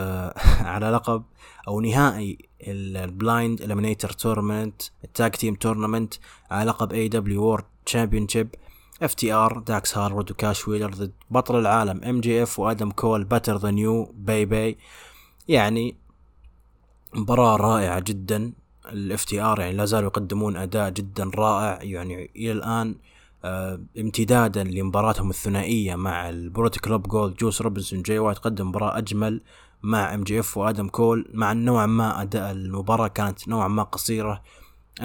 على 0.73 0.89
لقب 0.89 1.23
أو 1.67 1.81
نهائي 1.81 2.37
ال 2.67 2.83
Blind 2.83 3.61
Eliminator 3.61 4.09
tournament 4.09 4.81
ال 5.03 5.10
tag 5.10 5.31
team 5.31 5.55
tournament 5.55 6.13
على 6.51 6.69
لقب 6.69 6.93
اي 6.93 7.07
دبليو 7.07 7.43
وورد 7.43 7.63
تشامبيون 7.85 8.27
شيب 8.27 8.55
اف 9.01 9.13
تي 9.13 9.33
ار 9.33 9.59
داكس 9.59 9.97
هارورد 9.97 10.31
وكاش 10.31 10.67
ويلر 10.67 10.93
ضد 10.93 11.11
بطل 11.29 11.59
العالم 11.59 12.03
MJF 12.03 12.59
وادم 12.59 12.91
كول 12.91 13.23
Better 13.23 13.57
Than 13.57 13.71
You 13.71 14.13
Bay 14.15 14.45
Bay 14.45 14.77
يعني 15.47 15.95
مباراة 17.13 17.55
رائعة 17.55 17.99
جدا. 17.99 18.53
ال 18.85 19.25
FTR 19.25 19.59
يعني 19.59 19.77
لا 19.77 19.85
زالوا 19.85 20.07
يقدمون 20.07 20.57
أداء 20.57 20.89
جدا 20.89 21.31
رائع. 21.35 21.83
يعني 21.83 22.31
إلى 22.35 22.51
الآن 22.51 22.95
آه 23.45 23.79
امتدادا 23.99 24.63
لمباراتهم 24.63 25.29
الثنائية 25.29 25.95
مع 25.95 26.29
البوليت 26.29 26.79
كلوب 26.79 27.07
جولد 27.07 27.35
جوس 27.35 27.61
روبنسون 27.61 28.01
جاي 28.01 28.19
وايت 28.19 28.37
قدم 28.37 28.67
مباراة 28.67 28.97
أجمل. 28.97 29.41
مع 29.83 30.13
ام 30.13 30.23
جي 30.23 30.39
اف 30.39 30.57
وادم 30.57 30.87
كول 30.87 31.29
مع 31.33 31.53
نوعا 31.53 31.85
ما 31.85 32.21
أداء 32.21 32.51
المباراة 32.51 33.07
كانت 33.07 33.47
نوعا 33.47 33.67
ما 33.67 33.83
قصيرة. 33.83 34.43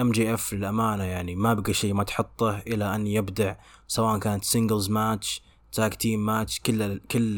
ام 0.01 0.11
جي 0.11 0.33
اف 0.33 0.53
للأمانة 0.53 1.03
يعني 1.03 1.35
ما 1.35 1.53
بقى 1.53 1.73
شيء 1.73 1.93
ما 1.93 2.03
تحطه 2.03 2.59
إلى 2.59 2.95
أن 2.95 3.07
يبدع 3.07 3.55
سواء 3.87 4.19
كانت 4.19 4.45
singles 4.45 4.89
match 4.89 5.41
tag 5.71 5.91
team 5.91 6.25
match 6.25 6.59
كل 6.59 6.99
كل 7.11 7.35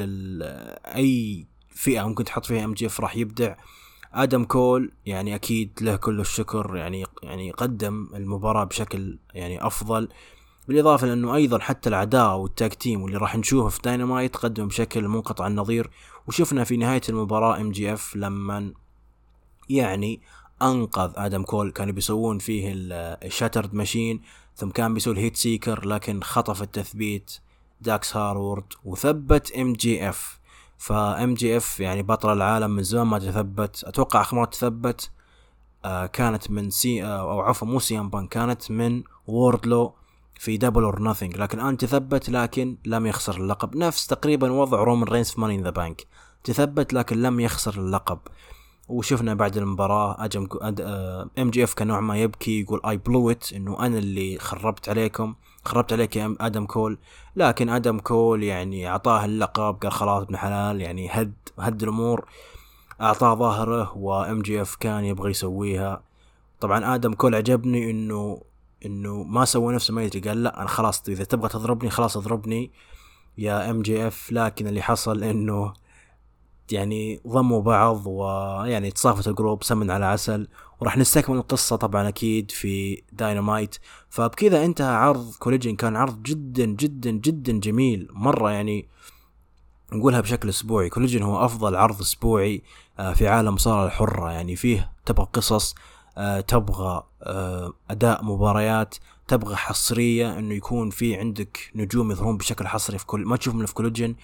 أي 0.85 1.45
فئة 1.69 2.07
ممكن 2.07 2.23
تحط 2.23 2.45
فيها 2.45 2.65
ام 2.65 2.73
جي 2.73 2.85
اف 2.85 2.99
راح 2.99 3.15
يبدع. 3.15 3.55
آدم 4.13 4.43
كول 4.43 4.91
يعني 5.05 5.35
أكيد 5.35 5.71
له 5.81 5.95
كل 5.95 6.19
الشكر 6.19 6.75
يعني 6.75 7.05
يعني 7.23 7.51
قدم 7.51 8.09
المباراة 8.13 8.63
بشكل 8.63 9.19
يعني 9.33 9.67
أفضل. 9.67 10.09
بالإضافة 10.67 11.07
لأنه 11.07 11.35
أيضا 11.35 11.59
حتى 11.59 11.89
الأداء 11.89 12.37
وال 12.37 12.51
tag 12.51 12.73
team 12.73 13.01
واللي 13.01 13.17
راح 13.17 13.35
نشوفه 13.35 13.69
في 13.69 13.79
داينامايت 13.83 14.37
قدم 14.37 14.67
بشكل 14.67 15.07
منقطع 15.07 15.47
النظير 15.47 15.89
وشفنا 16.27 16.63
في 16.63 16.77
نهاية 16.77 17.01
المباراة 17.09 17.61
ام 17.61 17.71
جي 17.71 17.93
اف 17.93 18.15
لما 18.15 18.73
يعني 19.69 20.21
أنقذ 20.61 21.11
آدم 21.15 21.43
كول. 21.43 21.71
كانوا 21.71 21.93
بيسوون 21.93 22.39
فيه 22.39 22.71
ال 22.75 22.87
Shatter 22.87 23.73
Machine 23.73 24.21
ثم 24.55 24.69
كان 24.69 24.93
بيسوي 24.93 25.13
ال 25.13 25.35
Heatseeker 25.35 25.85
لكن 25.87 26.23
خطف 26.23 26.61
التثبيت 26.61 27.31
داكس 27.81 28.17
هارورد 28.17 28.65
وثبت 28.85 29.51
ام 29.51 29.73
جي 29.73 30.09
اف 30.09 30.39
فام 30.77 31.33
جي 31.33 31.57
اف 31.57 31.79
يعني 31.79 32.03
بطل 32.03 32.33
العالم 32.33 32.71
من 32.71 32.83
زمان 32.83 33.07
ما 33.07 33.19
تثبت. 33.19 33.83
أتوقع 33.83 34.21
آخر 34.21 34.35
مرة 34.37 34.45
تثبت 34.45 35.11
آه 35.85 36.05
كانت 36.05 36.51
من 36.51 36.69
سي 36.69 37.03
آه 37.03 37.19
أو 37.19 37.41
عفوا 37.41 37.67
مو 37.67 37.79
سي 37.79 37.99
أم 37.99 38.09
بانك 38.09 38.27
كانت 38.27 38.71
من 38.71 39.03
ووردلو 39.27 39.93
في 40.39 40.57
Double 40.57 40.83
or 40.83 41.01
Nothing 41.03 41.37
لكن 41.37 41.59
الان 41.59 41.77
تثبت 41.77 42.29
لكن 42.29 42.77
لم 42.85 43.05
يخسر 43.05 43.37
اللقب. 43.37 43.75
نفس 43.77 44.07
تقريبا 44.07 44.51
وضع 44.51 44.83
رومان 44.83 45.07
رينز 45.07 45.29
في 45.29 45.41
Money 45.41 45.55
in 45.55 45.61
the 45.61 45.69
Bank 45.69 46.07
تثبت 46.43 46.93
لكن 46.93 47.21
لم 47.21 47.39
يخسر 47.39 47.73
اللقب. 47.73 48.19
وشفنا 48.87 49.33
بعد 49.33 49.57
المباراة 49.57 50.25
أجم 50.25 50.47
ام 51.39 51.49
جي 51.49 51.63
اف 51.63 51.73
كان 51.73 51.87
نوع 51.87 51.99
ما 51.99 52.17
يبكي 52.17 52.61
يقول 52.61 52.81
I 52.85 52.97
blew 52.97 53.31
it 53.31 53.53
إنه 53.53 53.85
أنا 53.85 53.97
اللي 53.97 54.37
خربت 54.39 54.89
عليكم. 54.89 55.35
خربت 55.65 55.93
عليك 55.93 56.15
يا 56.15 56.35
آدم 56.39 56.65
كول. 56.65 56.97
لكن 57.35 57.69
آدم 57.69 57.99
كول 57.99 58.43
يعني 58.43 58.89
أعطاه 58.89 59.25
اللقب 59.25 59.77
قال 59.81 59.91
خلاص 59.91 60.23
ابن 60.23 60.37
حلال 60.37 60.81
يعني 60.81 61.09
هد 61.11 61.33
هد 61.59 61.83
الأمور. 61.83 62.25
أعطاه 63.01 63.35
ظهره 63.35 63.97
وام 63.97 64.41
جي 64.41 64.61
اف 64.61 64.75
كان 64.75 65.05
يبغى 65.05 65.31
يسويها. 65.31 66.01
طبعا 66.59 66.95
آدم 66.95 67.13
كول 67.13 67.35
عجبني 67.35 67.91
إنه 67.91 68.41
إنه 68.85 69.23
ما 69.23 69.45
سوى 69.45 69.75
نفسه 69.75 69.93
ما 69.93 70.03
يدري 70.03 70.19
قال 70.19 70.43
لا 70.43 70.61
أنا 70.61 70.67
خلاص 70.67 71.09
إذا 71.09 71.23
تبغى 71.23 71.49
تضربني 71.49 71.89
خلاص 71.89 72.17
اضربني 72.17 72.71
يا 73.37 73.69
ام 73.71 73.81
جي 73.81 74.07
اف 74.07 74.31
لكن 74.31 74.67
اللي 74.67 74.81
حصل 74.81 75.23
إنه 75.23 75.73
يعني 76.71 77.21
ضموا 77.27 77.61
بعض 77.61 78.07
ويعني 78.07 78.91
تصافت 78.91 79.27
الجروب 79.27 79.63
سمن 79.63 79.91
على 79.91 80.05
عسل. 80.05 80.47
وراح 80.79 80.97
نستكمل 80.97 81.37
القصة 81.37 81.75
طبعا 81.75 82.07
أكيد 82.07 82.51
في 82.51 83.01
داينامايت 83.11 83.75
فبكذا 84.09 84.65
انتهى 84.65 84.95
عرض 84.95 85.33
كوليجين 85.39 85.75
كان 85.75 85.95
عرض 85.95 86.23
جدا 86.23 86.65
جدا 86.65 87.11
جدا 87.11 87.59
جميل. 87.59 88.07
مرة 88.11 88.51
يعني 88.51 88.87
نقولها 89.93 90.21
بشكل 90.21 90.49
أسبوعي. 90.49 90.89
كوليجين 90.89 91.23
هو 91.23 91.45
أفضل 91.45 91.75
عرض 91.75 91.99
أسبوعي 92.01 92.63
في 93.13 93.27
عالم 93.27 93.53
مصارعة 93.53 93.85
الحرة. 93.85 94.31
يعني 94.31 94.55
فيه 94.55 94.91
تبغى 95.05 95.27
قصص 95.33 95.75
تبغى 96.47 97.03
أداء 97.89 98.23
مباريات 98.23 98.95
تبغى 99.27 99.55
حصرية 99.55 100.39
إنه 100.39 100.53
يكون 100.53 100.89
في 100.89 101.15
عندك 101.15 101.71
نجوم 101.75 102.11
يظهرون 102.11 102.37
بشكل 102.37 102.67
حصري 102.67 102.97
في 102.97 103.05
كل 103.05 103.25
ما 103.25 103.37
تشوفهم 103.37 103.65
في 103.65 103.73
كوليجين 103.73 104.15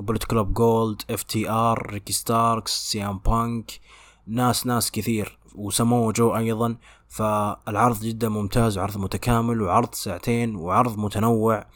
بوليت 0.00 0.24
كلوب 0.24 0.54
جولد 0.54 1.02
إف 1.10 1.22
تي 1.22 1.50
آر 1.50 1.90
ريكي 1.90 2.12
ستاركس 2.12 2.90
سي 2.90 3.09
ام 3.09 3.18
بانك 3.18 3.80
ناس 4.26 4.66
ناس 4.66 4.90
كثير 4.90 5.38
وسمو 5.54 6.12
جو 6.12 6.36
أيضا. 6.36 6.76
فالعرض 7.08 8.00
جدا 8.00 8.28
ممتاز 8.28 8.78
وعرض 8.78 8.98
متكامل 8.98 9.62
وعرض 9.62 9.94
ساعتين 9.94 10.56
وعرض 10.56 10.98
متنوع. 10.98 11.66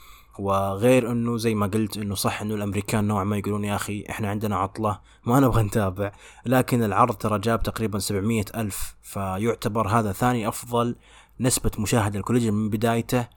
وغير 0.40 1.12
إنه 1.12 1.36
زي 1.36 1.54
ما 1.54 1.66
قلت 1.66 1.96
إنه 1.96 2.14
صح 2.14 2.42
إنه 2.42 2.54
الأمريكان 2.54 3.04
نوعا 3.04 3.24
ما 3.24 3.36
يقولون 3.36 3.64
يا 3.64 3.74
أخي 3.74 4.04
إحنا 4.10 4.30
عندنا 4.30 4.56
عطلة 4.56 5.00
ما 5.26 5.40
نبغى 5.40 5.62
نتابع 5.62 6.12
لكن 6.46 6.82
العرض 6.82 7.14
ترى 7.14 7.38
جاب 7.38 7.62
تقريبا 7.62 7.98
700 7.98 8.44
ألف 8.56 8.96
فيعتبر 9.02 9.88
هذا 9.88 10.12
ثاني 10.12 10.48
أفضل 10.48 10.96
نسبة 11.40 11.70
مشاهدة 11.78 12.18
الكوليجن 12.18 12.54
من 12.54 12.70
بدايته 12.70 13.28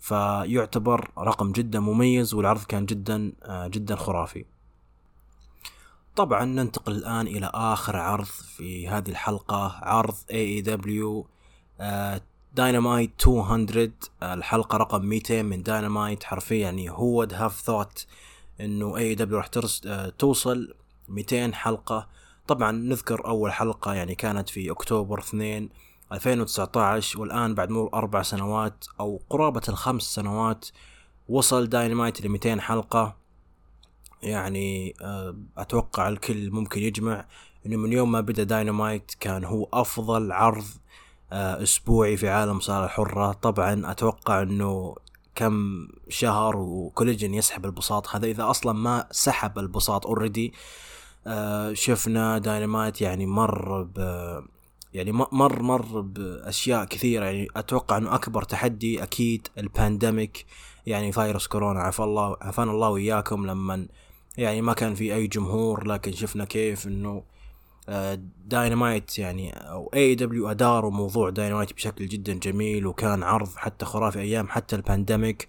فيعتبر 0.00 1.10
رقم 1.18 1.52
جدا 1.52 1.80
مميز 1.80 2.34
والعرض 2.34 2.64
كان 2.64 2.86
جدا 2.86 3.32
آه، 3.42 3.68
جدا 3.68 3.96
خرافي. 3.96 4.44
طبعا 6.16 6.44
ننتقل 6.44 6.92
الآن 6.92 7.26
إلى 7.26 7.50
آخر 7.54 7.96
عرض 7.96 8.24
في 8.24 8.88
هذه 8.88 9.08
الحلقة 9.08 9.78
عرض 9.82 10.14
AEW 10.14 11.26
داينامايت 12.54 13.28
200 13.28 13.92
الحلقة 14.22 14.78
رقم 14.78 15.04
200 15.04 15.42
من 15.42 15.62
داينامايت 15.62 16.24
حرفيا 16.24 16.56
يعني 16.56 16.90
هو 16.90 17.26
have 17.26 17.66
thought 17.66 18.06
إنه 18.60 18.96
اي 18.96 19.14
دبليو 19.14 19.38
راح 19.38 19.50
آه، 19.86 20.08
توصل 20.08 20.74
200 21.08 21.54
حلقة. 21.54 22.08
طبعا 22.46 22.72
نذكر 22.72 23.26
أول 23.26 23.52
حلقة 23.52 23.94
يعني 23.94 24.14
كانت 24.14 24.48
في 24.48 24.70
أكتوبر 24.70 25.18
2 25.18 25.68
2019 26.12 27.20
والآن 27.20 27.54
بعد 27.54 27.70
مرور 27.70 27.94
أربع 27.94 28.22
سنوات 28.22 28.84
أو 29.00 29.22
قرابة 29.30 29.62
الخمس 29.68 30.02
سنوات 30.02 30.68
وصل 31.28 31.66
داينامايت 31.66 32.26
ل 32.26 32.28
200 32.28 32.60
حلقة. 32.60 33.16
يعني 34.22 34.94
آه، 35.02 35.36
أتوقع 35.58 36.08
الكل 36.08 36.50
ممكن 36.50 36.82
يجمع 36.82 37.26
إنه 37.66 37.76
من 37.76 37.92
يوم 37.92 38.12
ما 38.12 38.20
بدأ 38.20 38.42
داينامايت 38.42 39.12
كان 39.20 39.44
هو 39.44 39.68
أفضل 39.72 40.32
عرض 40.32 40.64
آه، 40.64 40.81
أسبوعي 41.32 42.16
في 42.16 42.28
عالم 42.28 42.60
مصارعة 42.60 42.84
الحرة 42.84 43.32
طبعا 43.32 43.90
أتوقع 43.90 44.42
إنه 44.42 44.94
كم 45.34 45.88
شهر 46.08 46.56
وكوليجن 46.56 47.34
يسحب 47.34 47.64
البساط 47.64 48.08
هذا. 48.08 48.26
إذا 48.26 48.50
أصلا 48.50 48.72
ما 48.72 49.06
سحب 49.10 49.58
البساط 49.58 50.06
already 50.06 50.52
آه 51.26 51.72
شفنا 51.72 52.38
داينامايت 52.38 53.00
يعني 53.00 53.26
مر 53.26 53.82
ب 53.82 53.98
يعني 54.94 55.12
مر 55.12 55.62
مر 55.62 56.00
بأشياء 56.00 56.84
كثيرة. 56.84 57.24
يعني 57.24 57.48
أتوقع 57.56 57.96
إنه 57.96 58.14
أكبر 58.14 58.42
تحدي 58.42 59.02
أكيد 59.02 59.48
ال 59.58 59.68
pandemic 59.68 60.46
يعني 60.86 61.12
فيروس 61.12 61.46
كورونا. 61.46 61.80
عفى 61.80 62.02
الله 62.02 62.36
عافانا 62.40 62.70
الله 62.70 62.88
وإياكم 62.88 63.46
لما 63.46 63.86
يعني 64.38 64.62
ما 64.62 64.72
كان 64.72 64.94
في 64.94 65.14
أي 65.14 65.26
جمهور 65.26 65.86
لكن 65.86 66.12
شفنا 66.12 66.44
كيف 66.44 66.86
إنه 66.86 67.22
داينامايت 68.44 69.18
يعني 69.18 69.50
أو 69.52 69.90
اي 69.94 70.04
اي 70.04 70.14
دبليو 70.14 70.50
اداروا 70.50 70.90
موضوع 70.90 71.30
داينامايت 71.30 71.72
بشكل 71.72 72.08
جدا 72.08 72.32
جميل 72.32 72.86
وكان 72.86 73.22
عرض 73.22 73.56
حتى 73.56 73.84
خرافي 73.84 74.20
أيام 74.20 74.48
حتى 74.48 74.76
ال 74.76 74.84
pandemic 74.84 75.48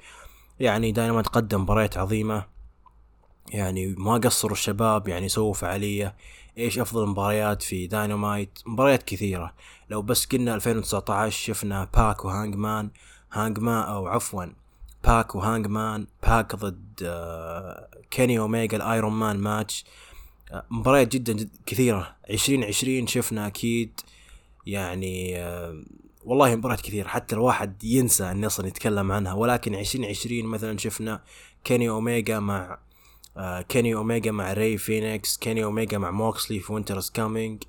يعني 0.59 0.91
داينامايت 0.91 1.27
قدم 1.27 1.61
مباريات 1.61 1.97
عظيمة. 1.97 2.45
يعني 3.49 3.95
ما 3.97 4.13
قصروا 4.13 4.51
الشباب 4.53 5.07
يعني 5.07 5.29
سووا 5.29 5.53
فعالية. 5.53 6.15
إيش 6.57 6.79
أفضل 6.79 7.07
مباريات 7.07 7.61
في 7.61 7.87
داينامايت 7.87 8.59
مباريات 8.65 9.03
كثيرة. 9.03 9.53
لو 9.89 10.01
بس 10.01 10.25
قلنا 10.25 10.55
2019 10.55 11.37
شفنا 11.53 11.89
باك 11.93 12.25
وهانج 12.25 12.55
مان 12.55 12.91
هانج 13.31 13.59
مان 13.59 13.83
أو 13.83 14.07
عفوا 14.07 14.45
باك 15.03 15.35
وهانج 15.35 15.67
مان 15.67 16.07
باك 16.23 16.55
ضد 16.55 17.03
آه، 17.03 17.89
كيني 18.11 18.39
اوميجا 18.39 18.77
ال 18.77 18.84
iron 18.84 19.13
man 19.13 19.37
match 19.37 19.85
مباريات 20.71 21.07
جدا, 21.07 21.49
كثيرة. 21.65 22.15
عشرين 22.29 22.63
عشرين 22.63 23.07
شفنا 23.07 23.47
أكيد 23.47 23.99
يعني 24.65 25.37
آه، 25.37 25.83
والله 26.25 26.55
مباريات 26.55 26.81
كثيرة. 26.81 27.07
حتى 27.07 27.35
الواحد 27.35 27.83
ينسى 27.83 28.31
أن 28.31 28.45
أصلا 28.45 28.67
يتكلم 28.67 29.11
عنها. 29.11 29.33
ولكن 29.33 29.75
عشرين 29.75 30.05
عشرين 30.05 30.45
مثلا 30.45 30.77
شفنا 30.77 31.23
كيني 31.63 31.89
أوميجا 31.89 32.39
مع 32.39 32.77
آه، 33.37 33.61
كيني 33.61 33.95
أوميجا 33.95 34.31
مع 34.31 34.53
ري 34.53 34.77
فينيكس 34.77 35.37
كيني 35.37 35.63
أوميجا 35.63 35.97
مع 35.97 36.11
موكسلي 36.11 36.59
في 36.59 36.73
Winter 36.73 37.00
is 37.00 37.09
Coming 37.09 37.63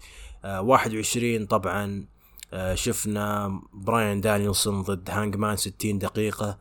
واحد 0.45 0.95
وعشرين 0.95 1.47
طبعا 1.47 2.07
آه، 2.53 2.75
شفنا 2.75 3.61
براين 3.73 4.21
دانيلسون 4.21 4.83
ضد 4.83 5.11
هانج 5.11 5.37
مان 5.37 5.57
ستين 5.57 5.99
دقيقة. 5.99 6.59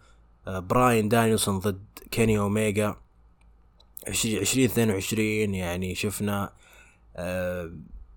براين 0.48 1.10
دانيلسون 1.10 1.60
ضد 1.60 1.86
كيني 2.12 2.40
أوميجا 2.40 2.96
عشرين 4.08 4.66
اثنين 4.66 4.92
وعشرين 4.92 5.56
يعني 5.56 5.96
شفنا 5.96 6.54
آه 7.16 7.72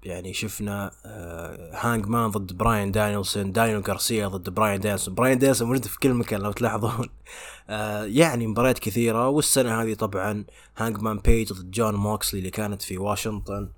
يعني 0.04 0.32
شفنا 0.34 0.90
آه 1.06 1.70
هانج 1.74 2.06
مان 2.06 2.30
ضد 2.30 2.52
براين 2.56 2.92
دانيلسون 2.92 3.52
دانيل 3.52 3.80
غارسيا 3.80 4.28
ضد 4.28 4.50
براين 4.50 4.80
دانيلسون. 4.80 5.14
براين 5.14 5.38
دانيلسون 5.38 5.68
موجود 5.68 5.84
في 5.84 5.98
كل 5.98 6.14
مكان 6.14 6.40
لو 6.40 6.52
تلاحظون. 6.52 7.08
آه 7.70 8.04
يعني 8.04 8.46
مباريات 8.46 8.78
كثيرة 8.78 9.28
والسنة 9.28 9.82
هذه 9.82 9.94
طبعا 9.94 10.44
هانج 10.76 10.98
مان 10.98 11.18
بيج 11.18 11.52
ضد 11.52 11.70
جون 11.70 11.94
موكسلي 11.94 12.38
اللي 12.38 12.50
كانت 12.50 12.82
في 12.82 12.98
واشنطن. 12.98 13.68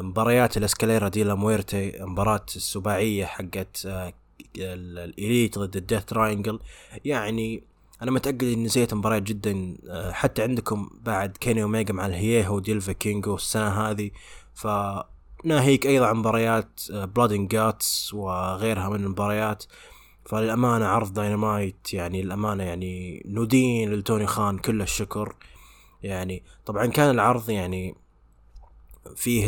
مباريات 0.00 0.56
ال 0.56 0.62
Escalera 0.62 1.08
de 1.08 1.24
Muerte 1.24 1.92
مباراة 2.00 2.46
السباعية 2.56 3.24
حقت 3.24 3.88
الإليت 4.56 5.58
ضد 5.58 5.76
الديث 5.76 6.04
تراينجل. 6.04 6.60
يعني 7.04 7.62
أنا 8.04 8.12
متأكد 8.12 8.44
إني 8.44 8.64
نسيت 8.64 8.94
مباريات 8.94 9.22
جدا 9.22 9.76
آه، 9.88 10.12
حتى 10.12 10.42
عندكم 10.42 10.90
بعد 11.02 11.36
كيني 11.36 11.62
اوميجا 11.62 11.94
مع 11.94 12.06
الهيخو 12.06 12.58
ديل 12.58 12.92
فايكينجو 12.92 13.34
السنة 13.34 13.68
هذه. 13.68 14.10
ف 14.54 14.66
ناهيك 15.44 15.86
أيضا 15.86 16.06
عن 16.06 16.16
مباريات 16.16 16.80
Blood 16.90 17.32
and 17.32 17.46
Guts 17.46 18.14
وغيرها 18.14 18.88
من 18.88 19.04
المباريات. 19.04 19.64
فللأمانة 20.26 20.86
عرض 20.86 21.12
داينامايت 21.12 21.94
يعني 21.94 22.20
الأمانة 22.20 22.64
يعني 22.64 23.22
ندين 23.26 23.92
لتوني 23.92 24.26
خان 24.26 24.58
كل 24.58 24.82
الشكر. 24.82 25.36
يعني 26.02 26.42
طبعا 26.66 26.86
كان 26.86 27.10
العرض 27.10 27.50
يعني 27.50 27.94
فيه 29.16 29.44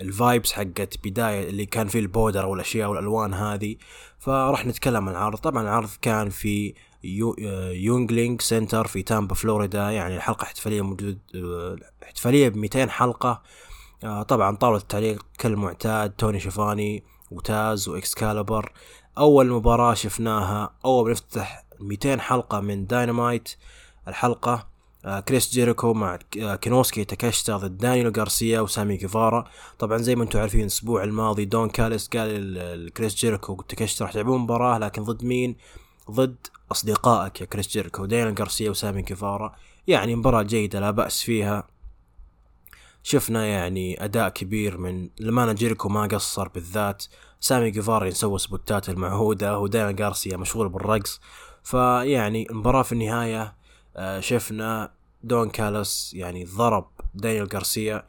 ال 0.00 0.09
vibes 0.09 0.52
حقت 0.52 1.06
بداية 1.06 1.48
اللي 1.48 1.66
كان 1.66 1.88
فيه 1.88 1.98
البودر 2.00 2.46
والأشياء 2.46 2.90
والألوان 2.90 3.34
هذه. 3.34 3.76
فراح 4.18 4.66
نتكلم 4.66 5.08
عن 5.08 5.14
العرض. 5.14 5.38
طبعا 5.38 5.62
العرض 5.62 5.90
كان 6.02 6.30
في 6.30 6.74
Yuengling 7.04 8.40
Center 8.40 8.86
في 8.86 9.02
تامبا 9.02 9.34
فلوريدا 9.34 9.90
يعني 9.90 10.16
الحلقة 10.16 10.42
احتفالية 10.42 10.82
موجود 10.82 11.18
احتفالية 12.02 12.48
ب 12.48 12.56
200 12.56 12.90
حلقة. 12.90 13.42
آه، 14.04 14.22
طبعا 14.22 14.56
طاولة 14.56 14.76
التعليق 14.78 15.26
كالمعتاد 15.38 16.10
توني 16.10 16.40
شيفاني 16.40 17.04
وتاز 17.30 17.88
واكسكاليبر 17.88 18.72
أول 19.18 19.50
مباراة 19.50 19.94
شفناها 19.94 20.74
أول 20.84 21.04
ما 21.04 21.10
نفتح 21.10 21.64
200 21.80 22.20
حلقة 22.20 22.60
من 22.60 22.86
داينامايت 22.86 23.48
الحلقة 24.08 24.68
آه، 25.04 25.20
كريس 25.20 25.50
جيريكو 25.50 25.94
مع 25.94 26.18
آه، 26.40 26.56
كونوسكي 26.56 27.04
تاكاشتا 27.04 27.56
ضد 27.56 27.78
دانيلو 27.78 28.12
غارسيا 28.16 28.60
وسامي 28.60 28.96
كيفارا. 28.96 29.44
طبعا 29.78 29.98
زي 29.98 30.16
ما 30.16 30.24
أنتم 30.24 30.40
عارفين 30.40 30.60
الأسبوع 30.60 31.04
الماضي 31.04 31.44
دون 31.44 31.68
كاليس 31.68 32.08
قال 32.08 32.90
كريس 32.96 33.14
جيريكو 33.14 33.52
وتاكاشتا 33.52 34.04
راح 34.04 34.14
يلعبون 34.14 34.40
مباراة 34.40 34.78
لكن 34.78 35.02
ضد 35.02 35.24
مين؟ 35.24 35.56
ضد 36.10 36.36
أصدقائك 36.72 37.40
يا 37.40 37.46
كريس 37.46 37.68
جيريكو 37.68 38.04
دانيال 38.04 38.34
غارسيا 38.38 38.70
وسامي 38.70 39.02
كيفارا. 39.02 39.56
يعني 39.86 40.14
مباراة 40.14 40.42
جيدة 40.42 40.80
لا 40.80 40.90
بأس 40.90 41.22
فيها. 41.22 41.68
شفنا 43.02 43.46
يعني 43.46 44.04
أداء 44.04 44.28
كبير 44.28 44.78
من 44.78 45.08
لما 45.20 45.52
جيريكو 45.52 45.88
ما 45.88 46.06
قصر 46.06 46.48
بالذات. 46.48 47.04
سامي 47.40 47.70
جيفارا 47.70 48.06
يسوي 48.06 48.38
سبوتات 48.38 48.88
المعهودة. 48.88 49.58
ودانيال 49.58 50.02
غارسيا 50.04 50.36
مشغول 50.36 50.68
بالرقص. 50.68 51.20
فيعني 51.62 52.50
المباراة 52.50 52.82
في 52.82 52.92
النهاية 52.92 53.54
آه، 53.96 54.20
شفنا 54.20 54.92
دون 55.24 55.50
كاليس 55.50 56.14
يعني 56.14 56.44
ضرب 56.44 56.88
دانيال 57.14 57.48
غارسيا. 57.54 58.06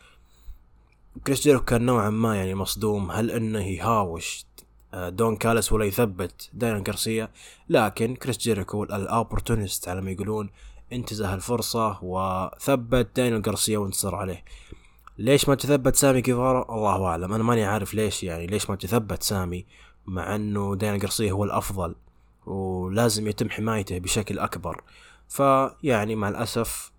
كريس 1.27 1.41
جيريكو 1.41 1.65
كان 1.65 1.85
نوعا 1.85 2.09
ما 2.09 2.35
يعني 2.35 2.55
مصدوم. 2.55 3.11
هل 3.11 3.31
إنه 3.31 3.67
يهاوش 3.67 4.45
دون 4.93 5.35
كالس 5.35 5.71
ولا 5.71 5.85
يثبت 5.85 6.49
دانيال 6.53 6.83
غارسيا 6.87 7.31
لكن 7.69 8.15
كريس 8.15 8.37
جيريكو 8.37 8.83
ال 8.83 8.92
opportunist 8.92 9.87
على 9.89 10.01
ما 10.01 10.11
يقولون 10.11 10.49
انتهز 10.93 11.33
الفرصة 11.33 12.03
وثبت 12.03 13.07
دانيال 13.15 13.41
غارسيا 13.47 13.77
وانتصر 13.77 14.15
عليه. 14.15 14.43
ليش 15.17 15.49
ما 15.49 15.55
تثبت 15.55 15.95
سامي 15.95 16.21
كيفارا 16.21 16.75
الله 16.75 17.05
أعلم. 17.05 17.33
أنا 17.33 17.43
ماني 17.43 17.65
عارف 17.65 17.93
ليش 17.93 18.23
يعني 18.23 18.47
ليش 18.47 18.69
ما 18.69 18.75
تثبت 18.75 19.23
سامي 19.23 19.65
مع 20.05 20.35
إنه 20.35 20.75
دانيال 20.75 21.01
غارسيا 21.01 21.31
هو 21.31 21.43
الأفضل 21.43 21.95
ولازم 22.45 23.27
يتم 23.27 23.49
حمايته 23.49 23.99
بشكل 23.99 24.39
أكبر. 24.39 24.83
فيعني 25.27 26.15
مع 26.15 26.29
الأسف 26.29 26.91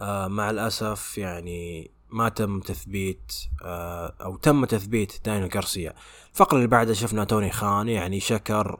آه 0.00 0.28
مع 0.28 0.50
الأسف 0.50 1.18
يعني 1.18 1.90
ما 2.10 2.28
تم 2.28 2.60
تثبيت 2.60 3.32
آه، 3.62 4.14
أو 4.20 4.36
تم 4.36 4.64
تثبيت 4.64 5.20
دانيال 5.24 5.48
غارسيا. 5.54 5.94
الفقرة 6.32 6.56
اللي 6.56 6.68
بعدها 6.68 6.94
شفنا 6.94 7.24
توني 7.24 7.50
خان 7.50 7.88
يعني 7.88 8.20
شكر 8.20 8.76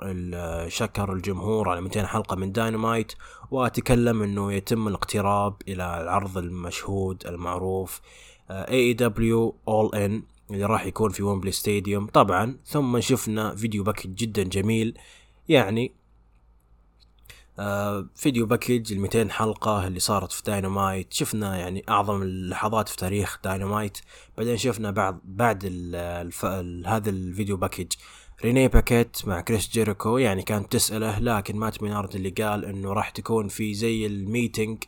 شكر 0.69 1.13
الجمهور 1.13 1.69
على 1.69 1.81
200 1.81 2.07
حلقة 2.07 2.37
من 2.37 2.53
داينامايت 2.53 3.13
وتكلم 3.51 4.23
إنه 4.23 4.53
يتم 4.53 4.89
الاقتراب 4.89 5.55
إلى 5.69 6.01
العرض 6.03 6.39
المشهود 6.39 7.27
المعروف 7.27 8.01
AEW 8.51 8.93
All 8.93 9.95
In 9.95 10.23
اللي 10.51 10.65
راح 10.65 10.87
يكون 10.87 11.11
في 11.11 11.23
ويمبلي 11.23 11.53
stadium 11.53 12.07
طبعا 12.07 12.57
ثم 12.67 13.01
شفنا 13.01 13.55
video 13.55 13.83
package 13.83 14.15
جدا 14.15 14.43
جميل 14.43 14.99
يعني 15.49 15.93
video 18.15 18.47
package 18.47 18.93
ال 18.93 19.01
200 19.01 19.29
حلقة 19.31 19.87
اللي 19.87 20.01
صارت 20.01 20.33
في 20.33 20.43
داينامايت 20.43 21.13
شفنا 21.13 21.57
يعني 21.57 21.85
أعظم 21.89 22.23
اللحظات 22.23 22.89
في 22.89 22.97
تاريخ 22.97 23.39
داينامايت 23.45 23.99
بعدين 24.37 24.57
شفنا 24.57 24.91
بعد 24.91 25.21
بعد 25.25 25.65
ال 25.65 25.95
الف... 25.95 26.45
ال 26.45 26.87
هذا 26.87 27.11
ال 27.11 27.18
video 27.18 27.57
package 27.57 27.93
ريني 28.45 28.69
باكيت 28.69 29.17
مع 29.27 29.41
كريس 29.41 29.69
جيريكو 29.69 30.19
يعني 30.19 30.43
كانت 30.43 30.73
تسأله 30.73 31.19
لكن 31.19 31.57
مات 31.57 31.83
مينارد 31.83 32.15
اللي 32.15 32.31
قال 32.31 32.65
إنه 32.65 32.93
راح 32.93 33.11
تكون 33.11 33.49
في 33.49 33.75
زي 33.75 34.07
ال 34.07 34.16
meeting 34.16 34.85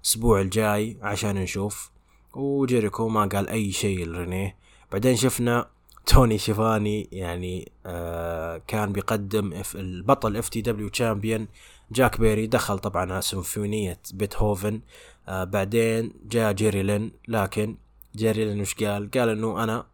الأسبوع 0.00 0.40
الجاي 0.40 0.96
عشان 1.02 1.34
نشوف. 1.34 1.90
وجيريكو 2.34 3.08
ما 3.08 3.24
قال 3.26 3.48
أي 3.48 3.72
شيء 3.72 4.06
لرينيه. 4.06 4.56
بعدين 4.92 5.16
شفنا 5.16 5.68
توني 6.06 6.38
شيفاني 6.38 7.08
يعني 7.12 7.72
آه 7.86 8.62
كان 8.66 8.92
بيقدم 8.92 9.62
البطل 9.74 10.36
FTW 10.36 10.88
champion 10.88 11.48
جاك 11.92 12.20
بيري 12.20 12.46
دخل 12.46 12.78
طبعا 12.78 13.12
على 13.12 13.22
سيمفونية 13.22 13.98
بيتهوفن. 14.14 14.80
آه 15.28 15.44
بعدين 15.44 16.12
جاء 16.24 16.52
جيري 16.52 16.82
لين 16.82 17.12
لكن 17.28 17.76
جيري 18.16 18.44
لين 18.44 18.60
وش 18.60 18.74
قال؟ 18.74 19.10
قال 19.10 19.28
إنه 19.28 19.64
أنا 19.64 19.86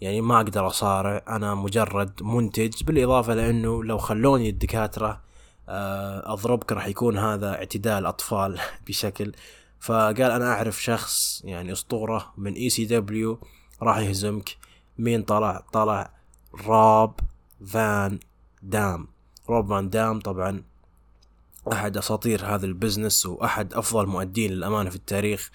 يعني 0.00 0.20
ما 0.20 0.36
أقدر 0.36 0.66
أصارع 0.66 1.22
أنا 1.28 1.54
مجرد 1.54 2.22
منتج. 2.22 2.84
بالإضافة 2.84 3.34
لإنه 3.34 3.84
لو 3.84 3.98
خلوني 3.98 4.48
الدكاترة 4.48 5.20
آه 5.68 6.32
أضربك 6.32 6.72
راح 6.72 6.86
يكون 6.86 7.18
هذا 7.18 7.54
اعتداء 7.54 7.98
الاطفال 7.98 8.60
بشكل. 8.86 9.32
فقال 9.80 10.22
أنا 10.22 10.52
أعرف 10.52 10.82
شخص 10.82 11.42
يعني 11.44 11.72
أسطورة 11.72 12.32
من 12.38 12.52
ECW 12.52 13.38
راح 13.82 13.98
يهزمك. 13.98 14.56
مين 14.98 15.22
طلع؟ 15.22 15.64
طلع 15.72 16.10
راب 16.66 17.20
فان 17.66 18.18
دام. 18.62 19.08
روب 19.48 19.68
فان 19.68 19.90
دام 19.90 20.20
طبعا 20.20 20.62
أحد 21.72 21.96
أساطير 21.96 22.46
هذا 22.46 22.66
ال 22.66 22.73
business 22.73 23.26
وأحد 23.26 23.74
أفضل 23.74 24.06
مؤدين 24.06 24.50
للأمانة 24.50 24.90
في 24.90 24.96
التاريخ 24.96 25.50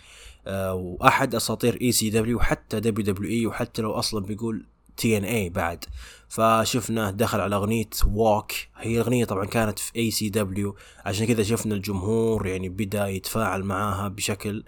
أه 0.47 0.73
وأحد 0.73 1.35
أساطير 1.35 1.77
اي 1.81 1.91
سي 1.91 2.09
دبليو 2.09 2.37
وحتى 2.37 2.79
دبليو 2.79 3.05
دبليو 3.05 3.31
اي 3.31 3.45
وحتى 3.45 3.81
لو 3.81 3.91
أصلا 3.91 4.25
بيقول 4.25 4.65
TNA 4.97 5.49
بعد. 5.49 5.85
فشفناه 6.29 7.11
دخل 7.11 7.39
على 7.39 7.55
أغنية 7.55 7.89
Walk 8.07 8.51
هي 8.77 8.95
الأغنية 8.95 9.25
طبعا 9.25 9.45
كانت 9.45 9.79
في 9.79 9.91
ECW 9.95 10.75
عشان 11.05 11.27
كذا 11.27 11.43
شفنا 11.43 11.75
الجمهور 11.75 12.47
يعني 12.47 12.69
بدأ 12.69 13.07
يتفاعل 13.07 13.63
معاها 13.63 14.07
بشكل 14.07 14.63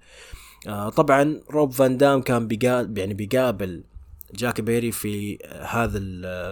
آه 0.67 0.89
طبعا 0.89 1.41
روب 1.49 1.71
فان 1.71 1.97
دام 1.97 2.21
كان 2.21 2.47
بيقابل 2.47 2.97
يعني 2.99 3.13
بيقابل 3.13 3.83
جاك 4.35 4.61
بيري 4.61 4.91
في 4.91 5.37
هذا 5.61 5.99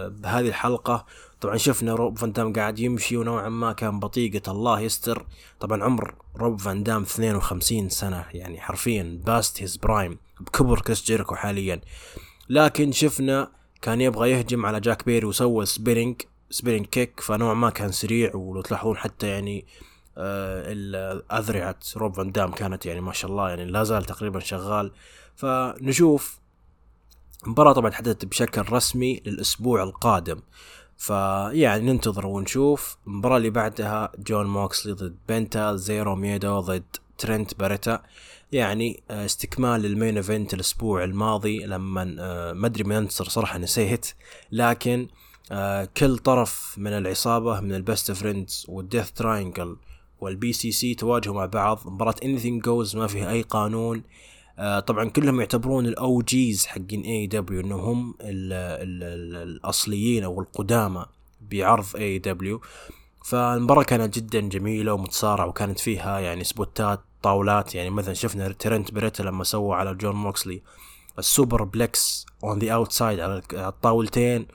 بهذه 0.08 0.48
الحلقة 0.48 1.06
طبعا 1.40 1.56
شفنا 1.56 1.94
روب 1.94 2.18
فان 2.18 2.32
دام 2.32 2.52
قاعد 2.52 2.78
يمشي 2.78 3.16
ونوعا 3.16 3.48
ما 3.48 3.72
كان 3.72 4.00
بطريقة 4.00 4.52
الله 4.52 4.80
يستر. 4.80 5.26
طبعا 5.60 5.84
عمر 5.84 6.14
روب 6.36 6.60
فان 6.60 6.82
دام 6.82 7.02
52 7.02 7.88
سنة 7.88 8.24
يعني 8.32 8.60
حرفيا 8.60 9.20
past 9.26 9.62
his 9.62 9.76
prime 9.76 10.18
بكبر 10.40 10.80
كريس 10.80 11.04
جيريكو 11.04 11.34
حاليا. 11.34 11.80
لكن 12.48 12.92
شفنا 12.92 13.50
كان 13.82 14.00
يبغى 14.00 14.30
يهجم 14.30 14.66
على 14.66 14.80
جاك 14.80 15.04
بيري 15.04 15.26
وسوى 15.26 15.66
spinning 15.66 16.22
spinning 16.50 16.86
kick 16.86 17.20
فنوعا 17.20 17.54
ما 17.54 17.70
كان 17.70 17.92
سريع. 17.92 18.36
ولو 18.36 18.62
تلاحظون 18.62 18.96
حتى 18.96 19.26
يعني 19.26 19.66
آه 20.18 21.22
أذرعة 21.32 21.78
روب 21.96 22.14
فان 22.14 22.32
دام 22.32 22.50
كانت 22.52 22.86
يعني 22.86 23.00
ما 23.00 23.12
شاء 23.12 23.30
الله 23.30 23.48
يعني 23.48 23.64
لا 23.64 23.84
زال 23.84 24.04
تقريبا 24.04 24.40
شغال. 24.40 24.92
فنشوف 25.36 26.38
المباراة 27.44 27.72
طبعا 27.72 27.90
تحددت 27.90 28.24
بشكل 28.24 28.72
رسمي 28.72 29.22
للأسبوع 29.26 29.82
القادم. 29.82 30.40
فيعني 30.98 31.92
ننتظر 31.92 32.26
ونشوف. 32.26 32.96
المباراة 33.06 33.36
اللي 33.36 33.50
بعدها 33.50 34.12
جون 34.18 34.46
موكسلي 34.46 34.92
ضد 34.92 35.16
بنتا 35.28 35.76
زيرو 35.76 36.14
ميدو 36.16 36.60
ضد 36.60 36.96
ترنت 37.18 37.58
باريتا. 37.58 38.02
يعني 38.52 39.02
آه، 39.10 39.24
استكمال 39.24 39.80
لل 39.80 39.92
main 39.92 40.16
event 40.16 40.54
الأسبوع 40.54 41.04
الماضي. 41.04 41.58
لما 41.66 42.16
آه، 42.20 42.52
ما 42.52 42.66
أدري 42.66 42.84
من 42.84 42.96
أنتصر 42.96 43.28
صراحة 43.28 43.58
نسيت. 43.58 44.06
لكن 44.52 45.08
آه، 45.52 45.88
كل 45.96 46.18
طرف 46.18 46.74
من 46.78 46.92
العصابة 46.92 47.60
من 47.60 47.74
ال 47.74 47.82
Best 47.82 48.12
Friends 48.12 48.66
وال 48.68 48.80
Death 48.80 49.10
Triangle 49.10 49.63
وال 49.63 49.76
BCC 50.20 50.94
تواجهوا 50.94 51.34
مع 51.34 51.46
بعض. 51.46 51.80
مباراة 51.86 52.14
anything 52.24 52.62
goes 52.62 52.96
ما 52.96 53.06
فيها 53.06 53.30
أي 53.30 53.42
قانون. 53.42 54.02
طبعا 54.86 55.08
كلهم 55.08 55.40
يعتبرون 55.40 55.86
ال 55.86 56.22
OGs 56.22 56.66
حقين 56.66 57.02
AEW 57.02 57.60
إنهم 57.60 57.80
هم 57.80 58.14
ال 58.20 58.52
ال 58.52 59.02
ال 59.02 59.48
الأصليين 59.48 60.24
أو 60.24 60.40
القدامى 60.40 61.06
بعرض 61.40 61.96
AEW 61.96 62.60
فالمباراة 63.24 63.82
كانت 63.82 64.14
جدا 64.14 64.40
جميلة 64.40 64.92
ومتسارعة 64.92 65.46
وكانت 65.46 65.78
فيها 65.78 66.18
يعني 66.18 66.44
سبوتات 66.44 67.00
طاولات 67.22 67.74
يعني 67.74 67.90
مثلا 67.90 68.14
شفنا 68.14 68.52
ترنت 68.52 68.94
بريتا 68.94 69.22
لما 69.22 69.44
سوى 69.44 69.76
على 69.76 69.94
جون 69.94 70.16
موكسلي 70.16 70.62
ال 71.18 71.64
superplex 71.64 72.26
on 72.44 72.58
the 72.58 72.72
outside 72.72 73.20
على 73.20 73.42
الطاولتين 73.52 74.46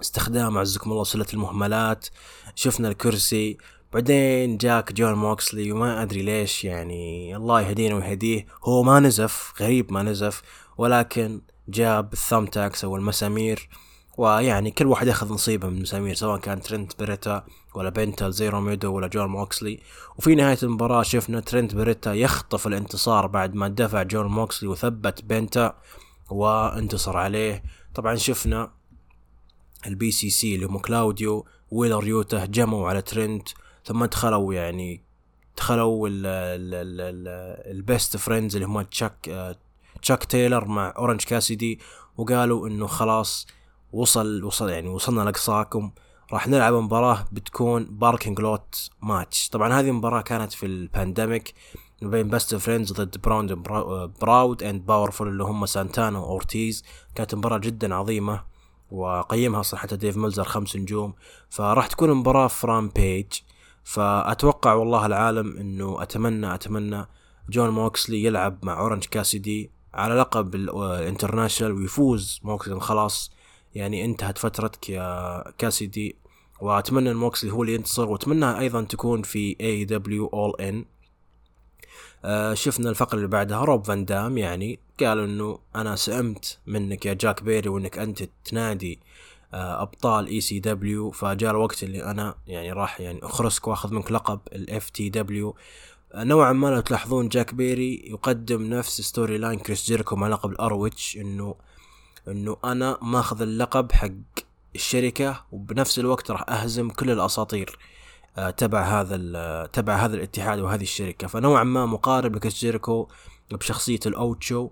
استخدام 0.00 0.58
عزكم 0.58 0.92
الله 0.92 1.04
سلة 1.04 1.26
المهملات. 1.34 2.06
شفنا 2.54 2.88
الكرسي 2.88 3.58
بعدين 3.92 4.56
جاك 4.56 4.92
جون 4.92 5.14
موكسلي 5.14 5.72
وما 5.72 6.02
أدري 6.02 6.22
ليش 6.22 6.64
يعني 6.64 7.36
الله 7.36 7.60
يهدينا 7.60 7.94
ويهديه. 7.94 8.46
هو 8.64 8.82
ما 8.82 9.00
نزف 9.00 9.52
غريب 9.60 9.92
ما 9.92 10.02
نزف 10.02 10.42
ولكن 10.78 11.40
جاب 11.68 12.12
ال 12.12 12.19
thumbtacks 12.19 12.84
أو 12.84 12.96
المسامير 12.96 13.68
ويعني 14.18 14.70
كل 14.70 14.86
واحد 14.86 15.06
يأخذ 15.06 15.32
نصيبه 15.32 15.68
من 15.68 15.76
المسامير 15.76 16.14
سواء 16.14 16.40
كان 16.40 16.60
ترنت 16.62 16.98
بريتا 16.98 17.44
ولا 17.74 17.90
بنتا 17.90 18.30
زيرو 18.30 18.60
ميدو 18.60 18.94
ولا 18.94 19.06
جون 19.06 19.26
موكسلي. 19.26 19.80
وفي 20.18 20.34
نهاية 20.34 20.58
المباراة 20.62 21.02
شفنا 21.02 21.40
ترنت 21.40 21.74
بريتا 21.74 22.14
يخطف 22.14 22.66
الانتصار 22.66 23.26
بعد 23.26 23.54
ما 23.54 23.68
دفع 23.68 24.02
جون 24.02 24.26
موكسلي 24.26 24.68
وثبت 24.68 25.24
بنتا 25.24 25.76
وانتصر 26.30 27.16
عليه. 27.16 27.62
طبعا 27.94 28.14
شفنا 28.14 28.72
ال 29.86 30.10
BCC 30.10 30.54
اللي 30.54 30.66
هم 30.66 30.78
كلاوديو 30.78 31.46
ويلر 31.70 32.06
يوتا 32.06 32.44
هجموا 32.44 32.88
على 32.88 33.02
ترنت 33.02 33.48
ثم 33.88 34.04
دخلوا 34.04 34.54
يعني 34.54 35.02
دخلوا 35.56 36.08
ال 37.70 37.79
Best 37.79 38.16
Friends 38.16 38.56
اللي 38.56 38.66
هم 38.66 38.82
تشاك 38.82 39.56
تشاك 40.02 40.24
تايلر 40.24 40.64
مع 40.64 40.94
أورنج 40.98 41.24
كاسيدي 41.24 41.80
وقالوا 42.16 42.68
إنه 42.68 42.86
خلاص 42.86 43.46
وصل 43.92 44.44
وصل 44.44 44.68
يعني 44.68 44.88
وصلنا 44.88 45.22
لاقصاكم 45.22 45.90
راح 46.32 46.48
نلعب 46.48 46.74
مباراة 46.74 47.24
بتكون 47.32 47.84
parking 47.84 48.40
lot 48.40 48.90
match 49.02 49.48
طبعا 49.48 49.80
هذه 49.80 49.88
المباراة 49.88 50.20
كانت 50.20 50.52
في 50.52 50.66
ال 50.66 50.76
pandemic 50.76 51.54
بين 52.02 52.28
Best 52.28 52.54
Friends 52.54 52.92
ضد 52.92 53.20
Proud 53.20 53.52
Proud 54.20 54.62
and 54.62 54.86
Powerful 54.86 55.28
اللي 55.28 55.44
هم 55.44 55.66
سانتانا 55.66 56.18
واورتيز 56.18 56.84
كانت 57.14 57.34
مباراة 57.34 57.58
جدا 57.58 57.94
عظيمة 57.94 58.44
وقيمها 58.90 59.62
صراحة 59.62 59.86
ديف 59.86 60.16
ملزر 60.16 60.44
خمس 60.44 60.76
نجوم. 60.76 61.14
فراح 61.50 61.86
تكون 61.86 62.14
مباراة 62.14 62.46
في 62.46 62.88
Rampage 62.88 63.26
فأتوقع 63.88 64.74
والله 64.74 65.06
العالم 65.06 65.56
إنه 65.56 66.02
أتمنى 66.02 66.54
أتمنى 66.54 67.06
جون 67.50 67.70
موكسلي 67.70 68.24
يلعب 68.24 68.58
مع 68.62 68.80
أورنج 68.80 69.04
كاسيدي 69.04 69.70
على 69.94 70.14
لقب 70.14 70.54
ال 70.54 70.62
international 70.62 71.72
ويفوز 71.72 72.40
موكسلي. 72.42 72.80
خلاص 72.80 73.32
يعني 73.74 74.04
انتهت 74.04 74.38
فترتك 74.38 74.90
يا 74.90 75.44
كاسيدي. 75.58 76.16
وأتمنى 76.60 77.10
إن 77.10 77.16
موكسلي 77.16 77.52
هو 77.52 77.62
اللي 77.62 77.74
ينتصر 77.74 78.08
وأتمنى 78.08 78.58
أيضا 78.58 78.82
تكون 78.82 79.22
في 79.22 79.56
AEW 79.60 79.84
All 79.84 80.60
In 80.60 80.84
شفنا 82.54 82.90
الفقرة 82.90 83.16
اللي 83.16 83.28
بعدها 83.28 83.64
روب 83.64 83.84
فان 83.84 84.04
دام 84.04 84.38
يعني 84.38 84.78
قال 85.00 85.18
إنه 85.18 85.58
أنا 85.76 85.96
سئمت 85.96 86.58
منك 86.66 87.06
يا 87.06 87.14
جاك 87.14 87.42
بيري 87.42 87.68
وإنك 87.68 87.98
أنت 87.98 88.28
تنادي 88.44 89.00
آه، 89.02 89.08
أبطال 89.54 90.26
ECW 90.26 91.10
فجاء 91.10 91.50
الوقت 91.50 91.82
اللي 91.82 92.04
أنا 92.04 92.34
يعني 92.46 92.72
راح 92.72 93.00
يعني 93.00 93.20
أخرسك 93.22 93.68
وأخذ 93.68 93.94
منك 93.94 94.12
لقب 94.12 94.40
ال 94.52 94.90
FTW 94.90 95.56
نوعا 96.14 96.52
ما 96.52 96.66
لو 96.66 96.80
تلاحظون 96.80 97.28
جاك 97.28 97.54
بيري 97.54 98.02
يقدم 98.04 98.62
نفس 98.62 99.00
storyline 99.00 99.58
كريس 99.58 99.86
جيريكو 99.86 100.16
مع 100.16 100.28
لقب 100.28 100.50
ال 100.50 100.67
ROH 100.67 101.16
إنه 101.16 101.54
إنه 102.28 102.56
أنا 102.64 102.98
ماخذ 103.02 103.42
اللقب 103.42 103.92
حق 103.92 104.10
الشركة 104.74 105.44
وبنفس 105.52 105.98
الوقت 105.98 106.30
راح 106.30 106.50
أهزم 106.50 106.90
كل 106.90 107.10
الأساطير 107.10 107.78
آه، 108.38 108.50
تبع 108.50 109.00
هذا 109.00 109.66
تبع 109.66 109.94
هذا 109.96 110.16
الاتحاد 110.16 110.58
وهذه 110.58 110.82
الشركة. 110.82 111.26
فنوعا 111.26 111.64
ما 111.64 111.86
مقارب 111.86 112.36
لكريس 112.36 112.54
جيريكو 112.60 113.08
بشخصية 113.52 114.00
الاوتشو 114.06 114.70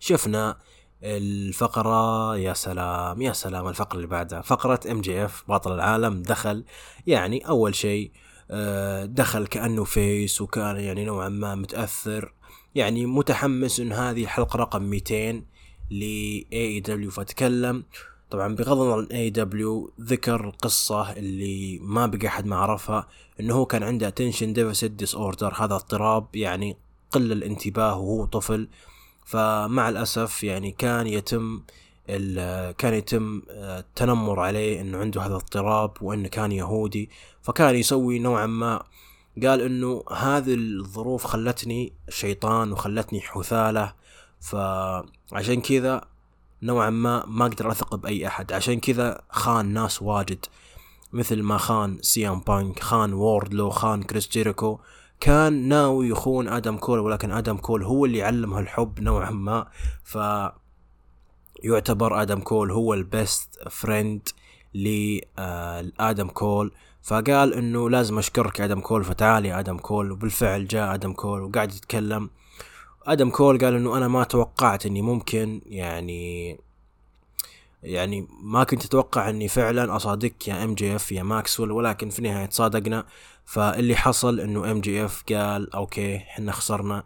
شفنا 0.00 0.58
الفقرة 1.02 2.36
يا 2.36 2.52
سلام 2.54 3.22
يا 3.22 3.32
سلام 3.32 3.68
الفقرة 3.68 3.96
اللي 3.96 4.06
بعدها. 4.06 4.40
فقرة 4.40 4.80
MJF 4.90 5.44
بطل 5.48 5.72
العالم 5.74 6.22
دخل 6.22 6.64
يعني 7.06 7.48
أول 7.48 7.74
شيء 7.74 8.10
آه، 8.50 9.04
دخل 9.04 9.46
كأنه 9.46 9.84
face 9.84 10.40
وكان 10.40 10.76
يعني 10.76 11.04
نوعا 11.04 11.28
ما 11.28 11.54
متأثر. 11.54 12.32
يعني 12.74 13.06
متحمس 13.06 13.80
إن 13.80 13.92
هذه 13.92 14.22
الحلقة 14.22 14.56
رقم 14.56 14.82
200 14.82 15.42
ل 15.90 16.02
AEW 16.52 17.10
فتكلم 17.10 17.84
طبعا 18.30 18.54
بغض 18.54 18.78
النظر 18.80 18.98
عن 18.98 19.06
اي 19.06 19.30
دبليو 19.30 19.92
ذكر 20.00 20.44
القصة 20.44 21.12
اللي 21.12 21.78
ما 21.82 22.06
بقى 22.06 22.26
أحد 22.26 22.46
ما 22.46 22.56
عرفها 22.56 23.08
إنه 23.40 23.54
هو 23.54 23.66
كان 23.66 23.82
عنده 23.82 24.10
attention 24.10 24.56
deficit 24.56 25.04
disorder 25.06 25.60
هذا 25.60 25.74
اضطراب 25.74 26.36
يعني 26.36 26.76
قل 27.10 27.32
الانتباه 27.32 27.98
وهو 27.98 28.24
طفل. 28.24 28.68
فمع 29.24 29.88
الأسف 29.88 30.44
يعني 30.44 30.70
كان 30.70 31.06
يتم 31.06 31.60
كان 32.78 32.94
يتم 32.94 33.42
التنمر 33.50 34.40
عليه 34.40 34.80
إنه 34.80 34.98
عنده 34.98 35.20
هذا 35.20 35.28
الاضطراب 35.28 35.92
وإنه 36.00 36.28
كان 36.28 36.52
يهودي 36.52 37.10
فكان 37.42 37.74
يسوي 37.74 38.18
نوعا 38.18 38.46
ما 38.46 38.82
قال 39.42 39.60
إنه 39.60 40.04
هذه 40.12 40.54
الظروف 40.54 41.26
خلتني 41.26 41.92
شيطان 42.08 42.72
وخلتني 42.72 43.20
حثالة 43.20 43.94
فعشان 44.40 45.60
كذا 45.60 46.04
نوعا 46.62 46.90
ما 46.90 47.26
ما 47.26 47.46
أقدر 47.46 47.70
أثق 47.70 47.94
بأي 47.94 48.26
أحد 48.26 48.52
عشان 48.52 48.80
كذا 48.80 49.22
خان 49.30 49.72
ناس 49.72 50.02
واجد 50.02 50.46
مثل 51.12 51.42
ما 51.42 51.58
خان 51.58 51.98
سي 52.02 52.28
ام 52.28 52.40
بانك 52.40 52.80
خان 52.80 53.12
ووردلو 53.12 53.70
خان 53.70 54.02
كريس 54.02 54.28
جيريكو 54.28 54.78
كان 55.20 55.68
ناوي 55.68 56.08
يخون 56.08 56.48
آدم 56.48 56.76
كول 56.76 56.98
ولكن 56.98 57.30
آدم 57.30 57.56
كول 57.56 57.84
هو 57.84 58.04
اللي 58.04 58.22
علمه 58.22 58.58
الحب 58.58 59.00
نوعا 59.00 59.30
ما. 59.30 59.66
ف 60.04 60.18
يعتبر 61.62 62.22
آدم 62.22 62.40
كول 62.40 62.72
هو 62.72 62.94
ال 62.94 63.09
best 63.09 63.68
friend 63.70 64.28
لآدم 64.74 66.28
كول. 66.28 66.72
فقال 67.02 67.54
إنه 67.54 67.90
لازم 67.90 68.18
أشكرك 68.18 68.60
آدم 68.60 68.80
كول 68.80 69.04
فتعال 69.04 69.46
يا 69.46 69.58
آدم 69.60 69.78
كول. 69.78 70.12
وبالفعل 70.12 70.66
جاء 70.66 70.94
آدم 70.94 71.12
كول 71.12 71.42
وقاعد 71.42 71.72
يتكلم. 71.72 72.30
آدم 73.06 73.30
كول 73.30 73.58
قال 73.58 73.74
إنه 73.74 73.96
أنا 73.96 74.08
ما 74.08 74.24
توقعت 74.24 74.86
إني 74.86 75.02
ممكن 75.02 75.60
يعني 75.66 76.60
يعني 77.82 78.28
ما 78.42 78.64
كنت 78.64 78.84
أتوقع 78.84 79.30
إني 79.30 79.48
فعلا 79.48 79.96
اصادق 79.96 80.32
يا 80.46 80.64
MJF 80.64 81.12
يا 81.12 81.22
ماكسويل 81.22 81.70
ولكن 81.70 82.10
في 82.10 82.18
النهاية 82.18 82.46
تصادقنا. 82.46 83.06
فاللي 83.44 83.96
حصل 83.96 84.40
إنه 84.40 84.70
MJF 84.70 85.24
قال 85.32 85.74
okay 85.74 86.16
إحنا 86.16 86.52
خسرنا. 86.52 87.04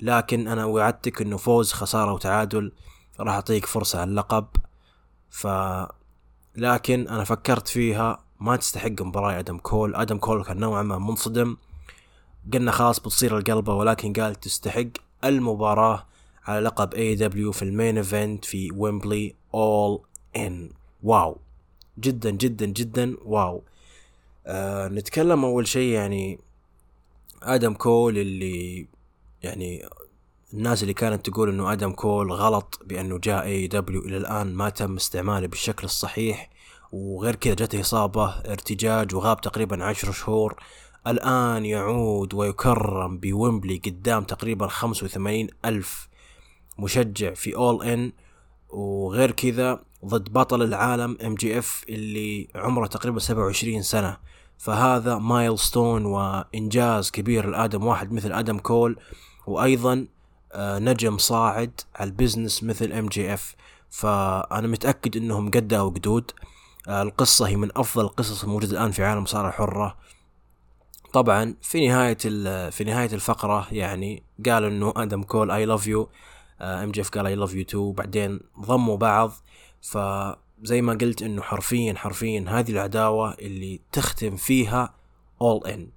لكن 0.00 0.48
أنا 0.48 0.64
وعدتك 0.64 1.22
إنه 1.22 1.36
فوز 1.36 1.72
خسارة 1.72 2.12
وتعادل. 2.12 2.72
راح 3.20 3.34
أعطيك 3.34 3.66
فرصة 3.66 4.00
على 4.00 4.10
اللقب. 4.10 4.46
ف 5.30 5.46
لكن 6.56 7.08
أنا 7.08 7.24
فكرت 7.24 7.68
فيها. 7.68 8.24
ما 8.40 8.56
تستحق 8.56 9.02
مباراة 9.02 9.38
أدم 9.38 9.58
كول. 9.58 9.94
أدم 9.94 10.18
كول 10.18 10.44
كان 10.44 10.56
نوعا 10.56 10.82
ما 10.82 10.98
منصدم. 10.98 11.56
قلنا 12.52 12.72
خلاص 12.72 13.00
بتصير 13.00 13.38
القلبة 13.38 13.74
ولكن 13.74 14.12
قال 14.12 14.34
تستحق 14.34 14.86
المباراة 15.24 16.06
على 16.44 16.60
لقب 16.60 16.94
AEW 16.94 17.52
في 17.52 17.62
ال 17.62 17.69
main 17.69 17.96
event 17.96 18.44
في 18.44 18.70
ويمبلي 18.74 19.34
All 19.54 20.00
In 20.36 20.70
واو. 21.02 21.36
جدا 21.98 22.30
جدا 22.30 22.66
جدا. 22.66 23.16
واو. 23.24 23.62
آه 24.46 24.88
نتكلم 24.88 25.44
أول 25.44 25.66
شيء 25.66 25.92
يعني 25.92 26.38
آدم 27.42 27.74
كول 27.74 28.18
اللي 28.18 28.86
يعني 29.42 29.88
الناس 30.54 30.82
اللي 30.82 30.94
كانت 30.94 31.30
تقول 31.30 31.48
إنه 31.48 31.72
آدم 31.72 31.92
كول 31.92 32.32
غلط 32.32 32.80
بأنه 32.84 33.18
جاء 33.18 33.44
AEW 33.44 34.00
إلى 34.00 34.16
الآن 34.16 34.54
ما 34.54 34.68
تم 34.68 34.96
استعماله 34.96 35.46
بالشكل 35.46 35.84
الصحيح 35.84 36.50
وغير 36.92 37.34
كذا 37.34 37.54
جته 37.54 37.80
إصابة 37.80 38.28
ارتجاج 38.28 39.14
وغاب 39.14 39.40
تقريبا 39.40 39.84
عشر 39.84 40.12
شهور. 40.12 40.56
الآن 41.06 41.64
يعود 41.64 42.34
ويكرم 42.34 43.18
بويمبلي 43.18 43.82
قدام 43.86 44.24
تقريبا 44.24 44.66
خمسة 44.68 45.04
وثمانين 45.04 45.48
ألف 45.64 46.08
مشجع 46.78 47.34
في 47.34 47.56
All 47.56 47.84
In 47.86 48.12
وغير 48.70 49.30
كذا 49.30 49.80
ضد 50.04 50.32
بطل 50.32 50.62
العالم 50.62 51.18
MJF 51.26 51.84
اللي 51.88 52.48
عمره 52.54 52.86
تقريبا 52.86 53.18
سبعة 53.18 53.44
وعشرين 53.44 53.82
سنة. 53.82 54.16
فهذا 54.58 55.18
milestone 55.18 56.04
وإنجاز 56.04 57.10
كبير 57.10 57.46
لآدم 57.46 57.86
واحد 57.86 58.12
مثل 58.12 58.32
آدم 58.32 58.58
كول 58.58 58.98
وأيضا 59.46 60.06
آه، 60.52 60.78
نجم 60.78 61.18
صاعد 61.18 61.80
على 61.96 62.10
ال 62.10 62.16
business 62.16 62.64
مثل 62.64 62.92
MJF 62.92 63.56
فأنا 63.90 64.68
متأكد 64.68 65.16
إنهم 65.16 65.50
قدها 65.50 65.80
وقدود 65.80 66.30
آه، 66.88 67.02
القصة 67.02 67.48
هي 67.48 67.56
من 67.56 67.70
أفضل 67.76 68.04
القصص 68.04 68.42
الموجودة 68.42 68.72
الآن 68.72 68.90
في 68.90 69.04
عالم 69.04 69.24
مصارعة 69.26 69.50
حرة. 69.50 69.96
طبعا 71.12 71.54
في 71.62 71.88
نهاية 71.88 72.18
في 72.70 72.84
نهاية 72.84 73.12
الفقرة 73.12 73.66
يعني 73.72 74.22
قال 74.46 74.64
إنه 74.64 74.92
آدم 74.96 75.22
كول 75.22 75.50
I 75.50 75.64
love 75.64 75.86
you 75.86 76.08
MJF 76.60 77.10
قال 77.10 77.26
I 77.26 77.34
love 77.34 77.54
you 77.54 77.64
too 77.64 77.92
بعدين 77.92 78.40
ضموا 78.60 78.96
بعض. 78.96 79.32
فزي 79.82 80.82
ما 80.82 80.92
قلت 80.92 81.22
إنه 81.22 81.42
حرفيا 81.42 81.94
حرفيا 81.94 82.44
هذه 82.48 82.70
العداوة 82.70 83.34
اللي 83.34 83.80
تختم 83.92 84.36
فيها 84.36 84.94
All 85.42 85.66
In 85.66 85.88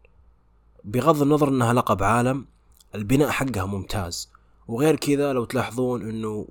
بغض 0.83 1.21
النظر 1.21 1.47
إنها 1.47 1.73
لقب 1.73 2.03
عالم 2.03 2.45
البناء 2.95 3.29
حقها 3.29 3.65
ممتاز. 3.65 4.31
وغير 4.67 4.95
كذا 4.95 5.33
لو 5.33 5.45
تلاحظون 5.45 6.09
إنه 6.09 6.47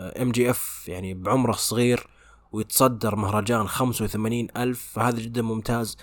MJF 0.00 0.84
يعني 0.88 1.14
بعمره 1.14 1.50
الصغير 1.50 2.06
ويتصدر 2.52 3.16
مهرجان 3.16 3.68
خمسة 3.68 4.04
وثمانين 4.04 4.48
ألف 4.56 4.90
فهذا 4.92 5.18
جدا 5.20 5.42
ممتاز. 5.42 5.96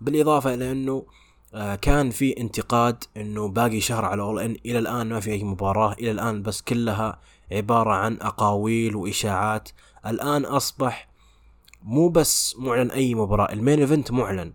بالإضافة 0.00 0.54
إلى 0.54 0.72
أنه 0.72 1.06
آه، 1.54 1.74
كان 1.74 2.10
في 2.10 2.40
انتقاد 2.40 3.04
إنه 3.16 3.48
باقي 3.48 3.80
شهر 3.80 4.04
على 4.04 4.22
All 4.22 4.40
In 4.40 4.56
إلى 4.66 4.78
الآن 4.78 5.08
ما 5.08 5.20
في 5.20 5.30
أي 5.32 5.44
مباراة. 5.44 5.92
إلى 5.92 6.10
الآن 6.10 6.42
بس 6.42 6.62
كلها 6.62 7.18
عبارة 7.52 7.90
عن 7.90 8.18
أقاويل 8.20 8.96
وإشاعات. 8.96 9.68
الآن 10.06 10.44
أصبح 10.44 11.08
مو 11.82 12.08
بس 12.08 12.56
معلن 12.58 12.90
أي 12.90 13.14
مباراة 13.14 13.52
ال 13.52 13.57
main 13.57 13.78
event 13.80 14.12
معلن. 14.12 14.52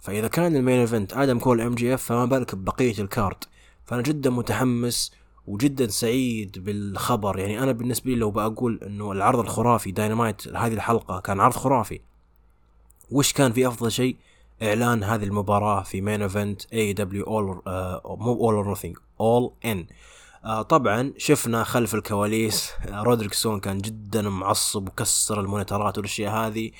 فإذا 0.00 0.28
كان 0.28 0.56
ال 0.56 0.61
main 0.61 0.80
event 0.80 1.12
آدم 1.12 1.38
كول 1.38 1.60
MJF 1.60 2.02
فما 2.02 2.24
بالك 2.24 2.54
ببقية 2.54 2.98
ال 2.98 3.08
card 3.08 3.48
فأنا 3.84 4.02
جدا 4.02 4.30
متحمس 4.30 5.12
وجدا 5.46 5.86
سعيد 5.88 6.64
بالخبر. 6.64 7.38
يعني 7.38 7.62
أنا 7.62 7.72
بالنسبة 7.72 8.10
لي 8.10 8.16
لو 8.16 8.30
بقول 8.30 8.80
إنه 8.82 9.12
العرض 9.12 9.38
الخرافي 9.38 9.90
داينامايت 9.90 10.48
هذه 10.48 10.74
الحلقة 10.74 11.20
كان 11.20 11.40
عرض 11.40 11.54
خرافي. 11.54 12.00
وش 13.10 13.32
كان 13.32 13.52
في 13.52 13.68
أفضل 13.68 13.92
شيء؟ 13.92 14.16
إعلان 14.62 15.04
هذه 15.04 15.24
المباراة 15.24 15.82
في 15.82 16.00
main 16.00 16.22
event 16.22 16.62
AEW 16.72 16.92
All 16.92 17.62
مو 18.18 18.32
All 18.32 18.76
All 19.20 19.52
In 19.64 19.86
طبعا 20.68 21.12
شفنا 21.18 21.64
خلف 21.64 21.94
الكواليس 21.94 22.70
آه 22.88 23.02
رودريك 23.02 23.34
سترونج 23.34 23.60
كان 23.60 23.78
جدا 23.78 24.22
معصب 24.22 24.88
وكسر 24.88 25.40
المونيترات 25.40 25.98
والأشياء 25.98 26.32
هذه. 26.34 26.70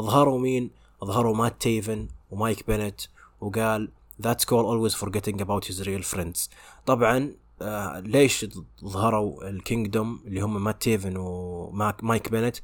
ظهروا 0.00 0.38
مين؟ 0.38 0.70
ظهروا 1.04 1.36
مات 1.36 1.60
تيفن 1.60 2.08
ومايك 2.30 2.66
بينيت 2.66 3.00
وقال 3.40 3.90
That's 4.22 4.44
called 4.44 4.66
always 4.72 4.94
forgetting 4.94 5.40
about 5.40 5.64
his 5.66 5.86
real 5.86 6.02
friends. 6.02 6.48
طبعا 6.86 7.34
آه 7.62 8.00
ليش 8.00 8.46
ظهروا 8.84 9.48
الكينجدوم 9.48 10.20
اللي 10.26 10.40
هم 10.40 10.64
مات 10.64 10.82
تيفن 10.82 11.14
ومايك 11.16 12.30
بينت 12.30 12.56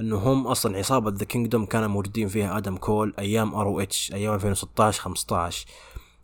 إنه 0.00 0.16
هم 0.16 0.46
أصلا 0.46 0.78
عصابة 0.78 1.10
ذا 1.10 1.24
كينجدوم 1.24 1.66
كانوا 1.66 1.88
موجودين 1.88 2.28
فيها 2.28 2.58
آدم 2.58 2.76
كول 2.76 3.14
أيام 3.18 3.54
ار 3.54 3.66
أو 3.66 3.80
اتش 3.80 4.12
أيام 4.12 4.34
2016 4.34 5.02
15 5.02 5.66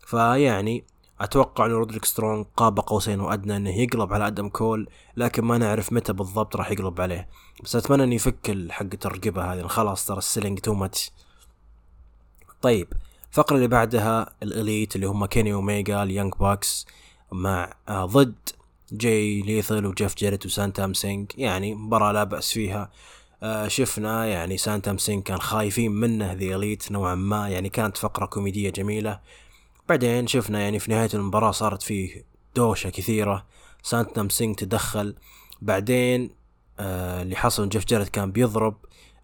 فيعني 0.07 0.85
أتوقع 1.21 1.66
انه 1.66 1.75
رودريك 1.75 2.05
سترونج 2.05 2.47
قاب 2.57 2.81
قوسين 2.81 3.21
وأدنى 3.21 3.57
إنه 3.57 3.71
يقلب 3.71 4.12
على 4.12 4.27
آدم 4.27 4.49
كول 4.49 4.89
لكن 5.16 5.45
ما 5.45 5.59
نعرف 5.59 5.93
متى 5.93 6.12
بالضبط 6.12 6.57
راح 6.57 6.71
يقلب 6.71 7.01
عليه. 7.01 7.29
بس 7.64 7.77
أتمنى 7.77 8.05
إنه 8.05 8.14
يفك 8.14 8.57
حقة 8.71 8.99
الرقبة 9.05 9.53
هذه. 9.53 9.66
خلاص 9.66 10.07
ترى 10.07 10.18
السيلينج 10.18 10.59
تو 10.59 10.75
ماتش 10.75 11.11
طيب 12.62 12.89
الفقرة 13.31 13.57
اللي 13.57 13.68
بعدها 13.68 14.35
ال 14.43 14.51
Elite 14.51 14.97
اللي 14.97 15.07
هم 15.07 15.27
كيني 15.27 15.53
اوميجا 15.53 16.03
ال 16.03 16.08
Young 16.08 16.35
Bucks 16.41 16.87
مع 17.33 17.73
آه 17.89 18.05
ضد 18.07 18.35
جاي 18.93 19.43
ليثل 19.43 19.87
وجيف 19.87 20.14
جيريت 20.16 20.47
وساتنام 20.47 20.95
سينج 20.95 21.33
يعني 21.37 21.75
مباراة 21.75 22.12
لا 22.12 22.25
بأس 22.25 22.53
فيها. 22.53 22.91
آه 23.43 23.68
شفنا 23.68 24.27
يعني 24.27 24.57
ساتنام 24.59 24.99
سينج 24.99 25.22
كان 25.23 25.39
خايفين 25.41 25.93
منه 25.93 26.33
The 26.33 26.57
Elite 26.57 26.93
نوعا 26.93 27.14
ما. 27.14 27.49
يعني 27.49 27.68
كانت 27.68 27.97
فقرة 27.97 28.27
كوميدية 28.27 28.71
جميلة. 28.71 29.21
بعدين 29.91 30.26
شفنا 30.26 30.61
يعني 30.61 30.78
في 30.78 30.91
نهاية 30.91 31.09
المباراة 31.14 31.51
صارت 31.51 31.82
فيه 31.82 32.24
دوشة 32.57 32.91
كثيرة. 32.91 33.47
ساتنام 33.83 34.28
سينج 34.28 34.57
تدخل. 34.57 35.14
بعدين 35.62 36.30
آه 36.80 37.22
اللي 37.22 37.36
حصل 37.36 37.68
جيف 37.68 37.84
جاريت 37.84 38.09
كان 38.09 38.32
بيضرب 38.32 38.76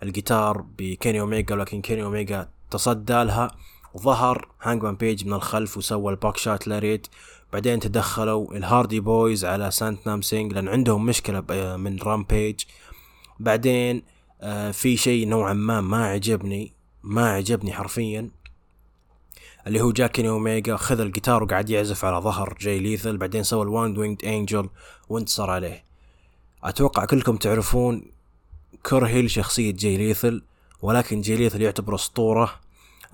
الجيتار 0.02 0.64
بكيني 0.78 1.20
اوميجا 1.20 1.56
لكن 1.56 1.80
كيني 1.80 2.02
اوميجا 2.02 2.48
تصدى 2.70 3.12
لها. 3.24 3.50
وظهر 3.94 4.48
هانجمان 4.62 4.94
بيج 4.96 5.26
من 5.26 5.32
الخلف 5.32 5.76
وسوى 5.76 6.12
ال 6.12 6.36
Buckshot 6.36 6.68
Lariat 6.68 7.06
بعدين 7.52 7.80
تدخلوا 7.80 8.56
ال 8.56 8.63
Hardy 8.63 9.00
Boyz 9.00 9.44
على 9.44 9.70
ساتنام 9.70 10.22
سينج 10.22 10.52
لأن 10.52 10.68
عندهم 10.68 11.06
مشكلة 11.06 11.40
من 11.76 11.98
رامبيج 11.98 12.60
بعدين 13.40 14.02
آه 14.40 14.70
في 14.70 14.96
شيء 14.96 15.28
نوعا 15.28 15.52
ما 15.52 15.80
ما 15.80 16.06
عجبني 16.06 16.72
ما 17.02 17.30
عجبني 17.30 17.72
حرفيا. 17.72 18.30
اللي 19.66 19.80
هو 19.80 19.92
جا 19.92 19.99
كيني 19.99 20.28
اوميجا 20.28 20.76
خذ 20.76 21.00
الجيتار 21.00 21.42
وقاعد 21.42 21.70
يعزف 21.70 22.04
على 22.04 22.16
ظهر 22.18 22.56
جاي 22.60 22.78
ليثل 22.78 23.16
بعدين 23.16 23.42
سوى 23.42 23.62
ال 23.62 23.71
One 23.71 23.98
Winged 23.98 24.24
Angel 24.24 24.68
وانتصر 25.08 25.50
عليه. 25.50 25.84
أتوقع 26.64 27.04
كلكم 27.04 27.36
تعرفون 27.36 28.10
كرهي 28.82 29.22
لشخصية 29.22 29.72
جاي 29.72 29.96
ليثل 29.96 30.42
ولكن 30.82 31.20
جاي 31.20 31.36
ليثل 31.36 31.62
يعتبر 31.62 31.94
أسطورة 31.94 32.60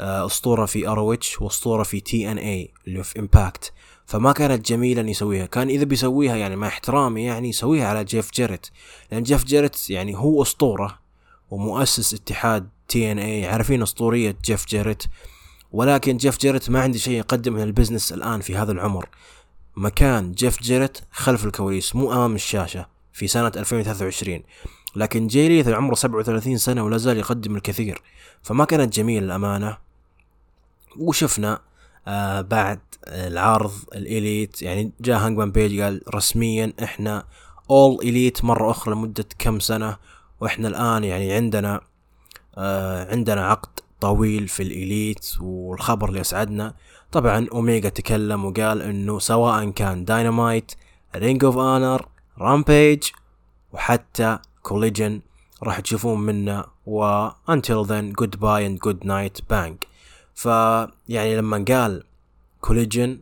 آه، 0.01 0.27
أسطورة 0.27 0.67
في 0.67 0.89
ROH 0.89 1.43
وأسطورة 1.43 1.83
في 1.83 2.01
TNA 2.01 2.71
اللي 2.87 3.03
في 3.03 3.19
Impact 3.19 3.73
فما 4.07 4.33
كانت 4.33 4.67
جميلة 4.67 5.01
ان 5.01 5.09
يسويها. 5.09 5.47
كان 5.47 5.69
إذا 5.69 5.85
بيسويها 5.85 6.37
يعني 6.37 6.57
مع 6.57 6.69
احترامي 6.69 7.25
يعني 7.25 7.49
يسويها 7.49 7.89
على 7.89 8.05
جيف 8.05 8.33
جيرت 8.33 8.73
لأن 9.13 9.23
جيف 9.23 9.45
جيرت 9.45 9.91
يعني 9.91 10.17
هو 10.17 10.43
أسطورة 10.43 10.99
ومؤسس 11.51 12.15
اتحاد 12.15 12.69
TNA 12.89 13.47
عارفين 13.47 13.83
أسطورية 13.83 14.37
جيف 14.45 14.67
جيرت 14.67 15.09
ولكن 15.73 16.17
جيف 16.17 16.39
جيرت 16.39 16.71
ما 16.71 16.81
عندي 16.81 16.99
شيء 16.99 17.19
يقدمه 17.19 17.65
لل 17.65 17.74
business 17.74 18.13
الآن 18.13 18.41
في 18.41 18.57
هذا 18.57 18.73
العمر. 18.73 19.09
مكان 19.77 20.33
جيف 20.33 20.63
جيرت 20.63 21.03
خلف 21.13 21.45
الكواليس 21.45 21.97
مو 21.97 22.13
أمام 22.13 22.35
الشاشة 22.35 22.87
في 23.13 23.29
سنة 23.29 23.53
2023 23.57 24.43
لكن 24.97 25.27
جيلي 25.27 25.75
عمره 25.75 25.95
37 25.95 26.57
سنة 26.59 26.85
ولا 26.85 26.97
زال 26.97 27.19
يقدم 27.19 27.57
الكثير. 27.57 28.03
فما 28.43 28.65
كانت 28.65 28.93
جميلة 28.93 29.27
الأمانة. 29.27 29.79
وشفنا 30.99 31.61
آه 32.09 32.41
بعد 32.41 32.81
العرض 33.09 33.73
ال 33.95 34.06
Elite 34.06 34.63
يعني 34.63 34.93
جاء 35.01 35.19
هانجمان 35.19 35.53
بيج 35.53 35.81
قال 35.81 36.03
رسميا 36.15 36.73
إحنا 36.83 37.25
All 37.71 38.05
Elite 38.05 38.45
مرة 38.45 38.71
أخرى 38.71 38.95
لمدة 38.95 39.25
كم 39.39 39.61
سنة؟ 39.61 39.97
وإحنا 40.41 40.69
الآن 40.69 41.05
يعني 41.05 41.33
عندنا 41.33 41.81
آه 42.59 43.11
عندنا 43.13 43.47
عقد 43.47 43.81
طويل 44.03 44.49
في 44.49 44.63
ال 44.63 44.74
Elite 44.74 45.27
والخبر 45.41 46.09
اللي 46.09 46.21
أسعدنا 46.21 46.75
طبعا 47.13 47.47
أوميجا 47.53 47.89
تكلم 47.89 48.45
وقال 48.45 48.83
إنه 48.83 49.19
سواء 49.19 49.71
كان 49.71 50.05
Dynamite 50.05 50.73
Ring 51.17 51.45
of 51.45 51.57
Honor 51.57 52.09
Rampage 52.39 53.03
وحتى 53.73 54.39
Collision 54.63 55.21
راح 55.63 55.81
تشوفون 55.81 56.21
منه. 56.21 56.65
و 56.87 57.29
until 57.29 57.85
then 57.85 58.13
goodbye 58.21 58.63
and 58.69 58.79
good 58.87 59.05
night 59.05 59.41
bang. 59.51 59.75
فيعني 60.35 61.37
لما 61.37 61.65
قال 61.69 62.05
Collision 62.61 63.21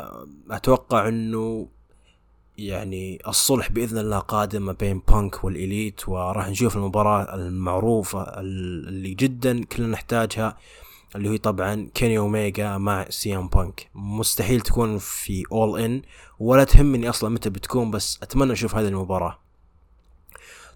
آه، 0.00 0.26
أتوقع 0.50 1.08
إنه 1.08 1.68
يعني 2.66 3.18
الصلح 3.28 3.70
بإذن 3.70 3.98
الله 3.98 4.18
قادم 4.18 4.66
ما 4.66 4.72
بين 4.72 5.02
بانك 5.08 5.44
وال 5.44 5.62
Elite 5.62 6.08
وراح 6.08 6.48
نشوف 6.48 6.76
المباراة 6.76 7.34
المعروفة 7.34 8.22
اللي 8.22 9.14
جدا 9.14 9.64
كلنا 9.64 9.88
نحتاجها 9.88 10.56
اللي 11.16 11.28
هي 11.28 11.38
طبعا 11.38 11.88
كيني 11.94 12.18
اوميجا 12.18 12.78
مع 12.78 13.06
سي 13.08 13.36
ام 13.36 13.48
بانك 13.48 13.88
مستحيل 13.94 14.60
تكون 14.60 14.98
في 14.98 15.42
All 15.52 15.80
In 15.80 16.02
ولا 16.38 16.64
تهمني 16.64 17.08
أصلا 17.08 17.30
متى 17.30 17.50
بتكون 17.50 17.90
بس 17.90 18.18
أتمنى 18.22 18.52
أشوف 18.52 18.74
هذه 18.74 18.88
المباراة. 18.88 19.38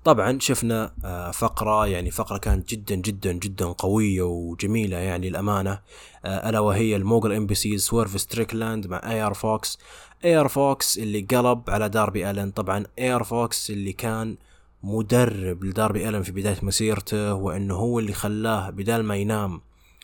طبعا 0.05 0.38
شفنا 0.40 0.94
آه، 1.05 1.30
فقرة 1.30 1.86
يعني 1.86 2.11
فقرة 2.11 2.38
كانت 2.38 2.68
جدا 2.68 2.94
جدا 2.94 3.32
جدا 3.32 3.66
قوية 3.66 4.22
وجميلة 4.22 4.96
يعني 4.96 5.28
الأمانة 5.28 5.80
آه، 6.24 6.48
ألا 6.50 6.61
وهي 6.61 6.96
ال 6.97 7.03
Mogul 7.03 7.32
Embassy 7.32 7.78
سويرف 7.78 8.20
ستريكلاند 8.20 8.86
مع 8.86 9.11
اي 9.11 9.20
ار 9.22 9.34
فوكس 9.34 9.78
اي 10.24 10.36
ار 10.36 10.48
فوكس 10.48 10.98
اللي 10.98 11.20
قلب 11.20 11.70
على 11.70 11.88
داربي 11.88 12.30
الن 12.30 12.50
طبعا 12.50 12.84
اي 12.98 13.12
ار 13.12 13.24
فوكس 13.24 13.70
اللي 13.70 13.92
كان 13.92 14.36
مدرب 14.82 15.64
لداربي 15.64 16.09
ألن 16.09 16.22
في 16.22 16.32
بداية 16.32 16.59
مسيرته 16.62 17.34
وإنه 17.34 17.74
هو 17.74 17.98
اللي 17.98 18.12
خلاه 18.12 18.70
بدال 18.70 19.05
ما 19.05 19.16
ينام 19.16 19.61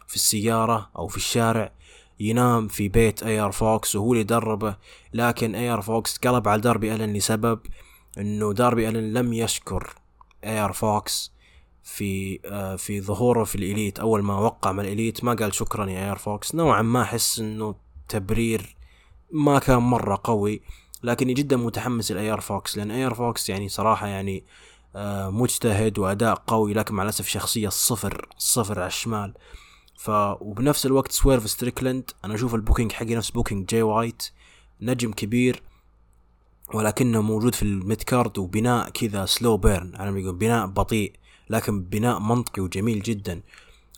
في 0.09 0.16
السيارة 0.16 0.90
أو 0.96 1.09
في 1.09 1.16
الشارع 1.16 1.72
ينام 2.20 2.68
في 2.68 2.88
بيت 2.88 3.22
اي 3.22 3.40
ار 3.40 3.53
فوكس 3.53 3.96
وهو 3.96 4.12
اللي 4.12 4.24
دربه. 4.24 4.76
لكن 5.14 5.55
اي 5.55 5.68
ار 5.68 5.82
فوكس 5.82 6.18
قلب 6.18 6.48
على 6.48 6.61
داربي 6.61 6.94
الن 6.94 7.12
لسبب 7.12 7.59
إنه 8.18 8.52
داربي 8.52 8.88
ألن 8.88 9.12
لم 9.12 9.32
يشكر 9.32 9.94
اي 10.45 10.59
ار 10.59 10.72
فوكس 10.72 11.32
في 11.82 12.40
آه 12.44 12.76
في 12.76 13.00
ظهوره 13.00 13.44
في 13.44 13.54
ال 13.55 13.61
Elite. 13.61 13.99
أول 13.98 14.22
ما 14.22 14.38
وقع 14.38 14.72
مع 14.72 14.82
ال 14.82 14.89
Elite 14.89 15.24
ما 15.24 15.34
قال 15.34 15.54
شكرا 15.54 15.90
يا 15.90 16.08
اي 16.09 16.12
ار 16.12 16.16
فوكس 16.16 16.54
نوعا 16.54 16.82
ما 16.82 17.02
أحس 17.02 17.38
إنه 17.38 17.74
تبرير 18.08 18.76
ما 19.32 19.58
كان 19.58 19.78
مرة 19.78 20.20
قوي 20.24 20.62
لكني 21.02 21.34
جدا 21.34 21.56
متحمس 21.56 22.12
لاي 22.12 22.31
ار 22.31 22.41
فوكس 22.40 22.76
لأن 22.78 22.90
اي 22.91 23.03
ار 23.03 23.14
فوكس 23.14 23.48
يعني 23.48 23.68
صراحة 23.68 24.06
يعني 24.06 24.44
آه 24.96 25.30
مجتهد 25.30 25.98
وأداء 25.98 26.34
قوي 26.34 26.74
لكن 26.74 26.94
مع 26.94 27.02
الأسف 27.02 27.28
شخصية 27.28 27.68
صفر 27.68 28.28
صفر 28.38 28.78
على 28.78 28.86
الشمال. 28.86 29.34
ف 29.96 30.11
وبنفس 30.40 30.86
الوقت 30.86 31.12
سويرف 31.12 31.50
ستريكلند 31.50 32.11
أنا 32.24 32.34
أشوف 32.34 32.54
ال 32.55 32.59
booking 32.59 32.93
حقه 32.93 33.14
نفس 33.14 33.30
booking 33.30 33.66
جاي 33.66 33.82
وايت 33.82 34.30
نجم 34.80 35.12
كبير 35.12 35.62
ولكنه 36.75 37.23
موجود 37.23 37.55
في 37.55 37.62
ال 37.62 37.72
mid 37.72 38.03
card 38.03 38.38
وبناء 38.39 38.91
كذا 38.91 39.27
slow 39.26 39.57
burn 39.57 39.93
على 39.97 40.11
ما 40.11 40.21
يقول 40.21 40.35
بناء 40.35 40.66
بطيء 40.66 41.12
لكن 41.51 41.83
بناء 41.83 42.18
منطقي 42.18 42.62
وجميل 42.62 43.03
جدا. 43.03 43.41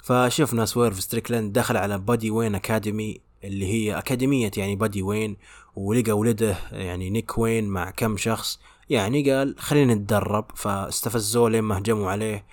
فشفنا 0.02 0.64
سويرف 0.64 1.00
ستريكلاند 1.00 1.52
دخل 1.52 1.76
على 1.76 1.98
بادي 1.98 2.30
وين 2.30 2.54
academy 2.54 3.20
اللي 3.44 3.66
هي 3.66 3.98
أكاديمية 3.98 4.50
يعني 4.56 4.76
بادي 4.76 5.02
وين 5.02 5.36
ولقى 5.76 6.12
ولده 6.12 6.56
يعني 6.72 7.10
نيك 7.10 7.38
وين 7.38 7.68
مع 7.68 7.90
كم 7.90 8.16
شخص. 8.16 8.60
يعني 8.90 9.32
قال 9.32 9.54
خلينا 9.58 9.94
نتدرب 9.94 10.44
فاستفزوه 10.54 11.50
لين 11.50 11.64
ما 11.64 11.78
هجموا 11.78 12.10
عليه. 12.10 12.44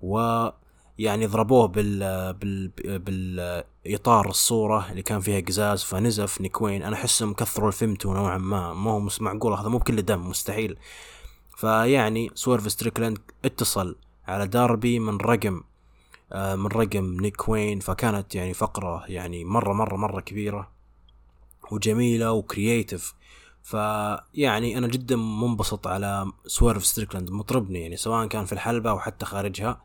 و 0.00 0.48
يعني 1.00 1.26
ضربوه 1.26 1.66
بال 1.66 2.32
بال 2.32 2.68
بالإطار 2.98 4.28
الصورة 4.28 4.90
اللي 4.90 5.02
كان 5.02 5.20
فيها 5.20 5.40
قزاز 5.40 5.82
فنزف 5.82 6.40
نيك 6.40 6.61
وين 6.61 6.82
أنا 6.82 6.96
احسهم 6.96 7.34
كثروا 7.34 7.68
الفيمتو 7.68 8.14
نوعا 8.14 8.38
ما. 8.38 8.74
ما 8.74 8.90
هو 8.90 9.08
معقول 9.20 9.52
هذا 9.52 9.68
مو 9.68 9.78
بكل 9.78 10.02
دم 10.02 10.28
مستحيل. 10.28 10.76
فيعني 11.56 12.30
سويرف 12.34 12.72
ستريكلاند 12.72 13.18
اتصل 13.44 13.96
على 14.26 14.46
داربي 14.46 14.98
من 14.98 15.16
رقم 15.16 15.60
آه، 16.32 16.54
من 16.56 16.66
رقم 16.66 17.20
نيك 17.20 17.48
وين. 17.48 17.80
فكانت 17.80 18.34
يعني 18.34 18.54
فقرة 18.54 19.04
يعني 19.08 19.44
مرة 19.44 19.72
مرة 19.72 19.96
مرة 19.96 20.20
كبيرة 20.20 20.70
وجميلة 21.70 22.32
و 22.32 22.41
creative 22.41 23.14
فيعني 23.62 24.78
أنا 24.78 24.86
جدا 24.86 25.16
منبسط 25.16 25.86
على 25.86 26.32
سويرف 26.46 26.86
ستريكلاند 26.86 27.30
مطربني 27.30 27.80
يعني 27.82 27.96
سواء 27.96 28.26
كان 28.26 28.44
في 28.44 28.52
الحلبة 28.52 28.90
أو 28.90 28.98
حتى 28.98 29.26
خارجها. 29.26 29.80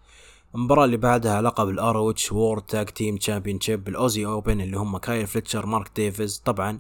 المباراة 0.56 0.86
اللي 0.86 0.98
بعدها 0.98 1.42
لقب 1.42 1.70
ال 1.70 2.32
ROH 2.32 2.43
World 2.43 2.62
Tag 2.62 2.86
Team 2.86 3.18
Championship 3.18 3.84
بال 3.84 3.94
Aussie 3.94 4.26
Open 4.26 4.62
اللي 4.62 4.78
هم 4.78 4.98
كايل 4.98 5.28
فليتشر 5.28 5.66
مارك 5.66 5.92
ديفيز 5.96 6.42
طبعا 6.46 6.80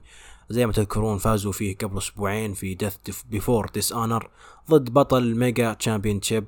زي 0.49 0.65
ما 0.65 0.71
تذكرون 0.71 1.17
فازوا 1.17 1.51
فيه 1.51 1.77
قبل 1.77 1.97
أسبوعين 1.97 2.53
في 2.53 2.73
Death 2.73 2.95
Before 3.29 3.69
Dishonor 3.73 4.29
ضد 4.69 4.93
بطل 4.93 5.35
Mega 5.35 5.73
Championship 5.73 6.45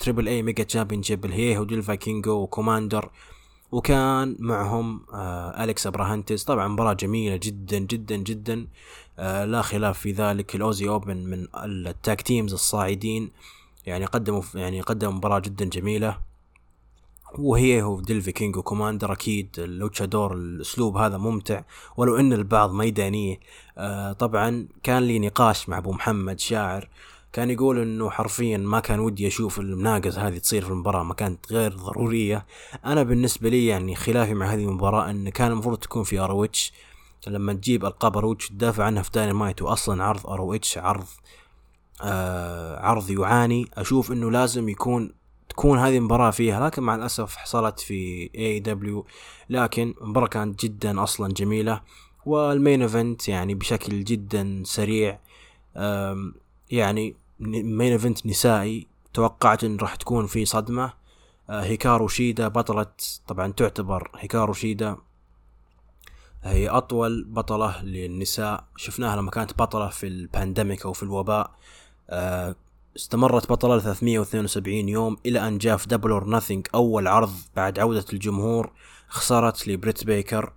تريبل 0.00 0.28
اي 0.28 0.42
Mega 0.42 0.64
Championship 0.64 1.24
اللي 1.24 1.36
هي 1.36 1.58
هيهو 1.58 1.72
ديل 1.72 1.82
فايكينجو 1.82 2.32
وكوماندر 2.32 3.10
وكان 3.72 4.36
معهم 4.38 5.00
اليكس 5.60 5.86
ابراهانتس 5.86 6.44
طبعا 6.44 6.68
مباراة 6.68 6.92
جميلة 6.92 7.36
جدا 7.36 7.78
جدا 7.78 8.16
جدا 8.16 8.66
آه 9.18 9.44
لا 9.44 9.62
خلاف 9.62 9.98
في 9.98 10.12
ذلك. 10.12 10.54
ال 10.54 10.59
Aussie 10.59 10.88
Open 10.88 11.16
من 11.16 11.46
ال 11.64 11.78
tag 11.78 12.22
teams 12.22 12.52
الصاعدين. 12.52 13.30
يعني 13.86 14.04
قدموا 14.04 14.42
يعني 14.54 14.80
قدموا 14.80 15.12
مباراة 15.12 15.38
جدا 15.38 15.64
جميلة. 15.64 16.18
وهيهو 17.38 18.00
ديل 18.00 18.30
فايكينجو 18.30 18.56
وكوماندر 18.56 19.12
أكيد 19.12 19.48
ال 19.58 19.66
luchador 19.66 20.34
الأسلوب 20.34 20.96
هذا 20.96 21.18
ممتع 21.18 21.62
ولو 21.96 22.16
إن 22.16 22.32
البعض 22.32 22.72
ما 22.72 22.84
يدانيه. 22.84 23.40
آه 23.78 24.12
طبعا 24.12 24.68
كان 24.82 25.02
لي 25.02 25.18
نقاش 25.18 25.68
مع 25.68 25.78
أبو 25.78 25.92
محمد 25.92 26.40
شاعر 26.40 26.88
كان 27.32 27.50
يقول 27.50 27.78
إنه 27.78 28.10
حرفيا 28.10 28.58
ما 28.58 28.80
كان 28.80 29.00
ودي 29.00 29.26
أشوف 29.26 29.60
المناقز 29.60 30.18
هذه 30.18 30.38
تصير 30.38 30.64
في 30.64 30.70
المباراة 30.70 31.02
ما 31.02 31.14
كانت 31.14 31.52
غير 31.52 31.72
ضرورية. 31.72 32.46
أنا 32.84 33.02
بالنسبة 33.02 33.48
لي 33.48 33.66
يعني 33.66 33.94
خلافي 33.94 34.34
مع 34.34 34.46
هذه 34.46 34.64
المباراة 34.64 35.10
إن 35.10 35.28
كان 35.28 35.52
المفروض 35.52 35.78
تكون 35.78 36.02
في 36.02 36.18
ROH. 36.18 36.72
لما 37.26 37.52
تجيب 37.52 37.84
ألقاب 37.84 38.16
ROH 38.16 38.48
تدافع 38.48 38.84
عنها 38.84 39.02
في 39.02 39.10
داينامايت 39.10 39.62
واصلا 39.62 40.04
عرض 40.04 40.26
ROH 40.26 40.78
عرض 40.78 41.06
آه 42.02 42.80
عرض 42.80 43.10
يعاني. 43.10 43.68
أشوف 43.74 44.12
إنه 44.12 44.30
لازم 44.30 44.68
يكون 44.68 45.12
تكون 45.48 45.78
هذه 45.78 45.96
المباراة 45.96 46.30
فيها 46.30 46.66
لكن 46.66 46.82
مع 46.82 46.94
الأسف 46.94 47.36
حصلت 47.36 47.80
في 47.80 48.30
اي 48.34 48.60
دبليو 48.60 49.02
e 49.02 49.06
لكن 49.50 49.94
المباراة 50.00 50.26
كانت 50.26 50.64
جدا 50.64 51.02
أصلا 51.02 51.32
جميلة 51.32 51.80
وال 52.26 52.45
main 52.45 52.82
event 52.82 53.28
يعني 53.28 53.54
بشكل 53.54 54.04
جدا 54.04 54.62
سريع 54.64 55.18
يعني 56.70 57.16
main 57.40 57.92
event 57.92 58.26
نسائي. 58.26 58.86
توقعت 59.14 59.64
إن 59.64 59.76
راح 59.76 59.94
تكون 59.94 60.26
في 60.26 60.44
صدمة. 60.44 60.92
آه، 61.50 61.62
هيكارو 61.62 62.08
شيدا 62.08 62.48
بطلة 62.48 62.86
طبعا 63.26 63.52
تعتبر 63.52 64.10
هيكارو 64.16 64.52
شيدا. 64.52 64.96
هي 66.42 66.68
أطول 66.68 67.24
بطلة 67.24 67.82
للنساء. 67.82 68.64
شفناها 68.76 69.16
لما 69.16 69.30
كانت 69.30 69.58
بطلة 69.58 69.88
في 69.88 70.06
ال 70.06 70.15
pandemic 70.15 70.86
أو 70.86 70.92
في 70.92 71.02
الوباء. 71.02 71.50
آه، 72.10 72.56
استمرت 72.96 73.52
بطلة 73.52 73.78
372 73.78 74.88
يوم 74.88 75.16
إلى 75.26 75.48
أن 75.48 75.58
جاء 75.58 75.76
في 75.76 75.88
Double 75.88 76.10
or 76.10 76.24
Nothing 76.24 76.66
أول 76.74 77.06
عرض 77.06 77.32
بعد 77.56 77.78
عودة 77.78 78.04
الجمهور 78.12 78.72
خسرت 79.08 79.68
لبريت 79.68 80.04
بيكر 80.04 80.52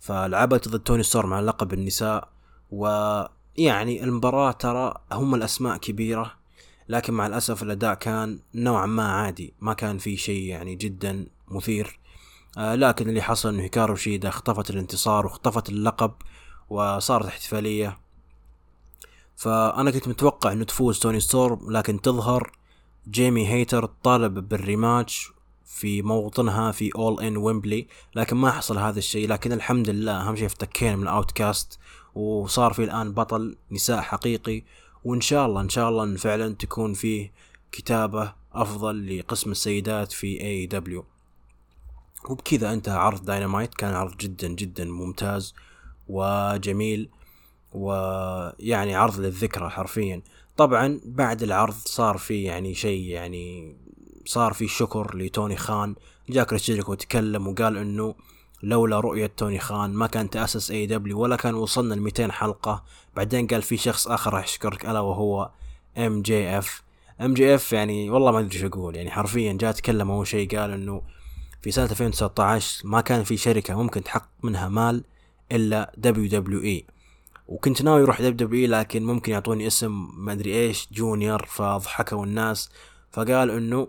فلعبت 0.00 0.68
ضد 0.68 0.80
توني 0.80 1.02
ستورم 1.02 1.32
على 1.34 1.46
لقب 1.46 1.72
النساء 1.72 2.28
ويعني 2.70 4.04
المباراة 4.04 4.52
ترى 4.52 4.94
هم 5.12 5.34
الأسماء 5.34 5.76
كبيرة 5.76 6.32
لكن 6.88 7.14
مع 7.14 7.26
الأسف 7.26 7.62
الأداء 7.62 7.94
كان 7.94 8.38
نوعا 8.54 8.86
ما 8.86 9.12
عادي 9.12 9.54
ما 9.60 9.74
كان 9.74 9.98
في 9.98 10.16
شيء 10.16 10.42
يعني 10.42 10.74
جدا 10.74 11.26
مثير. 11.48 12.00
آه 12.58 12.74
لكن 12.74 13.08
اللي 13.08 13.22
حصل 13.22 13.48
إنه 13.48 13.62
هيكارو 13.62 13.94
شيدا 13.94 14.28
اختطفت 14.28 14.70
الانتصار 14.70 15.26
واختطفت 15.26 15.68
اللقب 15.68 16.12
وصارت 16.68 17.26
احتفالية. 17.26 17.98
فأنا 19.36 19.90
كنت 19.90 20.08
متوقع 20.08 20.52
إنه 20.52 20.64
تفوز 20.64 20.98
توني 20.98 21.20
ستورم 21.20 21.70
لكن 21.70 22.00
تظهر 22.00 22.52
جيمي 23.10 23.48
هيتر 23.48 23.86
تطالب 23.86 24.48
بال 24.48 24.66
rematch 24.66 25.30
في 25.64 26.02
موطنها 26.02 26.72
في 26.72 26.90
All 26.96 27.20
In 27.20 27.36
ويمبلي 27.36 27.86
لكن 28.14 28.36
ما 28.36 28.50
حصل 28.50 28.78
هذا 28.78 28.98
الشيء. 28.98 29.28
لكن 29.28 29.52
الحمد 29.52 29.90
لله 29.90 30.12
أهم 30.12 30.36
شيء 30.36 30.46
افتكينا 30.46 30.96
من 30.96 31.02
ال 31.02 31.30
Outcasts 31.30 31.78
وصار 32.14 32.72
في 32.72 32.84
الآن 32.84 33.12
بطل 33.12 33.56
نساء 33.70 34.00
حقيقي. 34.00 34.62
وإن 35.04 35.20
شاء 35.20 35.46
الله 35.46 35.60
إن 35.60 35.68
شاء 35.68 35.88
الله 35.88 36.04
إن 36.04 36.16
فعلا 36.16 36.54
تكون 36.54 36.94
فيه 36.94 37.32
كتابة 37.72 38.32
أفضل 38.52 39.18
لقسم 39.18 39.50
السيدات 39.50 40.12
في 40.12 40.40
AEW 40.40 41.04
وبكذا 42.28 42.72
انتهى 42.72 42.96
عرض 42.96 43.24
داينامايت 43.24 43.74
كان 43.74 43.94
عرض 43.94 44.16
جدا 44.16 44.48
جدا 44.48 44.84
ممتاز 44.84 45.54
وجميل. 46.08 47.08
ويعني 47.76 48.94
عرض 48.94 49.20
للذكرى 49.20 49.70
حرفيا. 49.70 50.22
طبعا 50.56 51.00
بعد 51.04 51.42
العرض 51.42 51.74
صار 51.74 52.18
في 52.18 52.42
يعني 52.42 52.74
شيء 52.74 53.04
يعني 53.04 53.76
صار 54.24 54.52
في 54.52 54.68
شكر 54.68 55.16
لتوني 55.16 55.56
خان. 55.56 55.94
جاء 56.28 56.44
كريس 56.44 56.70
وتكلم 56.88 57.48
وقال 57.48 57.76
إنه 57.76 58.14
لولا 58.62 59.00
رؤية 59.00 59.26
توني 59.26 59.58
خان 59.58 59.90
ما 59.90 60.06
كان 60.06 60.30
تأسس 60.30 60.70
AEW 60.70 61.20
ولا 61.20 61.36
كان 61.36 61.54
وصلنا 61.54 61.94
ل 61.94 62.00
200 62.00 62.32
حلقة. 62.32 62.84
بعدين 63.16 63.46
قال 63.46 63.62
في 63.62 63.76
شخص 63.76 64.08
آخر 64.08 64.34
راح 64.34 64.44
يشكرك 64.44 64.86
ألا 64.86 65.00
وهو 65.00 65.50
ام 65.98 66.22
جي 66.22 66.58
اف 66.58 66.82
ام 67.20 67.34
جي 67.34 67.54
اف 67.54 67.72
يعني 67.72 68.10
والله 68.10 68.30
ما 68.32 68.40
أدري 68.40 68.58
شو 68.58 68.66
أقول 68.66 68.96
يعني 68.96 69.10
حرفيا 69.10 69.52
جاء 69.52 69.72
تكلم 69.72 70.10
أول 70.10 70.26
شيء 70.26 70.58
قال 70.58 70.70
إنه 70.70 71.02
في 71.62 71.70
سنة 71.70 71.84
2019 71.84 72.88
ما 72.88 73.00
كان 73.00 73.24
في 73.24 73.36
شركة 73.36 73.82
ممكن 73.82 74.02
تحقق 74.02 74.28
منها 74.42 74.68
مال 74.68 75.04
إلا 75.52 75.92
WWE 75.96 76.86
وكنت 77.48 77.82
ناوي 77.82 78.02
أروح 78.02 78.20
WWE 78.20 78.68
لكن 78.68 79.04
ممكن 79.04 79.32
يعطوني 79.32 79.66
اسم 79.66 80.08
ما 80.16 80.32
أدري 80.32 80.54
إيش 80.54 80.88
Junior 80.92 81.46
فضحكوا 81.46 82.24
الناس. 82.24 82.70
فقال 83.10 83.50
إنه 83.50 83.88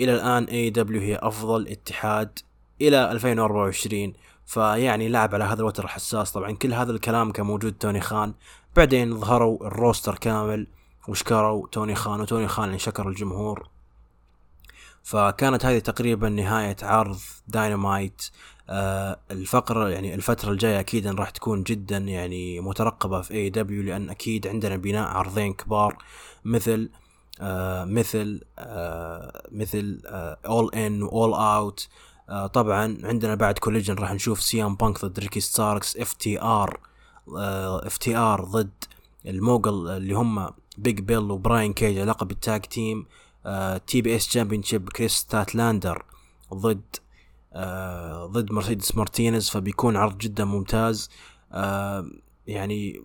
إلى 0.00 0.14
الآن 0.14 0.44
AEW 0.44 1.00
هي 1.00 1.16
أفضل 1.16 1.68
اتحاد 1.68 2.38
إلى 2.80 3.12
2024 3.12 4.12
فيعني 4.46 5.08
لعب 5.08 5.34
على 5.34 5.44
هذا 5.44 5.60
الوتر 5.60 5.84
الحساس. 5.84 6.32
طبعا 6.32 6.52
كل 6.52 6.74
هذا 6.74 6.92
الكلام 6.92 7.32
كان 7.32 7.46
موجود 7.46 7.72
توني 7.72 8.00
خان. 8.00 8.34
بعدين 8.76 9.20
ظهروا 9.20 9.66
ال 9.66 9.73
roster 9.73 10.14
كامل 10.18 10.66
وشكروا 11.08 11.68
توني 11.68 11.94
خان 11.94 12.20
وتوني 12.20 12.48
خان 12.48 12.66
يعني 12.66 12.78
شكر 12.78 13.08
الجمهور. 13.08 13.68
فكانت 15.02 15.66
هذه 15.66 15.78
تقريبا 15.78 16.28
نهاية 16.28 16.76
عرض 16.82 17.18
داينامايت 17.48 18.30
الفقرة 19.30 19.88
يعني 19.88 20.14
الفترة 20.14 20.52
الجاية 20.52 20.80
أكيد 20.80 21.06
راح 21.06 21.30
تكون 21.30 21.62
جدا 21.62 21.98
يعني 21.98 22.60
مترقبة 22.60 23.20
في 23.20 23.34
AEW 23.34 23.82
لأن 23.82 24.10
أكيد 24.10 24.46
عندنا 24.46 24.76
بناء 24.76 25.08
عرضين 25.08 25.52
كبار 25.52 25.98
مثل 26.44 26.90
آه 27.40 27.84
مثل 27.84 28.40
آه 28.58 29.42
مثل 29.52 30.00
All 30.46 30.74
In 30.74 31.02
و 31.02 31.10
All 31.10 31.34
Out 31.34 31.88
طبعا 32.52 32.98
عندنا 33.04 33.34
بعد 33.34 33.58
Collision 33.58 33.94
راح 33.94 34.12
نشوف 34.12 34.42
CM 34.42 34.74
Punk 34.74 35.04
ضد 35.04 35.18
ريكي 35.18 35.40
ستاركس 35.40 35.96
اف 35.96 36.12
تي 36.12 36.40
ار 36.42 36.80
اف 37.86 37.96
تي 37.96 38.16
ار 38.16 38.44
ضد 38.44 38.84
ال 39.26 39.36
Mogul 39.36 39.88
اللي 39.88 40.14
هم 40.14 40.50
بيج 40.78 41.00
بيل 41.00 41.30
وبراين 41.30 41.72
كيج 41.72 41.98
لقب 41.98 42.30
ال 42.30 42.38
tag 42.38 42.60
team 42.60 43.06
TBS 43.86 44.28
championship 44.28 44.88
كريس 44.88 45.12
ستاتلاندر 45.12 46.04
ضد 46.54 46.82
آه 46.96 47.05
ضد 48.26 48.52
مرسيدس 48.52 48.96
مارتينيز 48.96 49.50
فبيكون 49.50 49.96
عرض 49.96 50.18
جدا 50.18 50.44
ممتاز. 50.44 51.10
آه 51.52 52.06
يعني 52.46 53.02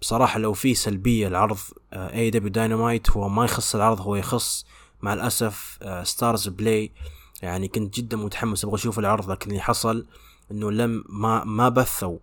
بصراحة 0.00 0.38
لو 0.38 0.52
في 0.52 0.74
سلبية 0.74 1.28
العرض 1.28 1.58
AEW 1.92 2.30
Dynamite 2.30 3.10
هو 3.10 3.28
ما 3.28 3.44
يخص 3.44 3.74
العرض 3.74 4.00
هو 4.00 4.16
يخص 4.16 4.66
مع 5.02 5.12
الأسف 5.12 5.78
آه 5.82 6.02
StarzPlay 6.02 6.90
يعني 7.42 7.68
كنت 7.68 7.96
جدا 7.96 8.16
متحمس 8.16 8.64
أبغى 8.64 8.74
أشوف 8.76 8.98
العرض 8.98 9.30
لكن 9.30 9.50
اللي 9.50 9.60
حصل 9.62 10.06
إنه 10.50 10.70
لم 10.70 11.04
ما 11.08 11.44
ما 11.44 11.68
بثوا 11.68 12.18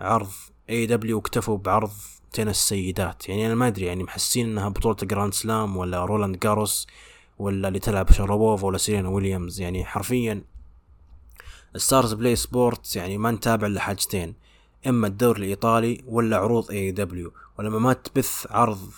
عرض 0.00 0.30
AEW 0.70 1.16
واكتفوا 1.16 1.58
بعرض 1.58 1.90
تنس 2.32 2.48
السيدات. 2.56 3.28
يعني 3.28 3.46
أنا 3.46 3.54
ما 3.54 3.66
أدري 3.66 3.86
يعني 3.86 4.02
محسسين 4.02 4.46
إنها 4.50 4.68
بطولة 4.68 4.96
Grand 5.02 5.34
Slam 5.34 5.76
ولا 5.76 6.04
رولاند 6.04 6.38
جاروس 6.38 6.86
ولا 7.38 7.68
اللي 7.68 7.78
تلعب 7.78 8.12
شارابوفا 8.12 8.66
ولا 8.66 8.78
سيرينا 8.78 9.08
ويليامز 9.08 9.60
يعني 9.60 9.84
حرفيا 9.84 10.42
StarzPlay 11.76 12.36
Sports 12.36 12.96
يعني 12.96 13.18
ما 13.18 13.30
نتابع 13.30 13.66
إلا 13.66 13.80
حاجتين 13.80 14.34
إما 14.86 15.06
الدوري 15.06 15.38
الإيطالي 15.42 16.04
ولا 16.06 16.36
عروض 16.36 16.70
AEW 16.70 17.32
ولما 17.58 17.78
ما 17.78 17.92
تبث 17.92 18.46
عرض 18.50 18.90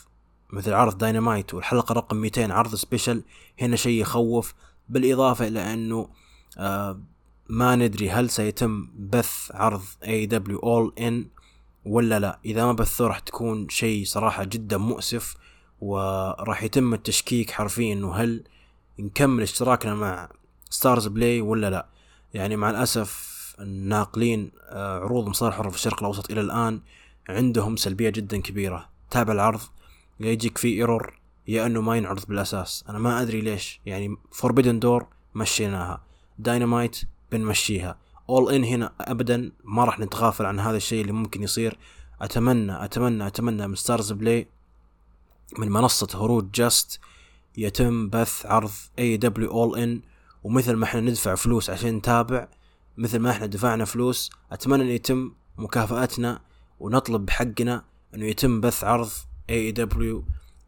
مثل 0.52 0.72
عرض 0.72 0.98
داينامايت 0.98 1.54
والحلقة 1.54 1.92
رقم 1.92 2.16
200 2.16 2.52
عرض 2.52 2.74
special 2.74 3.22
هنا 3.60 3.76
شيء 3.76 4.00
يخوف. 4.00 4.54
بالإضافة 4.88 5.46
إلى 5.46 5.74
أنه 5.74 6.08
آه 6.58 7.00
ما 7.48 7.76
ندري 7.76 8.10
هل 8.10 8.30
سيتم 8.30 8.88
بث 8.96 9.50
عرض 9.54 9.82
AEW 10.04 10.26
All 10.26 10.92
In 10.98 11.26
ولا 11.84 12.18
لا. 12.20 12.38
إذا 12.44 12.64
ما 12.64 12.72
بثوه 12.72 13.08
راح 13.08 13.18
تكون 13.18 13.68
شيء 13.68 14.04
صراحة 14.04 14.44
جدا 14.44 14.76
مؤسف 14.76 15.34
وراح 15.80 16.62
يتم 16.62 16.94
التشكيك 16.94 17.50
حرفيا 17.50 17.92
إنه 17.92 18.14
هل 18.14 18.44
نكمل 18.98 19.42
اشتراكنا 19.42 19.94
مع 19.94 20.28
StarzPlay 20.70 21.40
ولا 21.40 21.70
لا. 21.70 21.86
يعني 22.34 22.56
مع 22.56 22.70
الأسف 22.70 23.32
الناقلين 23.60 24.50
آه 24.68 24.98
عروض 25.00 25.28
مصارعة 25.28 25.56
حرة 25.56 25.68
في 25.68 25.76
الشرق 25.76 25.98
الأوسط 25.98 26.30
إلى 26.30 26.40
الآن 26.40 26.80
عندهم 27.28 27.76
سلبية 27.76 28.10
جدا 28.10 28.40
كبيرة. 28.40 28.88
تابع 29.10 29.32
العرض 29.32 29.60
يجيك 30.20 30.58
فيه 30.58 30.78
error 30.78 31.20
يا 31.48 31.66
إنه 31.66 31.80
ما 31.80 31.96
ينعرض 31.96 32.26
بالأساس. 32.28 32.84
أنا 32.88 32.98
ما 32.98 33.22
أدري 33.22 33.40
ليش 33.40 33.80
يعني 33.86 34.16
Forbidden 34.32 34.78
Door 34.78 35.06
مشيناها 35.34 36.02
داينامايت 36.38 37.00
بنمشيها. 37.32 37.98
All 38.28 38.54
In 38.54 38.64
هنا 38.64 38.92
ابدا 39.00 39.52
ما 39.64 39.84
راح 39.84 40.00
نتغافل 40.00 40.46
عن 40.46 40.60
هذا 40.60 40.76
الشيء 40.76 41.00
اللي 41.00 41.12
ممكن 41.12 41.42
يصير. 41.42 41.78
أتمنى 42.20 42.84
أتمنى 42.84 43.26
أتمنى 43.26 43.66
من 43.68 43.74
StarzPlay 43.74 44.48
من 45.58 45.68
منصة 45.68 46.08
هروج 46.14 46.50
جاست 46.54 47.00
يتم 47.56 48.08
بث 48.08 48.46
عرض 48.46 48.70
AEW 48.98 49.16
All 49.16 49.78
In 49.78 50.00
ومثل 50.42 50.72
ما 50.72 50.84
إحنا 50.84 51.00
ندفع 51.00 51.34
فلوس 51.34 51.70
عشان 51.70 51.94
نتابع 51.96 52.48
مثل 52.96 53.18
ما 53.18 53.30
إحنا 53.30 53.46
دفعنا 53.46 53.84
فلوس 53.84 54.30
أتمنى 54.52 54.82
ان 54.82 54.88
يتم 54.88 55.32
مكافأتنا 55.56 56.40
ونطلب 56.80 57.26
بحقنا 57.26 57.84
إنه 58.14 58.26
يتم 58.26 58.60
بث 58.60 58.84
عرض 58.84 59.10
AEW 59.50 60.24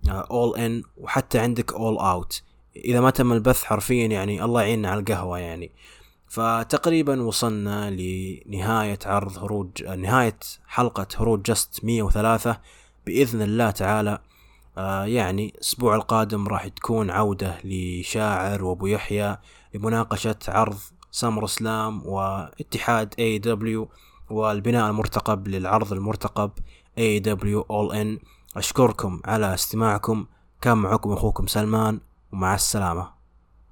All 0.08 0.58
In 0.58 0.82
وحتى 0.96 1.38
عندك 1.38 1.72
All 1.72 1.96
Out 1.98 2.42
إذا 2.76 3.00
ما 3.00 3.10
تم 3.10 3.32
البث 3.32 3.64
حرفيا 3.64 4.06
يعني 4.06 4.44
الله 4.44 4.62
يعيننا 4.62 4.90
على 4.90 5.00
القهر 5.00 5.38
يعني. 5.38 5.72
فتقريبا 6.28 7.22
وصلنا 7.22 7.90
لنهاية 7.90 8.98
عرض 9.06 9.38
هروج 9.38 9.84
نهاية 9.84 10.38
حلقة 10.66 11.06
هروج 11.16 11.42
جست 11.42 11.84
103 11.84 12.60
بإذن 13.06 13.42
الله 13.42 13.70
تعالى 13.70 14.18
آه 14.78 15.04
يعني 15.04 15.48
الأسبوع 15.54 15.94
القادم 15.96 16.48
راح 16.48 16.68
تكون 16.68 17.10
عودة 17.10 17.58
لشاعر 17.64 18.64
وأبو 18.64 18.86
يحيى 18.86 19.38
لمناقشة 19.74 20.36
عرض 20.48 20.78
SummerSlam 21.10 22.06
واتحاد 22.06 23.14
AEW 23.18 23.88
والبناء 24.30 24.90
المرتقب 24.90 25.48
للعرض 25.48 25.92
المرتقب 25.92 26.50
اي 26.98 27.18
دبليو 27.18 27.60
اول 27.60 27.96
ان 27.96 28.18
أشكركم 28.56 29.20
على 29.24 29.54
استماعكم. 29.54 30.26
كان 30.60 30.78
معكم 30.78 31.12
أخوكم 31.12 31.46
سلمان 31.46 32.00
ومع 32.32 32.54
السلامة. 32.54 33.13